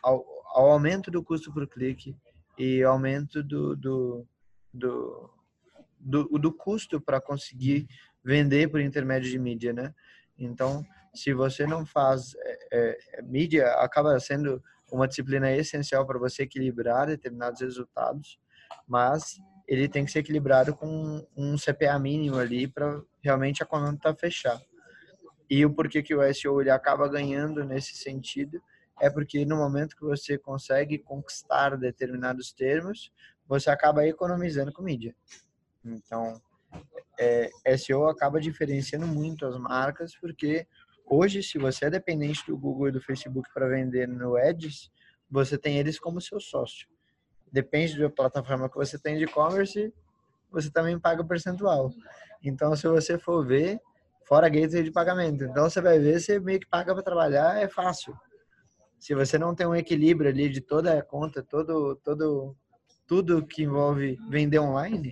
ao, 0.03 0.25
ao, 0.53 0.71
aumento 0.71 1.09
do 1.09 1.23
custo 1.23 1.53
por 1.53 1.67
clique 1.67 2.15
e 2.57 2.83
aumento 2.83 3.41
do, 3.41 3.75
do, 3.75 4.27
do, 4.73 5.29
do, 5.99 6.23
do 6.39 6.53
custo 6.53 7.01
para 7.01 7.19
conseguir 7.19 7.87
vender 8.23 8.69
por 8.69 8.79
intermédio 8.79 9.29
de 9.29 9.39
mídia, 9.39 9.73
né? 9.73 9.93
Então, 10.37 10.85
se 11.13 11.33
você 11.33 11.65
não 11.65 11.85
faz 11.85 12.33
é, 12.71 12.97
é, 13.17 13.21
mídia, 13.21 13.67
acaba 13.73 14.19
sendo 14.19 14.63
uma 14.91 15.07
disciplina 15.07 15.51
essencial 15.51 16.05
para 16.05 16.19
você 16.19 16.43
equilibrar 16.43 17.07
determinados 17.07 17.61
resultados, 17.61 18.39
mas 18.87 19.37
ele 19.67 19.87
tem 19.87 20.05
que 20.05 20.11
ser 20.11 20.19
equilibrado 20.19 20.75
com 20.75 21.25
um 21.35 21.55
CPA 21.55 21.99
mínimo 21.99 22.37
ali 22.37 22.67
para 22.67 23.01
realmente 23.21 23.61
a 23.61 23.65
conta 23.65 24.15
fechar. 24.15 24.59
E 25.49 25.65
o 25.65 25.73
porquê 25.73 26.01
que 26.01 26.15
o 26.15 26.33
SEO 26.33 26.61
ele 26.61 26.69
acaba 26.69 27.07
ganhando 27.07 27.63
nesse 27.63 27.95
sentido 27.95 28.61
é 29.01 29.09
porque 29.09 29.45
no 29.45 29.55
momento 29.55 29.95
que 29.95 30.03
você 30.03 30.37
consegue 30.37 30.97
conquistar 30.97 31.77
determinados 31.77 32.51
termos, 32.51 33.11
você 33.49 33.71
acaba 33.71 34.05
economizando 34.05 34.71
com 34.71 34.83
mídia. 34.83 35.15
Então, 35.83 36.39
é, 37.19 37.49
SEO 37.75 38.07
acaba 38.07 38.39
diferenciando 38.39 39.07
muito 39.07 39.43
as 39.43 39.57
marcas, 39.57 40.15
porque 40.15 40.67
hoje, 41.03 41.41
se 41.41 41.57
você 41.57 41.85
é 41.85 41.89
dependente 41.89 42.45
do 42.45 42.55
Google 42.55 42.89
e 42.89 42.91
do 42.91 43.01
Facebook 43.01 43.49
para 43.51 43.67
vender 43.67 44.07
no 44.07 44.37
Ads, 44.37 44.91
você 45.27 45.57
tem 45.57 45.79
eles 45.79 45.99
como 45.99 46.21
seu 46.21 46.39
sócio. 46.39 46.87
Depende 47.51 47.99
da 47.99 48.07
plataforma 48.07 48.69
que 48.69 48.75
você 48.75 48.99
tem 48.99 49.17
de 49.17 49.23
e-commerce, 49.23 49.91
você 50.51 50.69
também 50.69 50.99
paga 50.99 51.23
percentual. 51.23 51.91
Então, 52.43 52.75
se 52.75 52.87
você 52.87 53.17
for 53.17 53.43
ver, 53.43 53.81
fora 54.25 54.47
gateway 54.47 54.83
de 54.83 54.91
pagamento. 54.91 55.43
Então, 55.43 55.67
você 55.67 55.81
vai 55.81 55.97
ver, 55.97 56.19
você 56.19 56.39
meio 56.39 56.59
que 56.59 56.67
paga 56.67 56.93
para 56.93 57.01
trabalhar, 57.01 57.59
é 57.59 57.67
fácil. 57.67 58.15
Se 58.99 59.15
você 59.15 59.39
não 59.39 59.55
tem 59.55 59.65
um 59.65 59.75
equilíbrio 59.75 60.29
ali 60.29 60.49
de 60.49 60.61
toda 60.61 60.99
a 60.99 61.01
conta, 61.01 61.41
todo, 61.41 61.95
todo, 62.03 62.55
tudo 63.09 63.43
que 63.43 63.63
envolve 63.63 64.19
vender 64.29 64.59
online, 64.59 65.11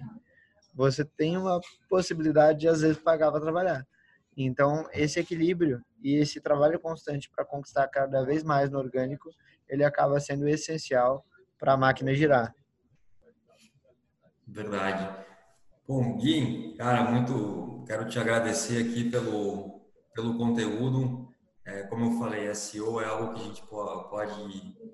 você 0.72 1.04
tem 1.04 1.36
uma 1.36 1.60
possibilidade 1.90 2.60
de 2.60 2.68
às 2.68 2.82
vezes 2.82 3.00
pagar 3.00 3.32
para 3.32 3.42
trabalhar. 3.42 3.88
Então, 4.38 4.88
esse 4.94 5.20
equilíbrio 5.20 5.84
e 6.04 6.14
esse 6.14 6.40
trabalho 6.40 6.80
constante 6.80 7.28
para 7.28 7.44
conquistar 7.44 7.88
cada 7.88 8.24
vez 8.24 8.44
mais 8.44 8.70
no 8.70 8.78
orgânico, 8.78 9.32
ele 9.68 9.84
acaba 9.84 10.20
sendo 10.20 10.48
essencial 10.48 11.26
para 11.58 11.74
a 11.74 11.78
máquina 11.78 12.14
girar. 12.14 12.54
Verdade. 14.46 15.26
Bom, 15.88 16.18
Gui, 16.18 16.76
cara, 16.78 17.10
muito 17.10 17.84
quero 17.88 18.08
te 18.08 18.20
agradecer 18.20 18.88
aqui 18.88 19.10
pelo, 19.10 19.82
pelo 20.14 20.38
conteúdo. 20.38 21.28
É, 21.66 21.82
como 21.84 22.06
eu 22.06 22.20
falei, 22.20 22.54
SEO 22.54 23.02
é 23.02 23.06
algo 23.06 23.34
que 23.34 23.42
a 23.42 23.44
gente 23.46 23.64
pode 23.64 24.87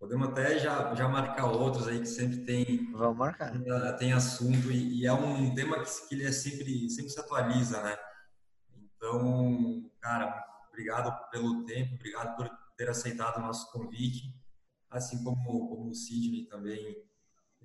Podemos 0.00 0.30
até 0.30 0.58
já, 0.58 0.94
já 0.94 1.06
marcar 1.06 1.44
outros 1.44 1.86
aí 1.86 2.00
que 2.00 2.06
sempre 2.06 2.38
tem. 2.38 2.90
Vamos 2.90 3.18
marcar. 3.18 3.52
Tem, 3.52 3.96
tem 3.98 4.12
assunto 4.14 4.72
e, 4.72 5.02
e, 5.02 5.06
é 5.06 5.12
um 5.12 5.54
tema 5.54 5.78
que, 5.84 6.08
que 6.08 6.14
ele 6.14 6.24
é 6.24 6.32
sempre, 6.32 6.88
sempre 6.88 7.10
se 7.10 7.20
atualiza, 7.20 7.82
né? 7.82 7.98
Então, 8.96 9.90
cara, 10.00 10.42
obrigado 10.70 11.30
pelo 11.30 11.66
tempo, 11.66 11.96
obrigado 11.96 12.34
por 12.34 12.48
ter 12.78 12.88
aceitado 12.88 13.36
o 13.36 13.42
nosso 13.42 13.70
convite, 13.70 14.34
assim 14.88 15.22
como, 15.22 15.68
como 15.68 15.90
o 15.90 15.94
Sidney 15.94 16.46
também 16.46 17.04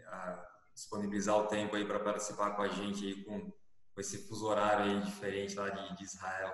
a, 0.05 0.45
disponibilizar 0.73 1.37
o 1.37 1.47
tempo 1.47 1.73
aí 1.77 1.85
para 1.85 2.01
participar 2.01 2.51
com 2.51 2.63
a 2.63 2.67
gente 2.67 3.05
aí 3.05 3.23
com, 3.23 3.49
com 3.49 4.01
esse 4.01 4.27
fuso 4.27 4.45
horário 4.45 4.91
aí 4.91 5.01
diferente 5.03 5.55
lá 5.55 5.69
de, 5.69 5.95
de 5.95 6.03
Israel. 6.03 6.53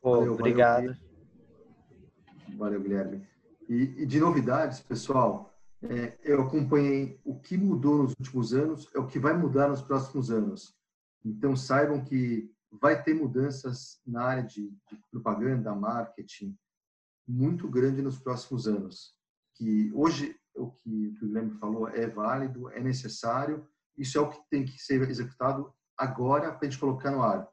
Pô, 0.00 0.30
obrigado. 0.30 0.96
Valeu. 2.56 2.80
Guilherme. 2.80 3.26
E, 3.68 4.02
e 4.02 4.06
de 4.06 4.20
novidades, 4.20 4.80
pessoal, 4.80 5.52
é, 5.82 6.18
eu 6.22 6.42
acompanhei 6.42 7.20
o 7.24 7.38
que 7.38 7.56
mudou 7.56 8.02
nos 8.02 8.14
últimos 8.18 8.52
anos, 8.52 8.88
é 8.94 8.98
o 8.98 9.06
que 9.06 9.18
vai 9.18 9.36
mudar 9.36 9.68
nos 9.68 9.82
próximos 9.82 10.30
anos. 10.30 10.76
Então, 11.24 11.56
saibam 11.56 12.04
que 12.04 12.52
vai 12.70 13.02
ter 13.02 13.14
mudanças 13.14 14.00
na 14.06 14.22
área 14.22 14.42
de, 14.42 14.70
de 14.70 14.96
propaganda, 15.10 15.74
marketing, 15.74 16.56
muito 17.26 17.68
grande 17.68 18.02
nos 18.02 18.18
próximos 18.18 18.66
anos. 18.66 19.14
Que 19.54 19.90
hoje 19.94 20.36
o 20.54 20.70
que, 20.70 21.08
o 21.08 21.14
que 21.14 21.24
o 21.24 21.28
Guilherme 21.28 21.58
falou 21.58 21.88
é 21.88 22.06
válido, 22.06 22.70
é 22.70 22.80
necessário, 22.80 23.66
isso 23.96 24.18
é 24.18 24.20
o 24.20 24.30
que 24.30 24.40
tem 24.50 24.64
que 24.64 24.78
ser 24.78 25.02
executado 25.08 25.72
agora 25.96 26.52
para 26.52 26.66
a 26.66 26.70
gente 26.70 26.80
colocar 26.80 27.10
no 27.10 27.22
ar. 27.22 27.48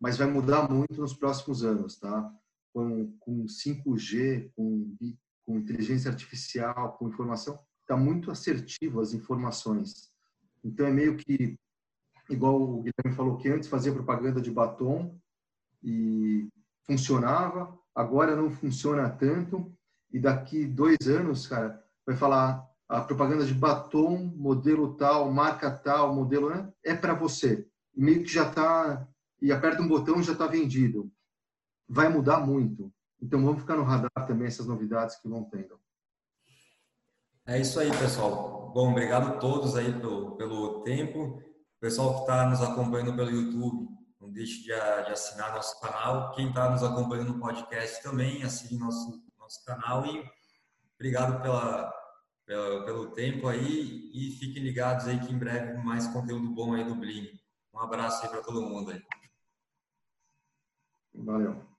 Mas 0.00 0.16
vai 0.16 0.26
mudar 0.26 0.68
muito 0.68 1.00
nos 1.00 1.14
próximos 1.14 1.62
anos, 1.62 1.98
tá? 1.98 2.32
Com, 2.72 3.12
com 3.18 3.44
5G, 3.44 4.50
com, 4.54 4.96
com 5.44 5.58
inteligência 5.58 6.10
artificial, 6.10 6.96
com 6.98 7.08
informação, 7.08 7.58
está 7.82 7.96
muito 7.96 8.30
assertivo 8.30 9.00
as 9.00 9.12
informações. 9.12 10.10
Então 10.64 10.86
é 10.86 10.90
meio 10.90 11.16
que 11.16 11.58
igual 12.28 12.60
o 12.60 12.82
Guilherme 12.82 13.16
falou 13.16 13.36
que 13.36 13.48
antes 13.48 13.68
fazia 13.68 13.92
propaganda 13.92 14.40
de 14.40 14.50
batom 14.50 15.18
e 15.82 16.48
funcionava, 16.84 17.76
agora 17.94 18.36
não 18.36 18.50
funciona 18.50 19.08
tanto 19.10 19.72
e 20.12 20.18
daqui 20.18 20.64
dois 20.64 20.98
anos, 21.06 21.46
cara, 21.46 21.82
vai 22.06 22.16
falar 22.16 22.64
a 22.88 23.00
propaganda 23.00 23.44
de 23.44 23.54
batom, 23.54 24.32
modelo 24.36 24.94
tal, 24.94 25.30
marca 25.30 25.70
tal, 25.70 26.14
modelo 26.14 26.50
né? 26.50 26.72
é 26.84 26.94
para 26.94 27.14
você. 27.14 27.66
meio 27.96 28.22
que 28.22 28.32
já 28.32 28.48
está 28.48 29.06
e 29.40 29.52
aperta 29.52 29.82
um 29.82 29.88
botão 29.88 30.22
já 30.22 30.32
está 30.32 30.46
vendido. 30.46 31.10
Vai 31.92 32.08
mudar 32.08 32.38
muito. 32.38 32.92
Então 33.20 33.44
vamos 33.44 33.62
ficar 33.62 33.74
no 33.74 33.82
radar 33.82 34.24
também 34.24 34.46
essas 34.46 34.64
novidades 34.64 35.16
que 35.16 35.28
vão 35.28 35.42
tendo. 35.42 35.76
É 37.44 37.58
isso 37.60 37.80
aí, 37.80 37.90
pessoal. 37.98 38.70
Bom, 38.72 38.92
obrigado 38.92 39.30
a 39.30 39.38
todos 39.38 39.74
aí 39.74 39.92
pelo, 39.92 40.36
pelo 40.36 40.82
tempo. 40.82 41.42
Pessoal 41.80 42.14
que 42.14 42.20
está 42.20 42.48
nos 42.48 42.62
acompanhando 42.62 43.16
pelo 43.16 43.32
YouTube, 43.32 43.88
não 44.20 44.30
deixe 44.30 44.60
de, 44.60 44.66
de 44.68 44.72
assinar 45.10 45.52
nosso 45.52 45.80
canal. 45.80 46.30
Quem 46.30 46.50
está 46.50 46.70
nos 46.70 46.84
acompanhando 46.84 47.32
no 47.32 47.40
podcast 47.40 48.00
também, 48.04 48.44
assine 48.44 48.78
nosso, 48.78 49.20
nosso 49.36 49.64
canal 49.64 50.06
e 50.06 50.24
obrigado 50.94 51.42
pela, 51.42 51.92
pela, 52.46 52.84
pelo 52.84 53.10
tempo 53.10 53.48
aí 53.48 54.12
e 54.14 54.30
fiquem 54.38 54.62
ligados 54.62 55.08
aí 55.08 55.18
que 55.18 55.32
em 55.32 55.38
breve 55.38 55.76
mais 55.82 56.06
conteúdo 56.06 56.54
bom 56.54 56.72
aí 56.72 56.84
do 56.84 56.94
Bling. 56.94 57.28
Um 57.74 57.80
abraço 57.80 58.22
aí 58.22 58.28
para 58.28 58.42
todo 58.42 58.62
mundo 58.62 58.92
aí. 58.92 59.02
Valeu. 61.14 61.69